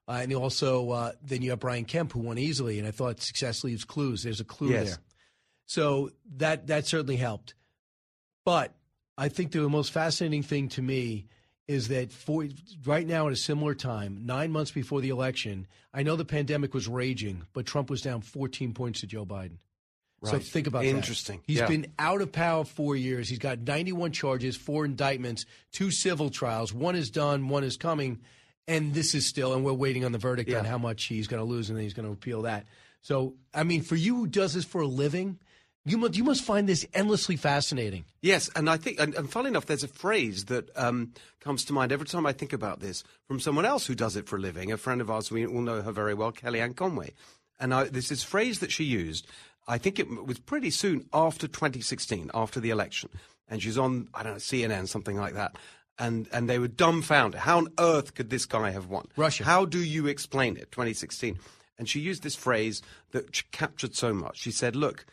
[0.08, 3.20] Uh, and also, uh, then you have Brian Kemp, who won easily, and I thought
[3.22, 4.24] success leaves clues.
[4.24, 4.88] There's a clue Yes.
[4.88, 4.98] there.
[5.72, 7.54] So that that certainly helped.
[8.44, 8.74] But
[9.16, 11.28] I think the most fascinating thing to me
[11.66, 12.46] is that for
[12.84, 16.74] right now at a similar time, nine months before the election, I know the pandemic
[16.74, 19.60] was raging, but Trump was down 14 points to Joe Biden.
[20.22, 21.38] So think about Interesting.
[21.38, 21.44] that.
[21.46, 21.68] He's Yeah.
[21.68, 23.30] been out of power four years.
[23.30, 26.74] He's got 91 charges, four indictments, two civil trials.
[26.74, 28.20] One is done, one is coming,
[28.68, 31.40] and this is still, and we're waiting on the verdict on how much he's going
[31.42, 32.66] to lose, and then he's going to appeal that.
[33.00, 35.38] So, I mean, for you who does this for a living,
[35.84, 38.04] you must you must find this endlessly fascinating.
[38.20, 41.72] Yes, and I think, and, and funnily enough, there's a phrase that um, comes to
[41.72, 44.40] mind every time I think about this from someone else who does it for a
[44.40, 44.70] living.
[44.70, 47.12] A friend of ours, we all know her very well, Kellyanne Conway.
[47.58, 49.26] And I, this is phrase that she used.
[49.66, 53.10] I think it was pretty soon after 2016, after the election,
[53.48, 55.56] and she's on, I don't know, CNN, something like that.
[55.98, 57.40] And and they were dumbfounded.
[57.40, 59.06] How on earth could this guy have won?
[59.16, 59.44] Russia.
[59.44, 60.72] How do you explain it?
[60.72, 61.38] 2016.
[61.78, 64.38] And she used this phrase that captured so much.
[64.38, 65.04] She said, "Look,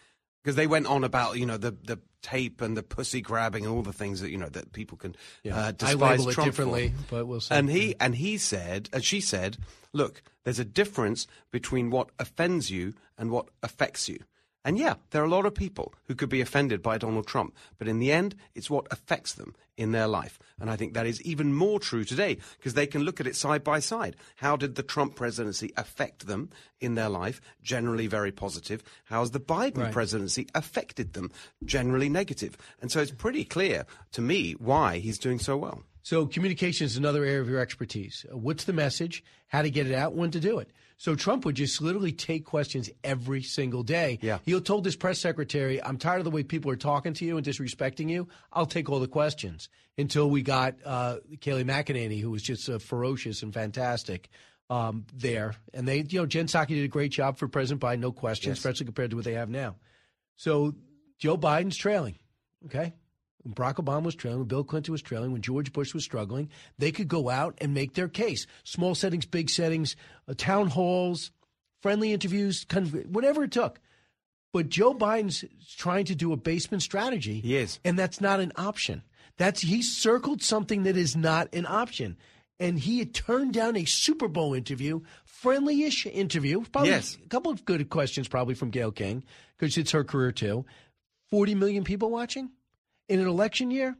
[0.43, 3.73] because they went on about you know the the tape and the pussy grabbing and
[3.73, 5.55] all the things that you know that people can Yeah.
[5.57, 7.15] uh, I despise Trump differently, for.
[7.15, 7.55] but we'll see.
[7.55, 9.57] And he and he said, and she said,
[9.93, 14.19] look, there's a difference between what offends you and what affects you.
[14.65, 17.55] And yeah, there are a lot of people who could be offended by Donald Trump,
[17.77, 20.37] but in the end, it's what affects them in their life.
[20.59, 23.37] And I think that is even more true today because they can look at it
[23.37, 24.17] side by side.
[24.35, 26.49] How did the Trump presidency affect them
[26.81, 27.39] in their life?
[27.63, 28.83] Generally very positive.
[29.05, 29.93] How has the Biden Right.
[29.93, 31.31] presidency affected them?
[31.63, 32.57] Generally negative.
[32.81, 35.83] And so it's pretty clear to me why he's doing so well.
[36.03, 38.25] So communication is another area of your expertise.
[38.31, 39.23] What's the message?
[39.47, 40.15] How to get it out?
[40.15, 40.69] When to do it?
[40.99, 44.19] So Trump would just literally take questions every single day.
[44.21, 44.39] Yeah.
[44.43, 47.37] He told his press secretary, "I'm tired of the way people are talking to you
[47.37, 48.27] and disrespecting you.
[48.51, 52.79] I'll take all the questions." Until we got uh, Kayleigh McEnany, who was just uh,
[52.79, 54.29] ferocious and fantastic.
[54.69, 58.01] Um, there and they, you know, Jen Psaki did a great job for President Biden,
[58.01, 58.59] no question, Yes.
[58.59, 59.77] especially compared to what they have now.
[60.35, 60.75] So
[61.17, 62.19] Joe Biden's trailing.
[62.65, 62.93] Okay.
[63.43, 66.49] When Barack Obama was trailing, when Bill Clinton was trailing, when George Bush was struggling,
[66.77, 68.45] they could go out and make their case.
[68.63, 69.95] Small settings, big settings,
[70.27, 71.31] uh, town halls,
[71.81, 73.79] friendly interviews, kind of whatever it took.
[74.51, 75.45] But Joe Biden's
[75.77, 77.39] trying to do a basement strategy.
[77.39, 77.79] He is.
[77.85, 79.03] And that's not an option.
[79.37, 82.17] That's he circled something that is not an option.
[82.59, 86.63] And he had turned down a Super Bowl interview, friendly-ish interview.
[86.73, 87.17] Probably Yes.
[87.23, 89.23] a couple of good questions probably from Gayle King,
[89.57, 90.65] because it's her career too.
[91.29, 92.49] 40 million people watching
[93.09, 93.97] in an election year?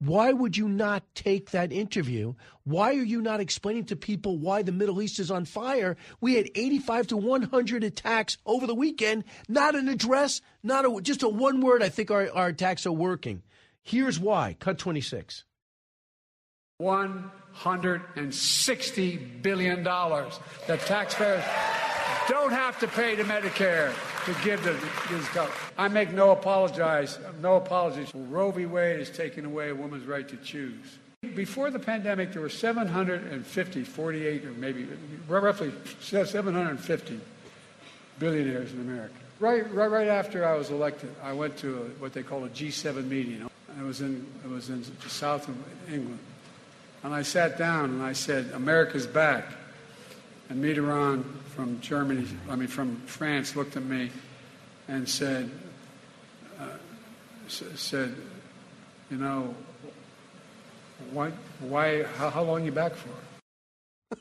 [0.00, 2.34] Why would you not take that interview?
[2.62, 5.96] Why are you not explaining to people why the Middle East is on fire?
[6.20, 11.24] We had 85 to 100 attacks over the weekend, not an address, not a, just
[11.24, 11.82] a one word.
[11.82, 13.42] I think our, our attacks are working.
[13.82, 14.56] Here's why.
[14.60, 15.44] Cut 26.
[16.80, 21.42] $160 billion that taxpayers
[22.28, 23.92] don't have to pay to Medicare
[24.24, 24.72] to give to
[25.12, 25.60] these government.
[25.76, 28.14] I make no apologies, no apologies.
[28.14, 28.66] Roe v.
[28.66, 30.98] Wade is taking away a woman's right to choose.
[31.34, 34.86] Before the pandemic, there were 750, 48, or maybe
[35.26, 37.20] roughly 750
[38.18, 39.14] billionaires in America.
[39.40, 42.48] Right, right, right after I was elected, I went to a, what they call a
[42.48, 43.48] G7 meeting.
[43.78, 45.56] It was in, it was in the south of
[45.92, 46.18] England.
[47.02, 49.44] And I sat down and I said, America's back.
[50.50, 54.10] And Mitterrand from Germany, I mean, from France, looked at me
[54.88, 55.50] and said,
[56.58, 56.64] uh,
[57.46, 58.14] s- said,
[59.10, 59.54] you know,
[61.12, 61.30] why,
[61.60, 63.10] why, how, how long you back for?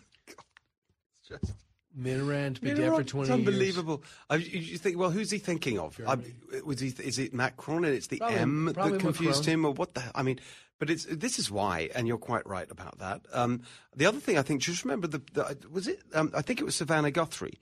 [2.00, 3.40] Mitterrand's been Mitterrand, dead for it's 20 years.
[3.40, 4.04] unbelievable.
[4.30, 6.00] I, you, you think, well, who's he thinking of?
[6.06, 6.18] I,
[6.64, 9.54] was he, is it Macron and it's the Probably- M probably that confused Macron.
[9.54, 10.04] him, or what the?
[10.14, 10.40] I mean,
[10.80, 13.22] but it's this is why, and you're quite right about that.
[13.34, 13.62] Um,
[13.96, 16.02] the other thing I think, just remember the, the was it?
[16.14, 17.60] Um, I think it was Savannah Guthrie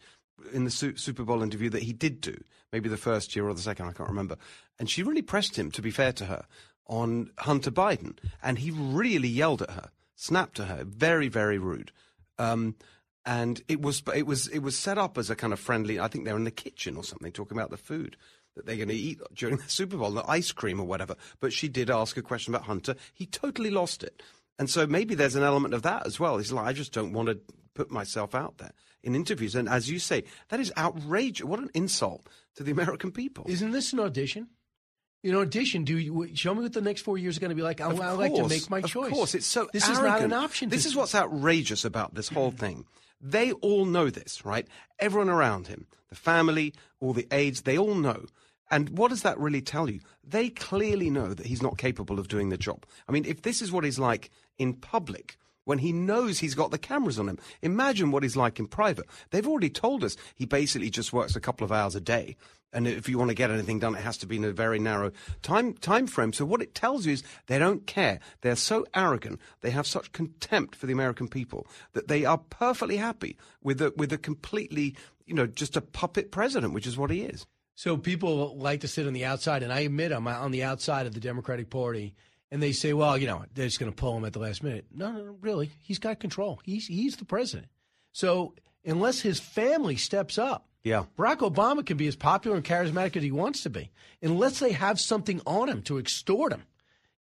[0.53, 2.37] in the Su- Super Bowl interview that he did do,
[2.71, 4.37] maybe the first year or the second, I can't remember,
[4.79, 5.71] and she really pressed him.
[5.71, 6.45] To be fair to her,
[6.87, 11.91] on Hunter Biden, and he really yelled at her, snapped at her, very very rude.
[12.37, 12.75] Um,
[13.25, 15.99] and it was it was it was set up as a kind of friendly.
[15.99, 18.17] I think they're in the kitchen or something talking about the food
[18.55, 21.15] that they're going to eat during the Super Bowl, the ice cream or whatever.
[21.39, 22.95] But she did ask a question about Hunter.
[23.13, 24.21] He totally lost it,
[24.57, 26.37] and so maybe there's an element of that as well.
[26.37, 27.39] He's like, I just don't want to
[27.73, 28.71] put myself out there
[29.03, 29.53] in interviews.
[29.55, 31.45] And as you say, that is outrageous.
[31.45, 33.45] What an insult to the American people.
[33.47, 34.47] Isn't this an audition?
[35.23, 35.83] In audition.
[35.83, 37.81] Do you show me what the next four years are going to be like?
[37.81, 39.11] I, Of I like to make my of choice.
[39.11, 39.67] course, it's so.
[39.73, 40.69] This is not an option.
[40.69, 42.85] This is what's outrageous about this whole thing.
[43.19, 44.67] They all know this, right?
[44.99, 48.25] Everyone around him, the family, all the aides, they all know.
[48.71, 49.99] And what does that really tell you?
[50.23, 52.85] They clearly know that he's not capable of doing the job.
[53.07, 56.71] I mean, if this is what he's like in public, when he knows he's got
[56.71, 59.05] the cameras on him, imagine what he's like in private.
[59.31, 62.37] They've already told us he basically just works a couple of hours a day.
[62.71, 64.79] And if you want to get anything done, it has to be in a very
[64.79, 65.11] narrow
[65.41, 66.33] time time frame.
[66.33, 68.19] So what it tells you is they don't care.
[68.41, 69.39] They're so arrogant.
[69.61, 73.93] They have such contempt for the American people that they are perfectly happy with a
[73.95, 77.45] with a completely, you know, just a puppet president, which is what he is.
[77.75, 81.05] So people like to sit on the outside, and I admit I'm on the outside
[81.07, 82.15] of the Democratic Party,
[82.49, 84.63] and they say, "Well, you know, they're just going to pull him at the last
[84.63, 86.61] minute." No, no, no, really, he's got control.
[86.63, 87.67] He's he's the president.
[88.13, 88.53] So
[88.85, 91.05] unless his family steps up, Yeah.
[91.17, 93.91] Barack Obama can be as popular and charismatic as he wants to be,
[94.21, 96.63] unless they have something on him to extort him.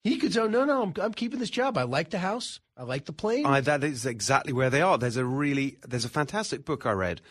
[0.04, 1.76] He could say, "No, no, I'm, I'm keeping this job.
[1.76, 2.60] I like the house.
[2.76, 4.98] I like the plane." I, that is exactly where they are.
[4.98, 7.22] There's a really there's a fantastic book I read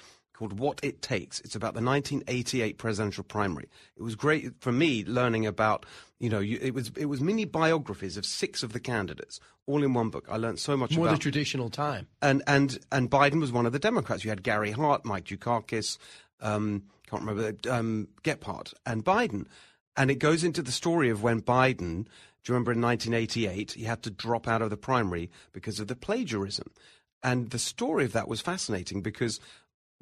[0.44, 1.40] called What It Takes.
[1.42, 3.70] It's about the 1988 presidential primary.
[3.96, 5.86] It was great for me learning about
[6.20, 9.84] you know you, it was it was mini biographies of six of the candidates all
[9.84, 10.28] in one book.
[10.30, 12.08] I learned so much More about the traditional time.
[12.22, 14.26] and and and Biden was one of the Democrats.
[14.26, 15.98] You had Gary Hart, Mike Dukakis,
[16.42, 19.46] um, can't remember um, Gephardt, and Biden,
[19.96, 22.06] and it goes into the story of when Biden.
[22.44, 25.88] Do you remember in 1988 he had to drop out of the primary because of
[25.88, 26.70] the plagiarism,
[27.24, 29.40] and the story of that was fascinating because.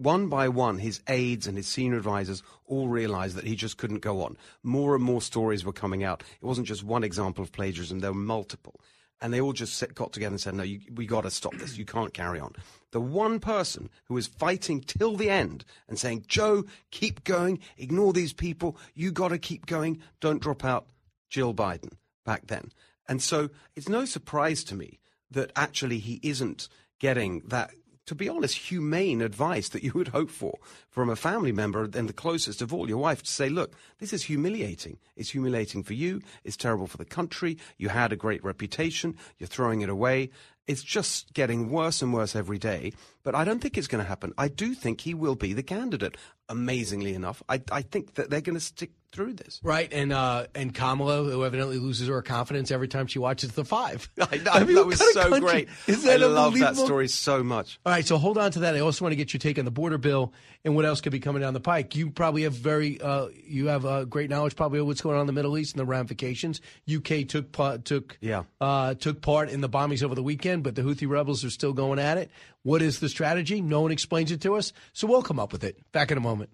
[0.01, 3.99] One by one, his aides and his senior advisors all realized that he just couldn't
[3.99, 4.35] go on.
[4.63, 6.23] More and more stories were coming out.
[6.41, 8.79] It wasn't just one example of plagiarism, there were multiple
[9.21, 11.53] and they all just set, got together and said, "No, you, we got to stop
[11.53, 11.77] this.
[11.77, 12.53] You can't carry on."
[12.91, 17.59] The one person who was fighting till the end and saying, "Joe, keep going.
[17.77, 18.77] Ignore these people.
[18.95, 20.01] You got to keep going.
[20.19, 20.87] Don't drop out."
[21.29, 21.93] Jill Biden
[22.25, 22.71] back then,
[23.07, 24.99] and so it's no surprise to me
[25.29, 26.67] that actually he isn't
[26.99, 27.71] getting that.
[28.07, 30.57] To be honest, humane advice that you would hope for
[30.89, 34.11] from a family member and the closest of all, your wife, to say, look, this
[34.11, 34.97] is humiliating.
[35.15, 36.21] It's humiliating for you.
[36.43, 37.57] It's terrible for the country.
[37.77, 39.15] You had a great reputation.
[39.37, 40.31] You're throwing it away.
[40.67, 42.93] It's just getting worse and worse every day.
[43.23, 44.33] But I don't think it's going to happen.
[44.37, 46.17] I do think he will be the candidate.
[46.49, 49.59] Amazingly enough, I, I think that they're going to stick through this.
[49.63, 53.65] Right, and uh, and Kamala, who evidently loses her confidence every time she watches The
[53.65, 54.09] Five.
[54.21, 55.69] I know, I mean, that was so great.
[55.88, 57.79] Is that I love that story so much.
[57.85, 58.75] All right, so hold on to that.
[58.75, 60.33] I also want to get your take on the border bill
[60.63, 61.95] and what else could be coming down the pike.
[61.95, 65.21] You probably have very, uh, you have uh, great knowledge probably of what's going on
[65.21, 66.61] in the Middle East and the ramifications.
[66.93, 67.51] UK took
[67.83, 68.43] took Yeah.
[68.59, 71.73] uh, took part in the bombings over the weekend, but the Houthi rebels are still
[71.73, 72.31] going at it.
[72.63, 73.59] What is the strategy?
[73.61, 75.77] No one explains it to us, so we'll come up with it.
[75.91, 76.51] Back in a moment.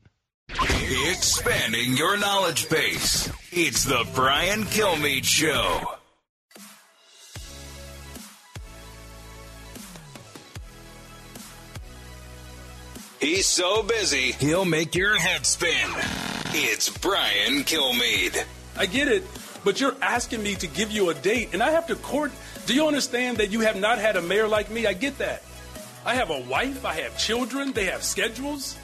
[0.50, 3.30] Expanding your knowledge base.
[3.52, 5.82] It's the Brian Kilmeade Show.
[13.20, 15.90] He's so busy, he'll make your head spin.
[16.54, 18.46] It's Brian Kilmeade.
[18.78, 19.24] I get it,
[19.64, 22.32] but you're asking me to give you a date, and I have to court.
[22.66, 24.86] Do you understand that you have not had a mayor like me?
[24.88, 25.44] I get that.
[26.06, 28.78] I have a wife, I have children, they have schedules.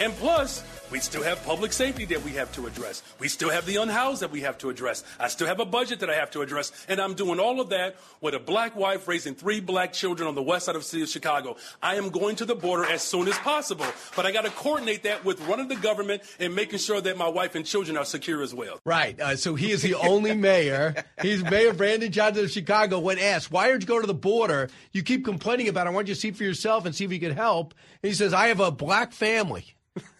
[0.00, 3.02] And plus, we still have public safety that we have to address.
[3.18, 5.04] We still have the unhoused that we have to address.
[5.18, 6.72] I still have a budget that I have to address.
[6.88, 10.34] And I'm doing all of that with a black wife raising three black children on
[10.34, 11.56] the west side of the city of Chicago.
[11.82, 13.86] I am going to the border as soon as possible.
[14.16, 17.28] But I got to coordinate that with running the government and making sure that my
[17.28, 18.80] wife and children are secure as well.
[18.84, 19.20] Right.
[19.20, 20.94] Uh, so he is the only mayor.
[21.20, 22.98] He's Mayor Brandon Johnson of Chicago.
[22.98, 24.68] When asked, why aren't you go to the border?
[24.92, 25.90] You keep complaining about it.
[25.90, 27.74] I want you to see for yourself and see if you can help.
[28.02, 29.74] And he says, I have a black family.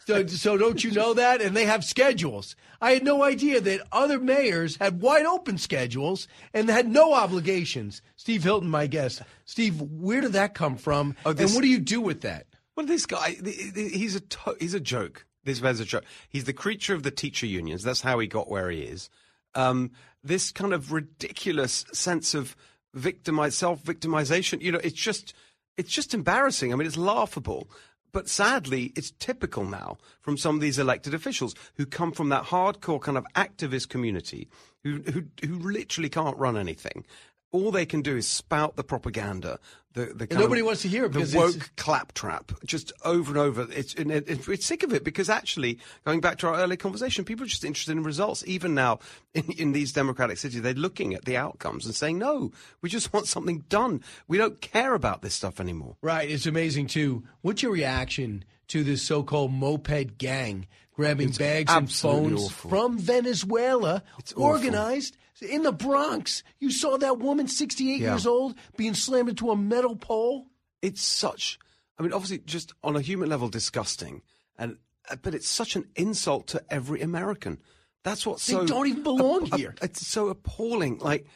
[0.09, 1.43] So, so don't you know that?
[1.43, 2.57] And they have schedules.
[2.81, 8.01] I had no idea that other mayors had wide open schedules and had no obligations.
[8.17, 9.21] Steve Hilton, my guest.
[9.45, 11.15] Steve, where did that come from?
[11.27, 12.47] Oh, this- and what do you do with that?
[12.75, 13.37] Well, this guy,
[13.75, 15.27] he's a to- he's a joke.
[15.45, 16.05] This man's a joke.
[16.31, 17.83] He's the creature of the teacher unions.
[17.83, 19.11] That's how he got where he is.
[19.55, 19.91] Um,
[20.25, 22.57] this kind of ridiculous sense of
[22.95, 24.63] victimize, self victimization.
[24.63, 25.35] You know, it's just
[25.77, 26.73] it's just embarrassing.
[26.73, 27.69] I mean, it's laughable.
[28.13, 32.45] But sadly, it's typical now from some of these elected officials who come from that
[32.45, 34.49] hardcore kind of activist community
[34.85, 37.05] who, who, who literally can't run anything.
[37.51, 39.59] All they can do is spout the propaganda.
[39.95, 43.39] The, the kind nobody of- wants to hear it The woke claptrap, just over and
[43.39, 43.67] over.
[43.73, 46.77] It's, and it, it- it's sick of it because actually, going back to our earlier
[46.77, 48.45] conversation, people are just interested in results.
[48.47, 48.99] Even now,
[49.35, 52.53] in, in these democratic cities, they're looking at the outcomes and saying, no,
[52.83, 54.03] we just want something done.
[54.29, 55.97] We don't care about this stuff anymore.
[56.03, 56.31] Right.
[56.31, 57.25] It's amazing too.
[57.41, 60.67] What's your reaction to this so-called moped gang
[60.99, 62.71] grabbing It's bags and phones awful.
[62.71, 66.43] from Venezuela, it's organized in the Bronx?
[66.59, 68.11] You saw that woman, 68 Yeah.
[68.15, 70.49] years old, being slammed into a metal pole.
[70.83, 71.57] It's such,
[71.99, 74.23] I mean, obviously, just on a human level, disgusting,
[74.59, 74.77] and
[75.09, 77.61] uh, but it's such an insult to every American.
[78.03, 79.75] That's what's They so don't even belong ap- ap- here.
[79.81, 80.99] It's so appalling.
[80.99, 81.27] Like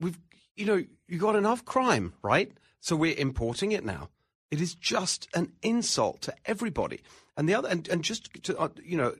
[0.00, 0.18] we've,
[0.54, 2.52] you know, you got enough crime, right?
[2.80, 4.10] So we're importing it now.
[4.50, 7.00] It is just an insult to everybody.
[7.36, 9.14] And the other, and, and just to, uh, you know,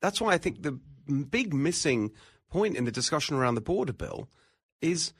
[0.00, 2.12] that's why I think the big missing
[2.50, 4.28] point in the discussion around the border bill
[4.80, 5.12] is,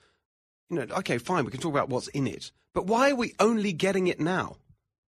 [0.71, 3.35] you know, okay, fine, we can talk about what's in it, but why are we
[3.41, 4.57] only getting it now?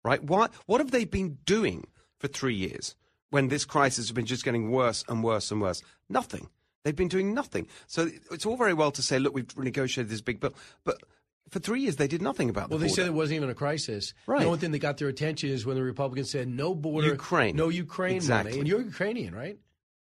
[0.04, 0.24] Right?
[0.24, 0.50] Why?
[0.68, 1.88] What have they been doing
[2.20, 2.96] for three years
[3.32, 5.82] when this crisis has been just getting worse and worse and worse?
[6.08, 6.50] Nothing.
[6.84, 7.68] They've been doing nothing.
[7.88, 10.54] So it's all very well to say, look, we've negotiated this big bill,
[10.84, 11.02] but
[11.50, 13.02] for three years they did nothing about the Well, they border.
[13.02, 14.14] said it wasn't even a crisis.
[14.28, 14.40] Right.
[14.42, 17.56] The only thing that got their attention is when the Republicans said no border, Ukraine.
[17.56, 18.52] no Ukraine Exactly.
[18.52, 18.60] money.
[18.60, 19.58] And you're Ukrainian, right?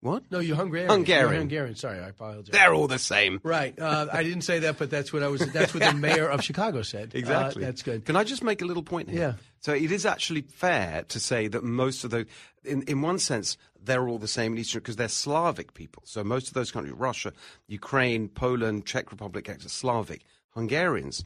[0.03, 0.23] What?
[0.31, 0.89] No, you're Hungarian.
[0.89, 1.29] Hungarian.
[1.31, 1.75] You're Hungarian.
[1.77, 2.53] Sorry, I apologize.
[2.53, 3.39] They're all the same.
[3.43, 3.79] Right.
[3.79, 5.41] Uh, I didn't say that, but that's what I was.
[5.53, 7.15] That's what the mayor of Chicago said.
[7.15, 7.62] Exactly.
[7.62, 8.07] Uh, that's good.
[8.07, 9.21] Can I just make a little point here?
[9.21, 9.33] Yeah.
[9.61, 12.27] So it is actually fair to say that most of the,
[12.65, 16.03] in, in one sense, they're all the same in Eastern because they're Slavic people.
[16.07, 17.35] So most of those countries, Russia,
[17.69, 20.23] Ukraine, Poland, Czech Republic, are Slavic.
[20.51, 21.24] Hungarians,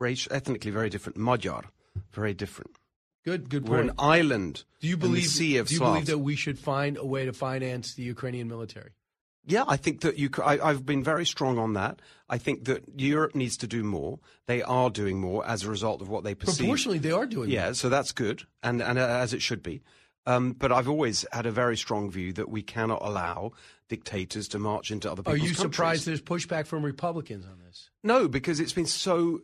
[0.00, 1.16] ethnically very different.
[1.16, 1.64] Magyar,
[2.12, 2.76] very different.
[3.24, 3.50] Good.
[3.50, 4.64] Good We're an island.
[4.80, 5.26] do you in the believe?
[5.26, 5.92] sea of do you Slavs.
[5.92, 8.92] believe that we should find a way to finance the Ukrainian military?
[9.44, 10.30] Yeah, I think that you.
[10.44, 12.00] I, have been very strong on that.
[12.28, 14.20] I think that Europe needs to do more.
[14.46, 16.58] They are doing more as a result of what they perceive.
[16.58, 17.50] Proportionally, they are doing.
[17.50, 17.74] Yeah, more.
[17.74, 19.82] so that's good, and and uh, as it should be.
[20.26, 23.52] Um, but I've always had a very strong view that we cannot allow
[23.88, 25.58] dictators to march into other Are you countries.
[25.58, 27.89] surprised there's pushback from Republicans on this?
[28.02, 29.42] No, because it's been so.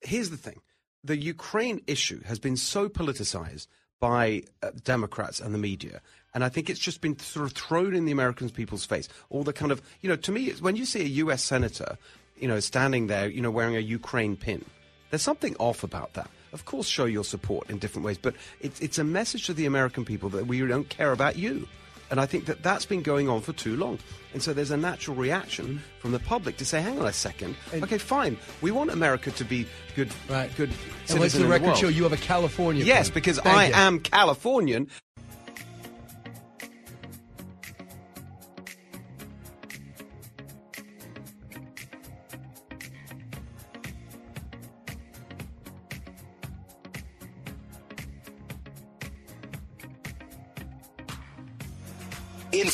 [0.00, 0.60] Here's the thing:
[1.02, 3.66] the Ukraine issue has been so politicized
[3.98, 6.00] by uh, Democrats and the media,
[6.34, 9.08] and I think it's just been sort of thrown in the American people's face.
[9.28, 11.42] All the kind of, you know, to me, when you see a U.S.
[11.42, 11.98] senator,
[12.36, 14.64] you know, standing there, you know, wearing a Ukraine pin,
[15.10, 16.30] there's something off about that.
[16.52, 19.66] Of course, show your support in different ways, but it's it's a message to the
[19.66, 21.68] American people that we don't care about you.
[22.10, 23.98] And I think that that's been going on for too long.
[24.32, 27.54] And so there's a natural reaction from the public to say, hang on a second.
[27.72, 28.36] okay, fine.
[28.60, 30.50] We want America to be good, right.
[30.56, 31.78] good And let's citizen the record world.
[31.78, 32.84] show you have a California.
[32.84, 33.74] Yes, because Thank I you.
[33.74, 34.88] am Californian.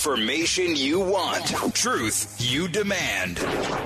[0.06, 3.38] Information you want, truth you demand.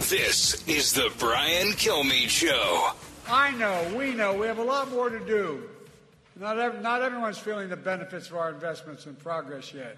[0.02, 2.90] This is the Brian Kilmeade Show.
[3.26, 5.62] I know, we know, we have a lot more to do.
[6.38, 9.96] Not, not everyone's feeling the benefits of our investments and progress yet.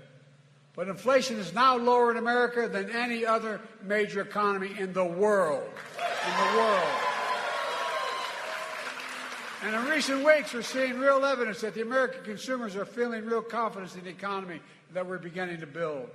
[0.77, 5.69] But inflation is now lower in America than any other major economy in the world.
[5.99, 6.89] In the world.
[9.65, 13.43] And in recent weeks, we're seeing real evidence that the American consumers are feeling real
[13.43, 14.61] confidence in the economy
[14.95, 16.09] that we're beginning to build.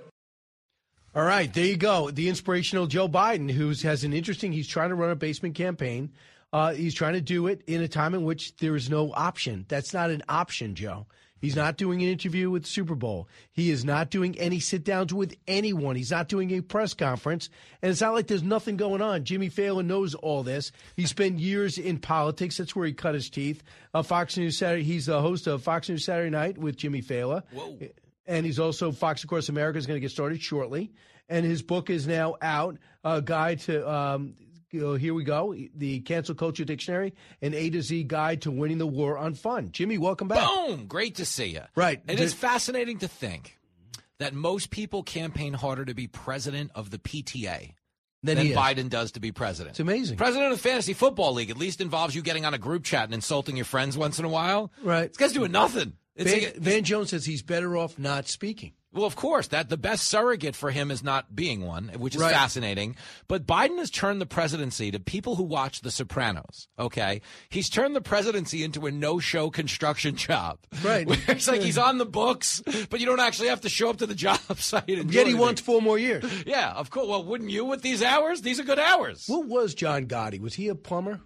[1.14, 2.10] All right, there you go.
[2.10, 6.12] The inspirational Joe Biden, who has an interesting, he's trying to run a basement campaign.
[6.52, 9.64] Uh, he's trying to do it in a time in which there is no option.
[9.68, 11.06] That's not an option, Joe.
[11.40, 13.28] He's not doing an interview with the Super Bowl.
[13.52, 15.94] He is not doing any sit downs with anyone.
[15.94, 17.48] He's not doing a press conference.
[17.80, 19.24] And it's not like there's nothing going on.
[19.24, 20.72] Jimmy Failla knows all this.
[20.96, 22.56] He spent years in politics.
[22.56, 23.62] That's where he cut his teeth.
[23.94, 24.82] Uh, Fox News Saturday.
[24.82, 27.44] He's the host of Fox News Saturday Night with Jimmy Failla.
[27.52, 27.78] Whoa.
[28.28, 30.92] And he's also Fox Across America is going to get started shortly.
[31.28, 32.78] And his book is now out.
[33.02, 34.34] A guide to um,
[34.70, 35.54] you know, here we go.
[35.74, 39.70] The Cancel Culture Dictionary, an A to Z guide to winning the war on fun.
[39.72, 40.46] Jimmy, welcome back.
[40.46, 40.86] Boom!
[40.86, 41.62] Great to see you.
[41.74, 42.00] Right.
[42.06, 43.58] It is fascinating to think
[44.18, 47.74] that most people campaign harder to be president of the PTA
[48.22, 48.46] Than than.
[48.48, 49.74] Biden does to be president.
[49.74, 50.18] It's amazing.
[50.18, 53.04] President of the Fantasy Football League at least involves you getting on a group chat
[53.04, 54.72] and insulting your friends once in a while.
[54.82, 55.08] Right.
[55.08, 55.94] This guy's doing nothing.
[56.18, 58.72] Van, like- Van Jones says he's better off not speaking.
[58.90, 62.22] Well, of course, that the best surrogate for him is not being one, which is
[62.22, 62.32] Right.
[62.32, 62.96] fascinating.
[63.28, 66.68] But Biden has turned the presidency to people who watch The Sopranos.
[66.78, 67.20] Okay,
[67.50, 70.58] he's turned the presidency into a no-show construction job.
[70.82, 71.06] Right.
[71.06, 73.98] Where it's like he's on the books, but you don't actually have to show up
[73.98, 74.88] to the job site.
[74.88, 75.38] And Yet he anything.
[75.38, 76.24] wants four more years.
[76.46, 77.06] Yeah, of course.
[77.06, 78.40] Well, wouldn't you with these hours?
[78.40, 79.24] These are good hours.
[79.26, 80.40] What was John Gotti?
[80.40, 81.20] Was he a plumber?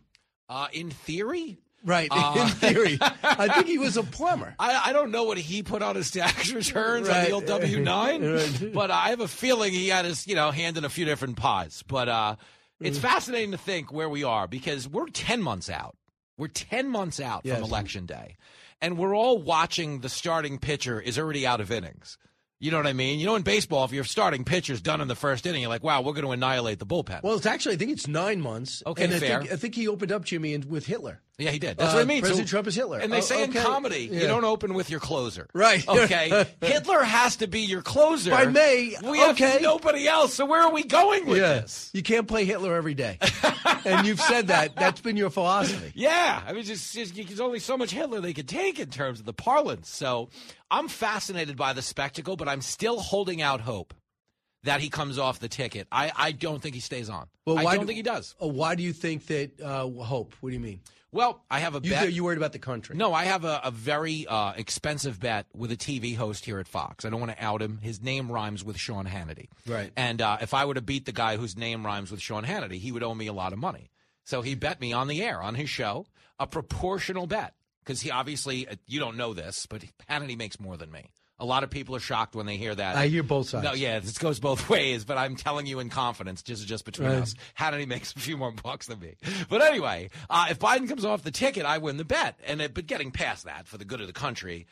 [0.49, 1.59] Uh, in theory.
[1.85, 2.09] Right.
[2.11, 2.99] Uh, in theory.
[3.01, 4.55] I think he was a plumber.
[4.59, 7.81] I, I don't know what he put on his tax returns on the old W
[7.81, 8.71] nine, Right.
[8.73, 11.37] but I have a feeling he had his you know hand in a few different
[11.37, 11.83] pies.
[11.87, 12.37] But uh,
[12.81, 13.03] it's Mm.
[13.03, 15.97] fascinating to think where we are because we're ten months out.
[16.39, 17.57] We're ten months out Yes.
[17.59, 18.37] from election day,
[18.81, 22.17] and we're all watching the starting pitcher is already out of innings.
[22.63, 23.19] You know what I mean?
[23.19, 25.83] You know, in baseball, if your starting pitcher's done in the first inning, you're like,
[25.83, 27.21] wow, we're going to annihilate the bullpen.
[27.25, 28.85] Well, it's actually, I think it's nine months.
[28.87, 29.41] Okay, and I fair.
[29.41, 31.21] Think, I think he opened up Jimmy in, with Hitler.
[31.39, 31.77] Yeah, he did.
[31.79, 32.21] That's Uh, what I mean.
[32.21, 33.01] President So- Trump is Hitler.
[33.01, 34.21] And they Oh, say in comedy, Yeah.
[34.21, 35.49] you don't open with your closer.
[35.53, 35.85] Right.
[35.93, 36.47] Okay.
[36.61, 38.31] Hitler has to be your closer.
[38.31, 39.53] By May, We okay.
[39.53, 40.35] have nobody else.
[40.35, 41.55] So where are we going with yeah.
[41.61, 41.91] this?
[41.93, 43.19] You can't play Hitler every day.
[43.85, 44.77] and you've said that.
[44.77, 45.91] That's been your philosophy.
[45.97, 46.43] Yeah.
[46.47, 49.27] I mean, just, just there's only so much Hitler they could take in terms of
[49.27, 49.89] the parlance.
[49.89, 50.29] So
[50.73, 53.95] I'm fascinated by the spectacle, but I'm still holding out hope
[54.65, 55.87] that he comes off the ticket.
[55.93, 57.27] I, I don't think he stays on.
[57.47, 58.35] Well, I don't do- think he does.
[58.41, 59.61] Oh, why do you think that?
[59.61, 60.35] Uh, hope.
[60.41, 60.81] What do you mean?
[61.15, 62.11] Well, I have a You, bet.
[62.13, 62.97] you worried about the country?
[62.97, 66.67] No, I have a, a very uh, expensive bet with a TV host here at
[66.67, 67.05] Fox.
[67.05, 67.81] I don't want to out him.
[67.83, 69.49] His name rhymes with Sean Hannity.
[69.67, 69.93] Right.
[69.95, 72.79] And uh, if I were to beat the guy whose name rhymes with Sean Hannity,
[72.79, 73.91] he would owe me a lot of money.
[74.25, 76.07] So he bet me on the air, on his show,
[76.39, 77.53] a proportional bet.
[77.85, 81.11] Because he obviously, uh, you don't know this, but Hannity makes more than me.
[81.39, 82.95] A lot of people are shocked when they hear that.
[82.95, 83.65] I hear both sides.
[83.65, 87.09] No, yeah, this goes both ways, but I'm telling you in confidence, just just between
[87.09, 87.19] Right.
[87.23, 87.35] us.
[87.59, 89.15] Hannity makes a few more bucks than me.
[89.49, 92.39] But anyway, uh, if Biden comes off the ticket, I win the bet.
[92.47, 94.67] And it, but getting past that for the good of the country,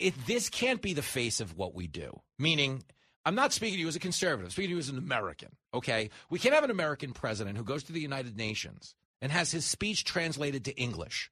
[0.00, 2.18] it, this can't be the face of what we do.
[2.40, 2.82] Meaning,
[3.24, 4.46] I'm not speaking to you as a conservative.
[4.46, 5.50] I'm speaking to you as an American.
[5.74, 9.52] Okay, we can't have an American president who goes to the United Nations and has
[9.52, 11.30] his speech translated to English.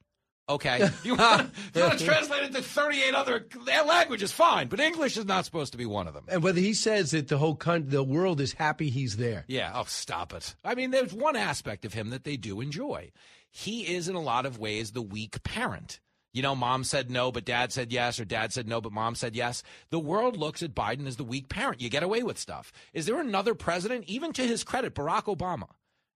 [0.49, 3.47] Okay, you want to translate it to 38 other
[3.87, 6.25] languages, fine, but English is not supposed to be one of them.
[6.29, 9.45] And whether he says that the whole country, the world is happy he's there.
[9.47, 10.55] Yeah, oh, stop it.
[10.65, 13.11] I mean, there's one aspect of him that they do enjoy.
[13.51, 16.01] He is, in a lot of ways, the weak parent.
[16.33, 19.15] You know, mom said no, but dad said yes, or dad said no, but mom
[19.15, 19.63] said yes.
[19.91, 21.81] The world looks at Biden as the weak parent.
[21.81, 22.71] You get away with stuff.
[22.93, 25.69] Is there another president, even to his credit, Barack Obama?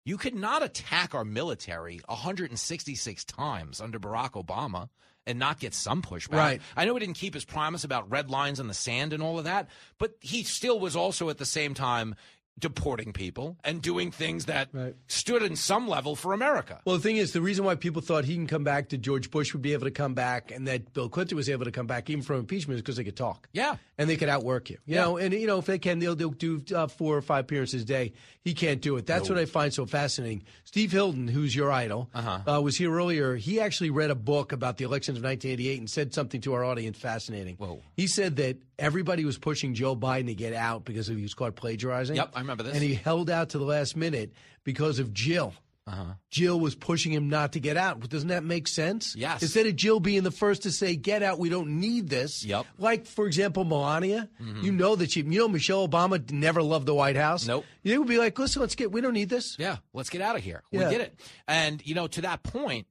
[0.04, 4.88] You could not attack our military 166 times under Barack Obama
[5.26, 6.36] and not get some pushback.
[6.36, 6.62] Right.
[6.76, 9.38] I know he didn't keep his promise about red lines in the sand and all
[9.38, 9.68] of that,
[9.98, 12.16] but he still was also at the same time
[12.58, 14.68] deporting people and doing things that
[15.06, 16.80] stood in some level for America.
[16.84, 19.30] Well, the thing is, the reason why people thought he can come back to George
[19.30, 21.86] Bush would be able to come back, and that Bill Clinton was able to come
[21.86, 23.48] back even from impeachment, is because they could talk.
[23.52, 23.76] Yeah.
[24.02, 24.78] And they could outwork you.
[24.84, 25.00] You Yeah.
[25.02, 27.82] know, and you know if they can, they'll, they'll do uh, four or five appearances
[27.82, 28.12] a day.
[28.42, 29.06] He can't do it.
[29.06, 29.34] That's No.
[29.36, 30.42] what I find so fascinating.
[30.64, 32.56] Steve Hilton, who's your idol, Uh-huh.
[32.56, 33.36] uh, was here earlier.
[33.36, 36.64] He actually read a book about the elections of 1988 and said something to our
[36.64, 37.56] audience fascinating.
[37.56, 37.80] Whoa.
[37.96, 41.54] He said that everybody was pushing Joe Biden to get out because he was caught
[41.54, 42.16] plagiarizing.
[42.16, 42.74] Yep, I remember this.
[42.74, 44.32] And he held out to the last minute
[44.64, 45.54] because of Jill.
[45.86, 46.14] Uh-huh.
[46.30, 48.08] Jill was pushing him not to get out.
[48.08, 49.16] Doesn't that make sense?
[49.16, 49.42] Yes.
[49.42, 52.66] Instead of Jill being the first to say, "Get out, we don't need this." Yep.
[52.78, 54.28] Like for example, Melania.
[54.40, 54.62] Mhm.
[54.62, 55.22] You know that she.
[55.22, 57.46] You know Michelle Obama never loved the White House.
[57.48, 57.64] Nope.
[57.82, 58.92] They would be like, "Listen, let's get.
[58.92, 60.62] We don't need this." Yeah, let's get out of here.
[60.70, 60.84] Yeah.
[60.84, 61.20] We get it.
[61.48, 62.86] And you know, to that point,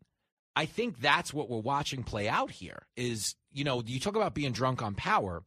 [0.55, 2.87] I think that's what we're watching play out here.
[2.97, 5.43] Is you know, you talk about being drunk on power.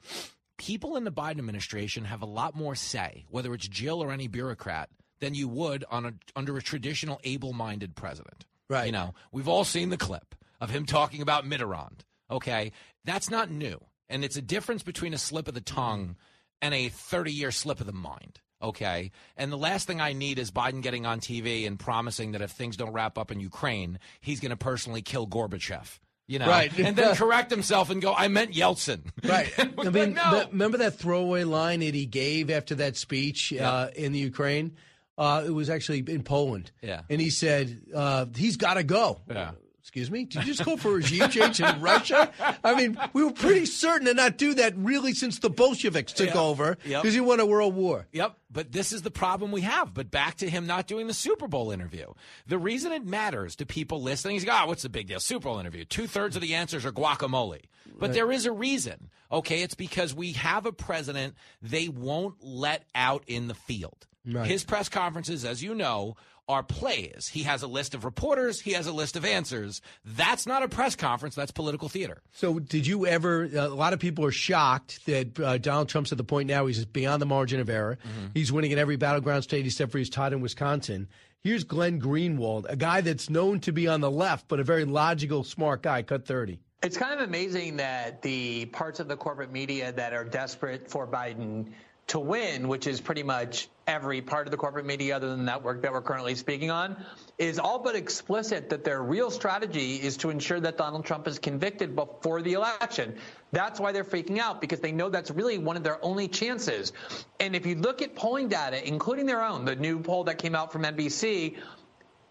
[0.56, 4.28] People in the Biden administration have a lot more say, whether it's Jill or any
[4.28, 4.88] bureaucrat,
[5.24, 8.44] than you would on a under a traditional able-minded president.
[8.68, 8.86] Right.
[8.86, 12.00] You know, we've all seen the clip of him talking about Mitterrand.
[12.30, 12.72] Okay,
[13.04, 16.16] that's not new, and it's a difference between a slip of the tongue
[16.62, 18.40] and a 30-year slip of the mind.
[18.62, 22.40] Okay, and the last thing I need is Biden getting on TV and promising that
[22.40, 25.98] if things don't wrap up in Ukraine, he's going to personally kill Gorbachev.
[26.26, 26.72] You know, Right.
[26.78, 29.52] and then correct himself and go, "I meant Yeltsin." Right.
[29.58, 30.46] I mean, no.
[30.50, 34.76] remember that throwaway line that he gave after that speech uh, in the Ukraine?
[35.16, 36.72] Uh, it was actually in Poland.
[36.82, 37.02] Yeah.
[37.08, 39.20] And he said, uh, he's got to go.
[39.30, 39.52] Yeah.
[39.80, 40.24] Excuse me?
[40.24, 42.32] Did you just go for a regime change in Russia?
[42.64, 46.30] I mean, we were pretty certain to not do that really since the Bolsheviks took
[46.34, 46.40] Yeah.
[46.40, 47.02] over Yep.
[47.02, 48.06] because he won a world war.
[48.12, 49.92] Yep, but this is the problem we have.
[49.92, 52.06] But back to him not doing the Super Bowl interview.
[52.46, 55.20] The reason it matters to people listening is, ah, what's the big deal?
[55.20, 55.84] Super Bowl interview.
[55.84, 57.60] Two thirds of the answers are guacamole.
[57.98, 58.12] But Right.
[58.14, 59.10] there is a reason.
[59.30, 64.06] Okay, it's because we have a president they won't let out in the field.
[64.26, 64.46] Right.
[64.46, 66.16] His press conferences, as you know,
[66.48, 67.28] are plays.
[67.28, 69.80] He has a list of reporters, he has a list of answers.
[70.04, 72.22] That's not a press conference, that's political theater.
[72.32, 73.44] So, did you ever?
[73.44, 76.84] A lot of people are shocked that uh, Donald Trump's at the point now he's
[76.84, 77.98] beyond the margin of error.
[78.02, 78.26] Mm-hmm.
[78.34, 81.08] He's winning in every battleground state except for he's tied in Wisconsin.
[81.40, 84.86] Here's Glenn Greenwald, a guy that's known to be on the left, but a very
[84.86, 86.02] logical, smart guy.
[86.02, 86.60] Cut thirty.
[86.82, 91.06] It's kind of amazing that the parts of the corporate media that are desperate for
[91.06, 91.72] Biden
[92.06, 95.44] to win, which is pretty much every part of the corporate media other than the
[95.44, 96.96] network that we're currently speaking on,
[97.38, 101.38] is all but explicit that their real strategy is to ensure that Donald Trump is
[101.38, 103.16] convicted before the election.
[103.52, 106.92] That's why they're freaking out because they know that's really one of their only chances.
[107.40, 110.54] And if you look at polling data, including their own, the new poll that came
[110.54, 111.56] out from NBC,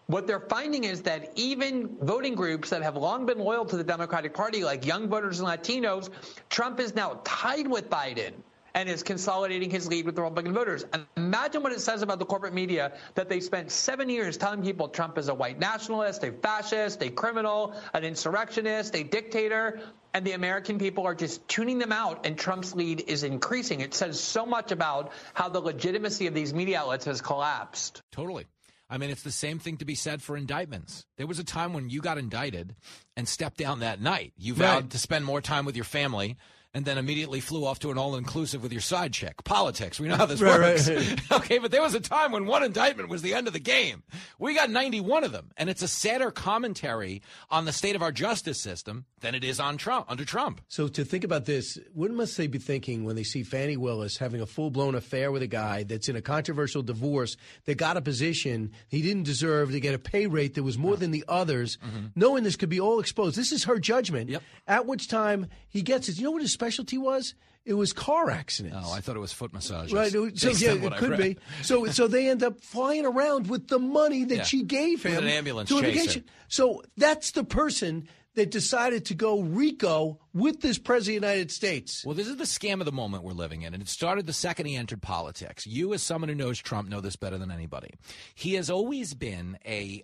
[0.06, 3.84] what they're finding is that even voting groups that have long been loyal to the
[3.84, 6.10] Democratic Party, like young voters and Latinos,
[6.50, 8.32] Trump is now tied with Biden
[8.74, 10.84] and is consolidating his lead with the Republican voters.
[11.16, 14.88] Imagine what it says about the corporate media that they spent seven years telling people
[14.88, 19.80] Trump is a white nationalist, a fascist, a criminal, an insurrectionist, a dictator.
[20.12, 23.80] And the American people are just tuning them out, and Trump's lead is increasing.
[23.80, 28.00] It says so much about how the legitimacy of these media outlets has collapsed.
[28.12, 28.46] Totally.
[28.88, 31.04] I mean, it's the same thing to be said for indictments.
[31.16, 32.76] There was a time when you got indicted
[33.16, 34.34] and stepped down that night.
[34.36, 34.90] You vowed Right.
[34.90, 36.36] to spend more time with your family
[36.74, 39.44] and then immediately flew off to an all inclusive with your side chick.
[39.44, 40.00] Politics.
[40.00, 40.88] We know how this Right, works.
[40.90, 41.20] right.
[41.32, 44.02] okay, but there was a time when one indictment was the end of the game.
[44.38, 45.52] We got 91 of them.
[45.56, 49.60] And it's a sadder commentary on the state of our justice system than it is
[49.60, 50.60] on Trump, under Trump.
[50.68, 54.18] So to think about this, what must they be thinking when they see Fani Willis
[54.18, 57.36] having a full blown affair with a guy that's in a controversial divorce
[57.66, 60.96] that got a position he didn't deserve to get a pay rate that was more
[60.96, 62.06] than the others, mm-hmm.
[62.16, 63.36] knowing this could be all exposed.
[63.36, 64.30] This is her judgment.
[64.66, 66.18] At which time he gets it.
[66.18, 67.34] You know what his specialty was?
[67.64, 68.76] It was car accidents.
[68.80, 69.92] Oh, I thought it was foot massages.
[69.92, 70.10] Right.
[70.12, 71.38] So yeah, it could be.
[71.62, 74.42] So so they end up flying around with the money that Yeah.
[74.42, 76.24] she gave With him an ambulance to a vacation.
[76.48, 81.50] So that's the person that decided to go RICO with this president of the United
[81.52, 82.04] States.
[82.04, 84.32] Well, this is the scam of the moment we're living in, and it started the
[84.32, 85.66] second he entered politics.
[85.66, 87.90] You, as someone who knows Trump, know this better than anybody.
[88.34, 90.02] He has always been a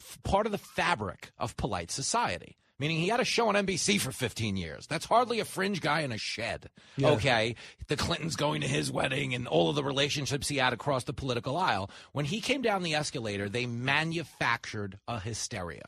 [0.00, 2.58] f- part of the fabric of polite society.
[2.78, 4.86] Meaning he had a show on NBC for 15 years.
[4.86, 6.68] That's hardly a fringe guy in a shed.
[6.96, 7.10] Yeah.
[7.10, 7.56] Okay.
[7.88, 11.14] The Clintons going to his wedding and all of the relationships he had across the
[11.14, 11.90] political aisle.
[12.12, 15.84] When he came down the escalator, they manufactured a hysteria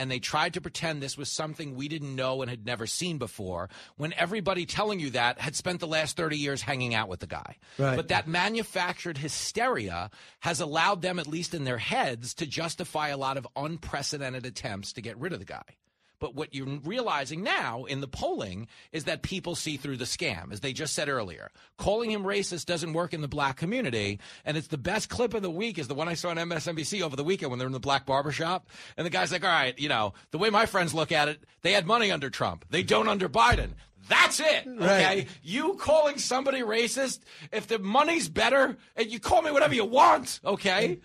[0.00, 3.18] and they tried to pretend this was something we didn't know and had never seen
[3.18, 7.20] before when everybody telling you that had spent the last 30 years hanging out with
[7.20, 7.56] the guy.
[7.76, 7.96] Right.
[7.96, 13.18] But that manufactured hysteria has allowed them, at least in their heads, to justify a
[13.18, 15.76] lot of unprecedented attempts to get rid of the guy.
[16.20, 20.52] But what you're realizing now in the polling is that people see through the scam,
[20.52, 21.50] as they just said earlier.
[21.78, 24.20] Calling him racist doesn't work in the black community.
[24.44, 27.02] And it's the best clip of the week is the one I saw on MSNBC
[27.02, 28.68] over the weekend when they're in the black barbershop.
[28.96, 31.42] And the guy's like, all right, you know, the way my friends look at it,
[31.62, 32.66] they had money under Trump.
[32.70, 33.70] They don't under Biden.
[34.08, 34.66] That's it.
[34.66, 34.76] Okay.
[34.78, 35.28] Right.
[35.42, 37.20] You calling somebody racist,
[37.52, 40.98] if the money's better, and you call me whatever you want, okay?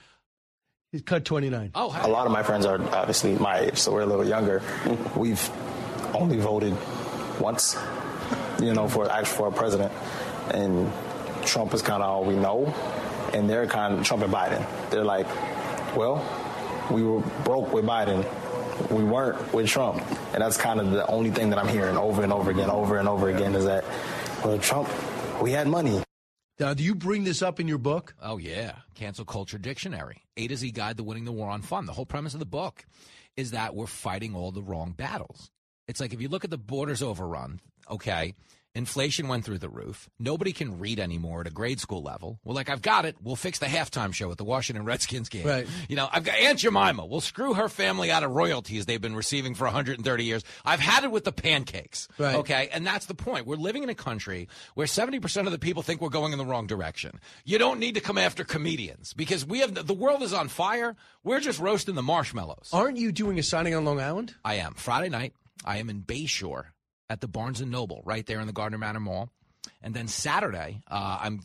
[0.95, 1.72] He's cut 29.
[1.76, 4.61] Oh, A lot of my friends are obviously my age, so we're a little younger.
[4.61, 5.19] Mm-hmm.
[5.19, 5.51] We've
[6.15, 6.73] only voted
[7.38, 7.76] once,
[8.61, 9.91] you know, for actually for a president,
[10.51, 10.89] and
[11.43, 12.73] Trump is kind of all we know,
[13.34, 14.65] and they're kind of Trump and Biden.
[14.89, 15.27] They're like,
[15.97, 16.23] well,
[16.89, 18.23] we were broke with Biden.
[18.89, 20.01] We weren't with Trump,
[20.31, 22.99] and that's kind of the only thing that I'm hearing over and over again, over
[22.99, 23.84] and over again, is that,
[24.45, 24.88] well, Trump,
[25.41, 26.01] we had money.
[26.57, 28.15] Now, do you bring this up in your book?
[28.22, 28.76] Oh, yeah.
[28.94, 30.23] Cancel Culture Dictionary.
[30.38, 31.86] A to Z Guide to Winning the War on Fun.
[31.86, 32.86] The whole premise of the book
[33.36, 35.52] is that we're fighting all the wrong battles.
[35.90, 37.60] It's like if you look at the borders overrun,
[37.91, 38.36] okay,
[38.76, 40.10] inflation went through the roof.
[40.19, 42.39] Nobody can read anymore at a grade school level.
[42.43, 43.15] We're like, I've got it.
[43.23, 45.47] We'll fix the halftime show at the Washington Redskins game.
[45.47, 45.68] Right.
[45.88, 47.06] You know, I've got Aunt Jemima.
[47.06, 50.43] We'll screw her family out of royalties they've been receiving for 130 years.
[50.65, 52.07] I've had it with the pancakes.
[52.18, 52.35] Right.
[52.35, 52.69] Okay.
[52.72, 53.47] And that's the point.
[53.47, 56.45] We're living in a country where 70% of the people think we're going in the
[56.45, 57.19] wrong direction.
[57.45, 60.95] You don't need to come after comedians because we have the world is on fire.
[61.23, 62.69] We're just roasting the marshmallows.
[62.73, 64.35] Aren't you doing a signing on Long Island?
[64.43, 64.73] I am.
[64.73, 65.34] Friday night,
[65.64, 66.65] I am in Bayshore
[67.10, 69.30] at the Barnes and Noble, right there in the Gardiner Manor Mall.
[69.82, 71.41] And then Saturday, uh, I'm.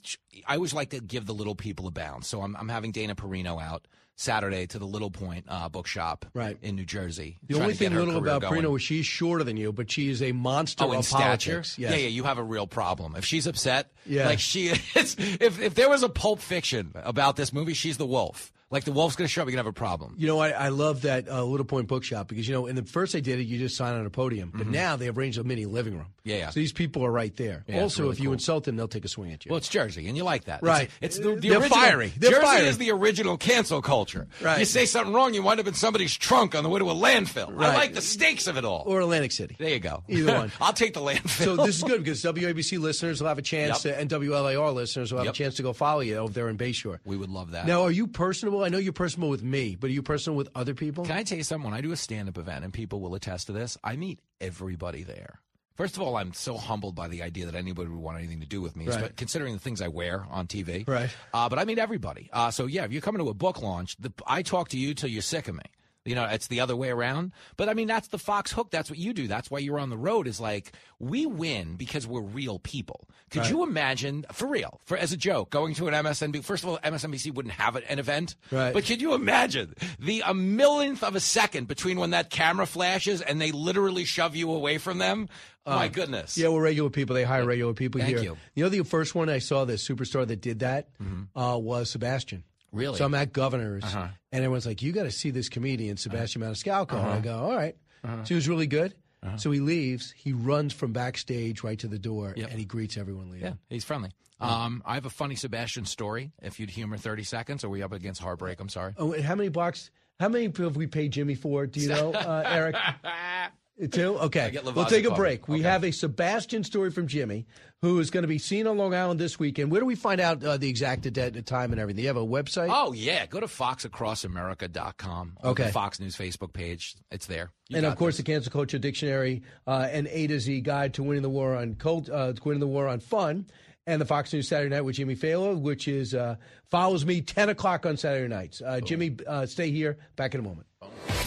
[0.46, 3.14] I always like to give the little people a bounce, so I'm, I'm having Dana
[3.14, 6.58] Perino out Saturday to the Little Point uh, Bookshop, Right.
[6.60, 7.38] in New Jersey.
[7.46, 8.62] The only thing little about going.
[8.62, 11.22] Perino is she's shorter than you, but she is a monster Oh, in of stature.
[11.52, 11.78] politics.
[11.78, 11.92] Yes.
[11.92, 13.16] Yeah, yeah, you have a real problem.
[13.16, 14.26] If she's upset, Yeah.
[14.26, 15.16] like she is.
[15.18, 18.52] If if there was a Pulp Fiction about this movie, she's the wolf.
[18.70, 20.14] Like the wolf's going to show up, you're going to have a problem.
[20.16, 22.84] You know, I, I love that uh, Little Point Bookshop because you know, in the
[22.84, 24.70] first they did it, you just sign on a podium, but Mhm.
[24.70, 26.06] now they have arranged a mini living room.
[26.22, 26.50] Yeah, yeah.
[26.50, 27.64] So these people are right there.
[27.66, 28.34] Yeah, also, really if you cool.
[28.34, 29.50] insult them, they'll take a swing at you.
[29.50, 30.62] Well, it's Jersey, and you like that.
[30.62, 30.88] Right.
[31.00, 32.12] It's, it's the, the They're original, fiery.
[32.16, 32.66] They're Jersey fiery.
[32.68, 34.28] is the original cancel culture.
[34.40, 34.60] Right.
[34.60, 36.94] You say something wrong, you wind up in somebody's trunk on the way to a
[36.94, 37.48] landfill.
[37.60, 38.84] I like the stakes of it all.
[38.86, 39.56] or Atlantic City.
[39.58, 40.04] There you go.
[40.06, 40.52] Either one.
[40.60, 41.44] I'll take the landfill.
[41.44, 43.94] So this is good because WABC listeners will have a chance, Yep.
[43.96, 45.34] to, and WLAR listeners will have Yep.
[45.34, 47.00] a chance to go follow you over there in Bayshore.
[47.04, 47.66] We would love that.
[47.66, 48.59] Now, are you personable?
[48.64, 51.04] I know you're personable with me, but are you personal with other people?
[51.04, 51.70] Can I tell you something?
[51.70, 54.20] When I do a stand up event, and people will attest to this, I meet
[54.40, 55.40] everybody there.
[55.76, 58.46] First of all, I'm so humbled by the idea that anybody would want anything to
[58.46, 59.16] do with me, Right.
[59.16, 60.86] considering the things I wear on TV.
[60.86, 61.08] Right.
[61.32, 62.28] Uh, but I meet everybody.
[62.32, 64.92] Uh, so, yeah, if you're coming to a book launch, the, I talk to you
[64.92, 65.62] till you're sick of me.
[66.10, 67.30] You know, it's the other way around.
[67.56, 68.70] But I mean, that's the Fox hook.
[68.70, 69.26] That's what you do.
[69.28, 70.26] That's why you're on the road.
[70.26, 73.08] Is like we win because we're real people.
[73.30, 73.50] Could Right.
[73.50, 76.42] you imagine, for real, for as a joke, going to an MSNBC?
[76.44, 78.34] First of all, MSNBC wouldn't have an event.
[78.50, 78.74] Right.
[78.74, 83.20] But could you imagine the a millionth of a second between when that camera flashes
[83.22, 85.28] and they literally shove you away from them?
[85.64, 86.36] My Um, goodness.
[86.36, 87.14] Yeah, we're regular people.
[87.14, 88.24] They hire regular people Thank here.
[88.24, 88.36] you.
[88.56, 90.88] You know, the first one I saw, the superstar that did that,
[91.36, 92.42] uh, was Sebastian.
[92.72, 92.98] Really?
[92.98, 94.08] So I'm at Governor's, Uh-huh.
[94.32, 97.20] and everyone's like, "You got to see this comedian, Sebastian Maniscalco." And I Uh-huh.
[97.20, 98.24] go, "All right." Uh-huh.
[98.24, 98.94] So he was really good.
[99.22, 99.36] Uh-huh.
[99.36, 100.12] So he leaves.
[100.16, 102.50] He runs from backstage right to the door, Yep.
[102.50, 103.48] and he greets everyone leaving.
[103.48, 104.10] Yeah, he's friendly.
[104.40, 106.32] Um, I have a funny Sebastian story.
[106.40, 108.58] If you'd humor 30 seconds, are we up against heartbreak?
[108.58, 108.94] I'm sorry.
[108.96, 109.90] Oh, how many blocks?
[110.18, 111.66] How many have we paid Jimmy for?
[111.66, 112.74] Do you know, uh, Eric?
[113.88, 114.18] Two?
[114.18, 114.58] Okay.
[114.62, 115.48] We'll take a break.
[115.48, 117.46] We have a Sebastian story from Jimmy,
[117.80, 119.70] who is going to be seen on Long Island this weekend.
[119.70, 122.02] Where do we find out uh, the exact date, time, and everything?
[122.02, 122.68] You have a website?
[122.70, 123.24] Oh, yeah.
[123.26, 125.38] Go to foxacrossamerica.com.
[125.44, 125.64] Okay.
[125.64, 126.94] The Fox News Facebook page.
[127.10, 127.52] It's there.
[127.68, 131.02] You and of course, the Cancel Culture Dictionary, uh, an A to Z guide to
[131.02, 133.46] winning the war on cult, uh, to winning the war on fun,
[133.90, 136.36] and the Fox News Saturday Night with Jimmy Failla, which is uh,
[136.70, 138.62] follows me ten o'clock on Saturday nights.
[138.64, 139.98] Uh, Jimmy, uh, stay here.
[140.16, 140.66] Back in a moment.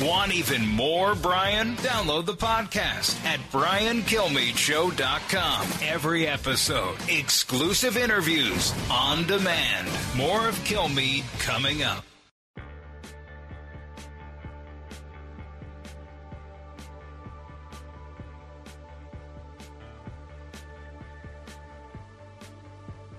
[0.02, 1.76] Want even more Brian?
[1.77, 5.68] Download the podcast at briankilmeadshow.com.
[5.88, 9.88] Every episode, exclusive interviews on demand.
[10.15, 12.03] More of Kilmeade coming up.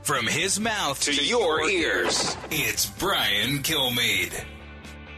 [0.05, 4.44] From his mouth to your ears, it's Brian Kilmeade.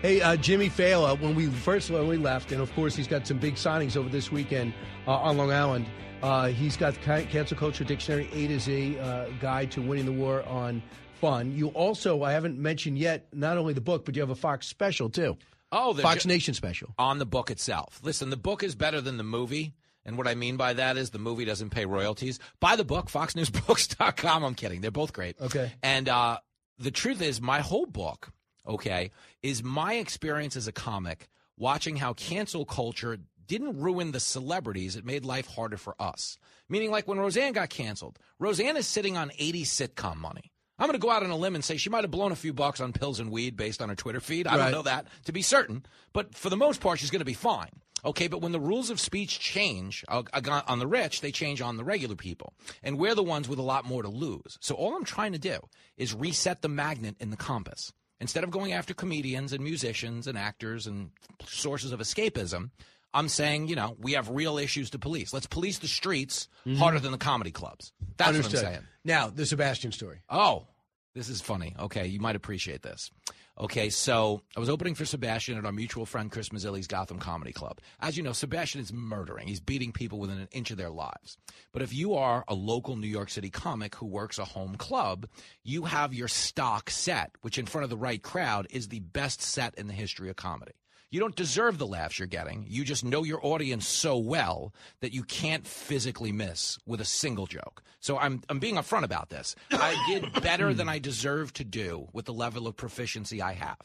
[0.00, 3.26] Hey, uh, Jimmy Failla, when we first when we left, and of course he's got
[3.26, 4.72] some big signings over this weekend
[5.08, 5.86] uh, on Long Island.
[6.22, 10.12] Uh, he's got the Cancel Culture Dictionary A to Z uh, guide to winning the
[10.12, 10.80] war on
[11.20, 11.50] fun.
[11.52, 14.68] You also, I haven't mentioned yet, not only the book, but you have a Fox
[14.68, 15.36] special too.
[15.72, 16.94] Oh, the Fox ju- Nation special.
[16.96, 18.00] on the book itself.
[18.04, 19.74] Listen, the book is better than the movie.
[20.06, 22.38] And what I mean by that is the movie doesn't pay royalties.
[22.60, 24.44] Buy the book, foxnewsbooks.com.
[24.44, 24.80] I'm kidding.
[24.80, 25.36] They're both great.
[25.40, 25.72] Okay.
[25.82, 26.38] And uh,
[26.78, 28.30] the truth is, my whole book,
[28.66, 29.10] okay,
[29.42, 31.28] is my experience as a comic
[31.58, 34.96] watching how cancel culture didn't ruin the celebrities.
[34.96, 36.38] It made life harder for us.
[36.68, 40.52] Meaning, like when Roseanne got canceled, Roseanne is sitting on 80 sitcom money.
[40.78, 42.36] I'm going to go out on a limb and say she might have blown a
[42.36, 44.46] few bucks on pills and weed based on her Twitter feed.
[44.46, 44.62] I Right.
[44.64, 47.32] don't know that to be certain, but for the most part, she's going to be
[47.34, 47.70] fine.
[48.04, 50.22] Okay, but when the rules of speech change uh,
[50.68, 52.52] on the rich, they change on the regular people.
[52.82, 54.58] And we're the ones with a lot more to lose.
[54.60, 55.58] So all I'm trying to do
[55.96, 57.92] is reset the magnet in the compass.
[58.20, 61.10] Instead of going after comedians and musicians and actors and
[61.46, 62.70] sources of escapism,
[63.12, 65.32] I'm saying, you know, we have real issues to police.
[65.32, 66.76] Let's police the streets Mhm.
[66.78, 67.92] harder than the comedy clubs.
[68.18, 68.54] That's Understood.
[68.54, 68.86] what I'm saying.
[69.04, 70.20] Now, the Sebastian story.
[70.28, 70.66] Oh,
[71.14, 71.74] this is funny.
[71.78, 73.10] Okay, you might appreciate this.
[73.58, 77.52] Okay, so I was opening for Sebastian at our mutual friend Chris Mazzilli's Gotham Comedy
[77.52, 77.80] Club.
[78.00, 79.48] As you know, Sebastian is murdering.
[79.48, 81.38] He's beating people within an inch of their lives.
[81.72, 85.26] But if you are a local New York City comic who works a home club,
[85.62, 89.40] you have your stock set, which in front of the right crowd is the best
[89.40, 90.72] set in the history of comedy.
[91.10, 92.66] You don't deserve the laughs you're getting.
[92.68, 97.46] You just know your audience so well that you can't physically miss with a single
[97.46, 97.82] joke.
[98.00, 99.54] So I'm I'm being upfront about this.
[99.70, 103.78] I did better than I deserve to do with the level of proficiency I have.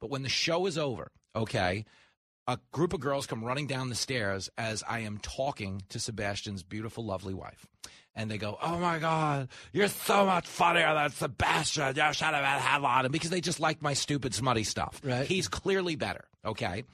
[0.00, 1.84] But when the show is over, okay,
[2.46, 6.62] a group of girls come running down the stairs as I am talking to Sebastian's
[6.62, 7.66] beautiful, lovely wife.
[8.20, 11.96] And they go, Oh my God, you're so much funnier than Sebastian.
[11.96, 15.00] You should have had on him because they just like my stupid, smutty stuff.
[15.02, 15.26] Right.
[15.26, 16.24] He's clearly better.
[16.44, 16.84] Okay.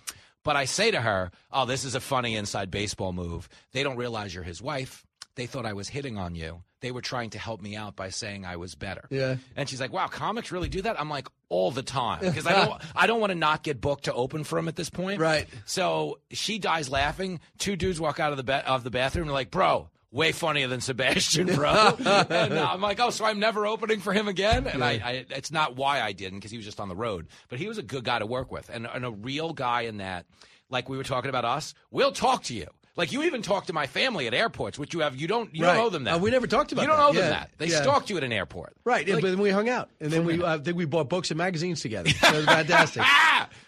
[0.44, 3.48] But I say to her, Oh, this is a funny inside baseball move.
[3.72, 5.04] They don't realize you're his wife.
[5.34, 6.62] They thought I was hitting on you.
[6.80, 9.06] They were trying to help me out by saying I was better.
[9.10, 9.36] Yeah.
[9.56, 12.52] And she's like, "Wow, comics really do that?" I'm like, "All the time," because I
[12.64, 15.20] don't, I don't want to not get booked to open for him at this point.
[15.20, 15.46] Right.
[15.64, 17.40] So she dies laughing.
[17.58, 20.32] Two dudes walk out of the ba- of the bathroom and are like, "Bro, way
[20.32, 21.70] funnier than Sebastian, bro.
[21.98, 24.66] and uh, I'm like, oh, so I'm never opening for him again?
[24.66, 27.26] And I, I, it's not why I didn't because he was just on the road,
[27.48, 29.98] but he was a good guy to work with and, and a real guy in
[29.98, 30.26] that.
[30.70, 32.66] Like we were talking about us, we'll talk to you.
[32.96, 35.14] Like you even talk to my family at airports, which you have.
[35.16, 35.54] You don't.
[35.54, 35.74] You Right.
[35.74, 36.14] don't owe them that.
[36.14, 37.04] Uh, we never talked about You don't that.
[37.04, 37.28] owe them Yeah.
[37.28, 37.50] that.
[37.58, 37.82] They Yeah.
[37.82, 38.74] stalked you at an airport.
[38.84, 41.30] Right, Like- but then we hung out, and then we uh, then we bought books
[41.30, 42.08] and magazines together.
[42.20, 43.02] So it was fantastic.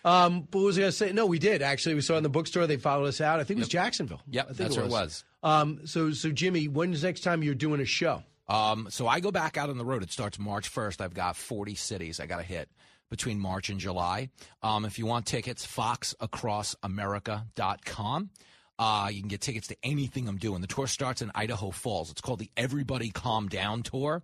[0.05, 1.13] um, but what was I going to say?
[1.13, 1.95] No, we did actually.
[1.95, 2.67] We saw in the bookstore.
[2.67, 3.39] They followed us out.
[3.39, 4.23] I think it was Jacksonville.
[4.31, 5.25] Yep, I think that's it where it was.
[5.43, 8.23] Um, so so Jimmy, when's next time you're doing a show?
[8.49, 10.03] Um, so I go back out on the road.
[10.03, 11.03] It starts March 1st.
[11.03, 12.69] I've got 40 cities I got to hit
[13.11, 14.31] between March and July.
[14.63, 18.31] Um, if you want tickets, foxacrossamerica.com.
[18.79, 20.61] Uh, you can get tickets to anything I'm doing.
[20.61, 22.11] The tour starts in Idaho Falls.
[22.11, 24.23] It's called the Everybody Calm Down Tour.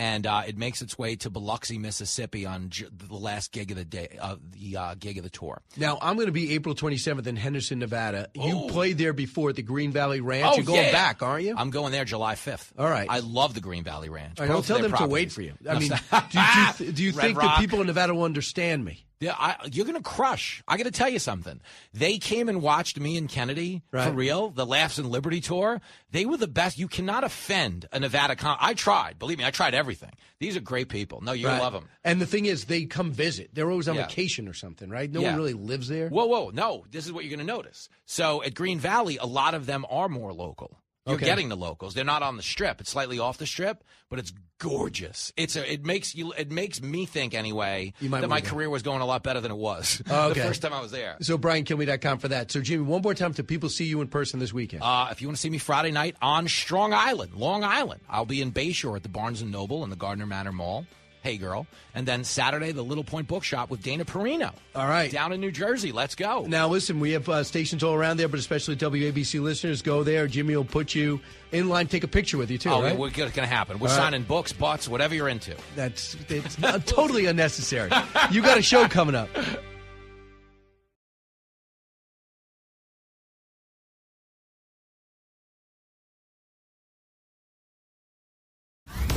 [0.00, 3.76] And uh, it makes its way to Biloxi, Mississippi on j- the last gig of
[3.76, 5.60] the day, uh, the uh, gig of the tour.
[5.76, 8.28] Now I'm going to be April 27th in Henderson, Nevada.
[8.34, 8.68] You Oh.
[8.68, 10.46] played there before at the Green Valley Ranch.
[10.52, 10.92] Oh, you're going yeah.
[10.92, 11.54] back, aren't you?
[11.58, 12.70] I'm going there July 5th.
[12.78, 13.08] All right.
[13.10, 14.38] I love the Green Valley Ranch.
[14.38, 15.54] All right, don't tell them to wait for you.
[15.68, 17.56] I mean, do you, do you, th- do you think Rock.
[17.56, 19.04] the people in Nevada will understand me?
[19.20, 20.62] Yeah, I, you're going to crush.
[20.68, 21.60] I got to tell you something.
[21.92, 25.80] They came and watched me and Kennedy for real, the Laughs and Liberty tour.
[26.12, 26.78] They were the best.
[26.78, 28.56] You cannot offend a Nevada con.
[28.60, 29.18] I tried.
[29.18, 30.12] Believe me, I tried everything.
[30.38, 31.20] These are great people.
[31.20, 31.60] No, you Right.
[31.60, 31.88] love them.
[32.04, 33.50] And the thing is, they come visit.
[33.52, 34.06] They're always on Yeah.
[34.06, 35.10] vacation or something, right?
[35.10, 35.30] No Yeah.
[35.30, 36.08] one really lives there.
[36.08, 36.84] Whoa, whoa, no.
[36.90, 37.88] This is what you're going to notice.
[38.06, 40.78] So at Green Valley, a lot of them are more local.
[41.08, 41.24] You're Okay.
[41.26, 41.94] getting the locals.
[41.94, 42.80] They're not on the strip.
[42.80, 45.32] It's slightly off the strip, but it's gorgeous.
[45.36, 49.00] It's a, it makes you it makes me think anyway that my career was going
[49.00, 50.40] a lot better than it was Oh, okay.
[50.40, 51.16] the first time I was there.
[51.20, 52.50] So BrianKilme.com for that.
[52.52, 54.82] So Jimmy, one more time to people see you in person this weekend.
[54.82, 58.26] Uh, if you want to see me Friday night on Strong Island, Long Island, I'll
[58.26, 60.86] be in Bayshore at the Barnes and Noble and the Gardiner Manor Mall.
[61.22, 61.66] Hey, girl.
[61.94, 64.52] And then Saturday, the Little Point Bookshop with Dana Perino.
[64.74, 65.10] All right.
[65.10, 65.90] Down in New Jersey.
[65.92, 66.44] Let's go.
[66.46, 70.26] Now, listen, we have uh, stations all around there, but especially WABC listeners, go there.
[70.28, 71.20] Jimmy will put you
[71.50, 72.96] in line, take a picture with you, too, oh, right?
[72.96, 73.78] we're going to happen.
[73.78, 74.02] We're All right.
[74.02, 75.56] signing books, butts, whatever you're into.
[75.74, 77.90] That's it's not- totally unnecessary.
[78.30, 79.28] You got a show coming up.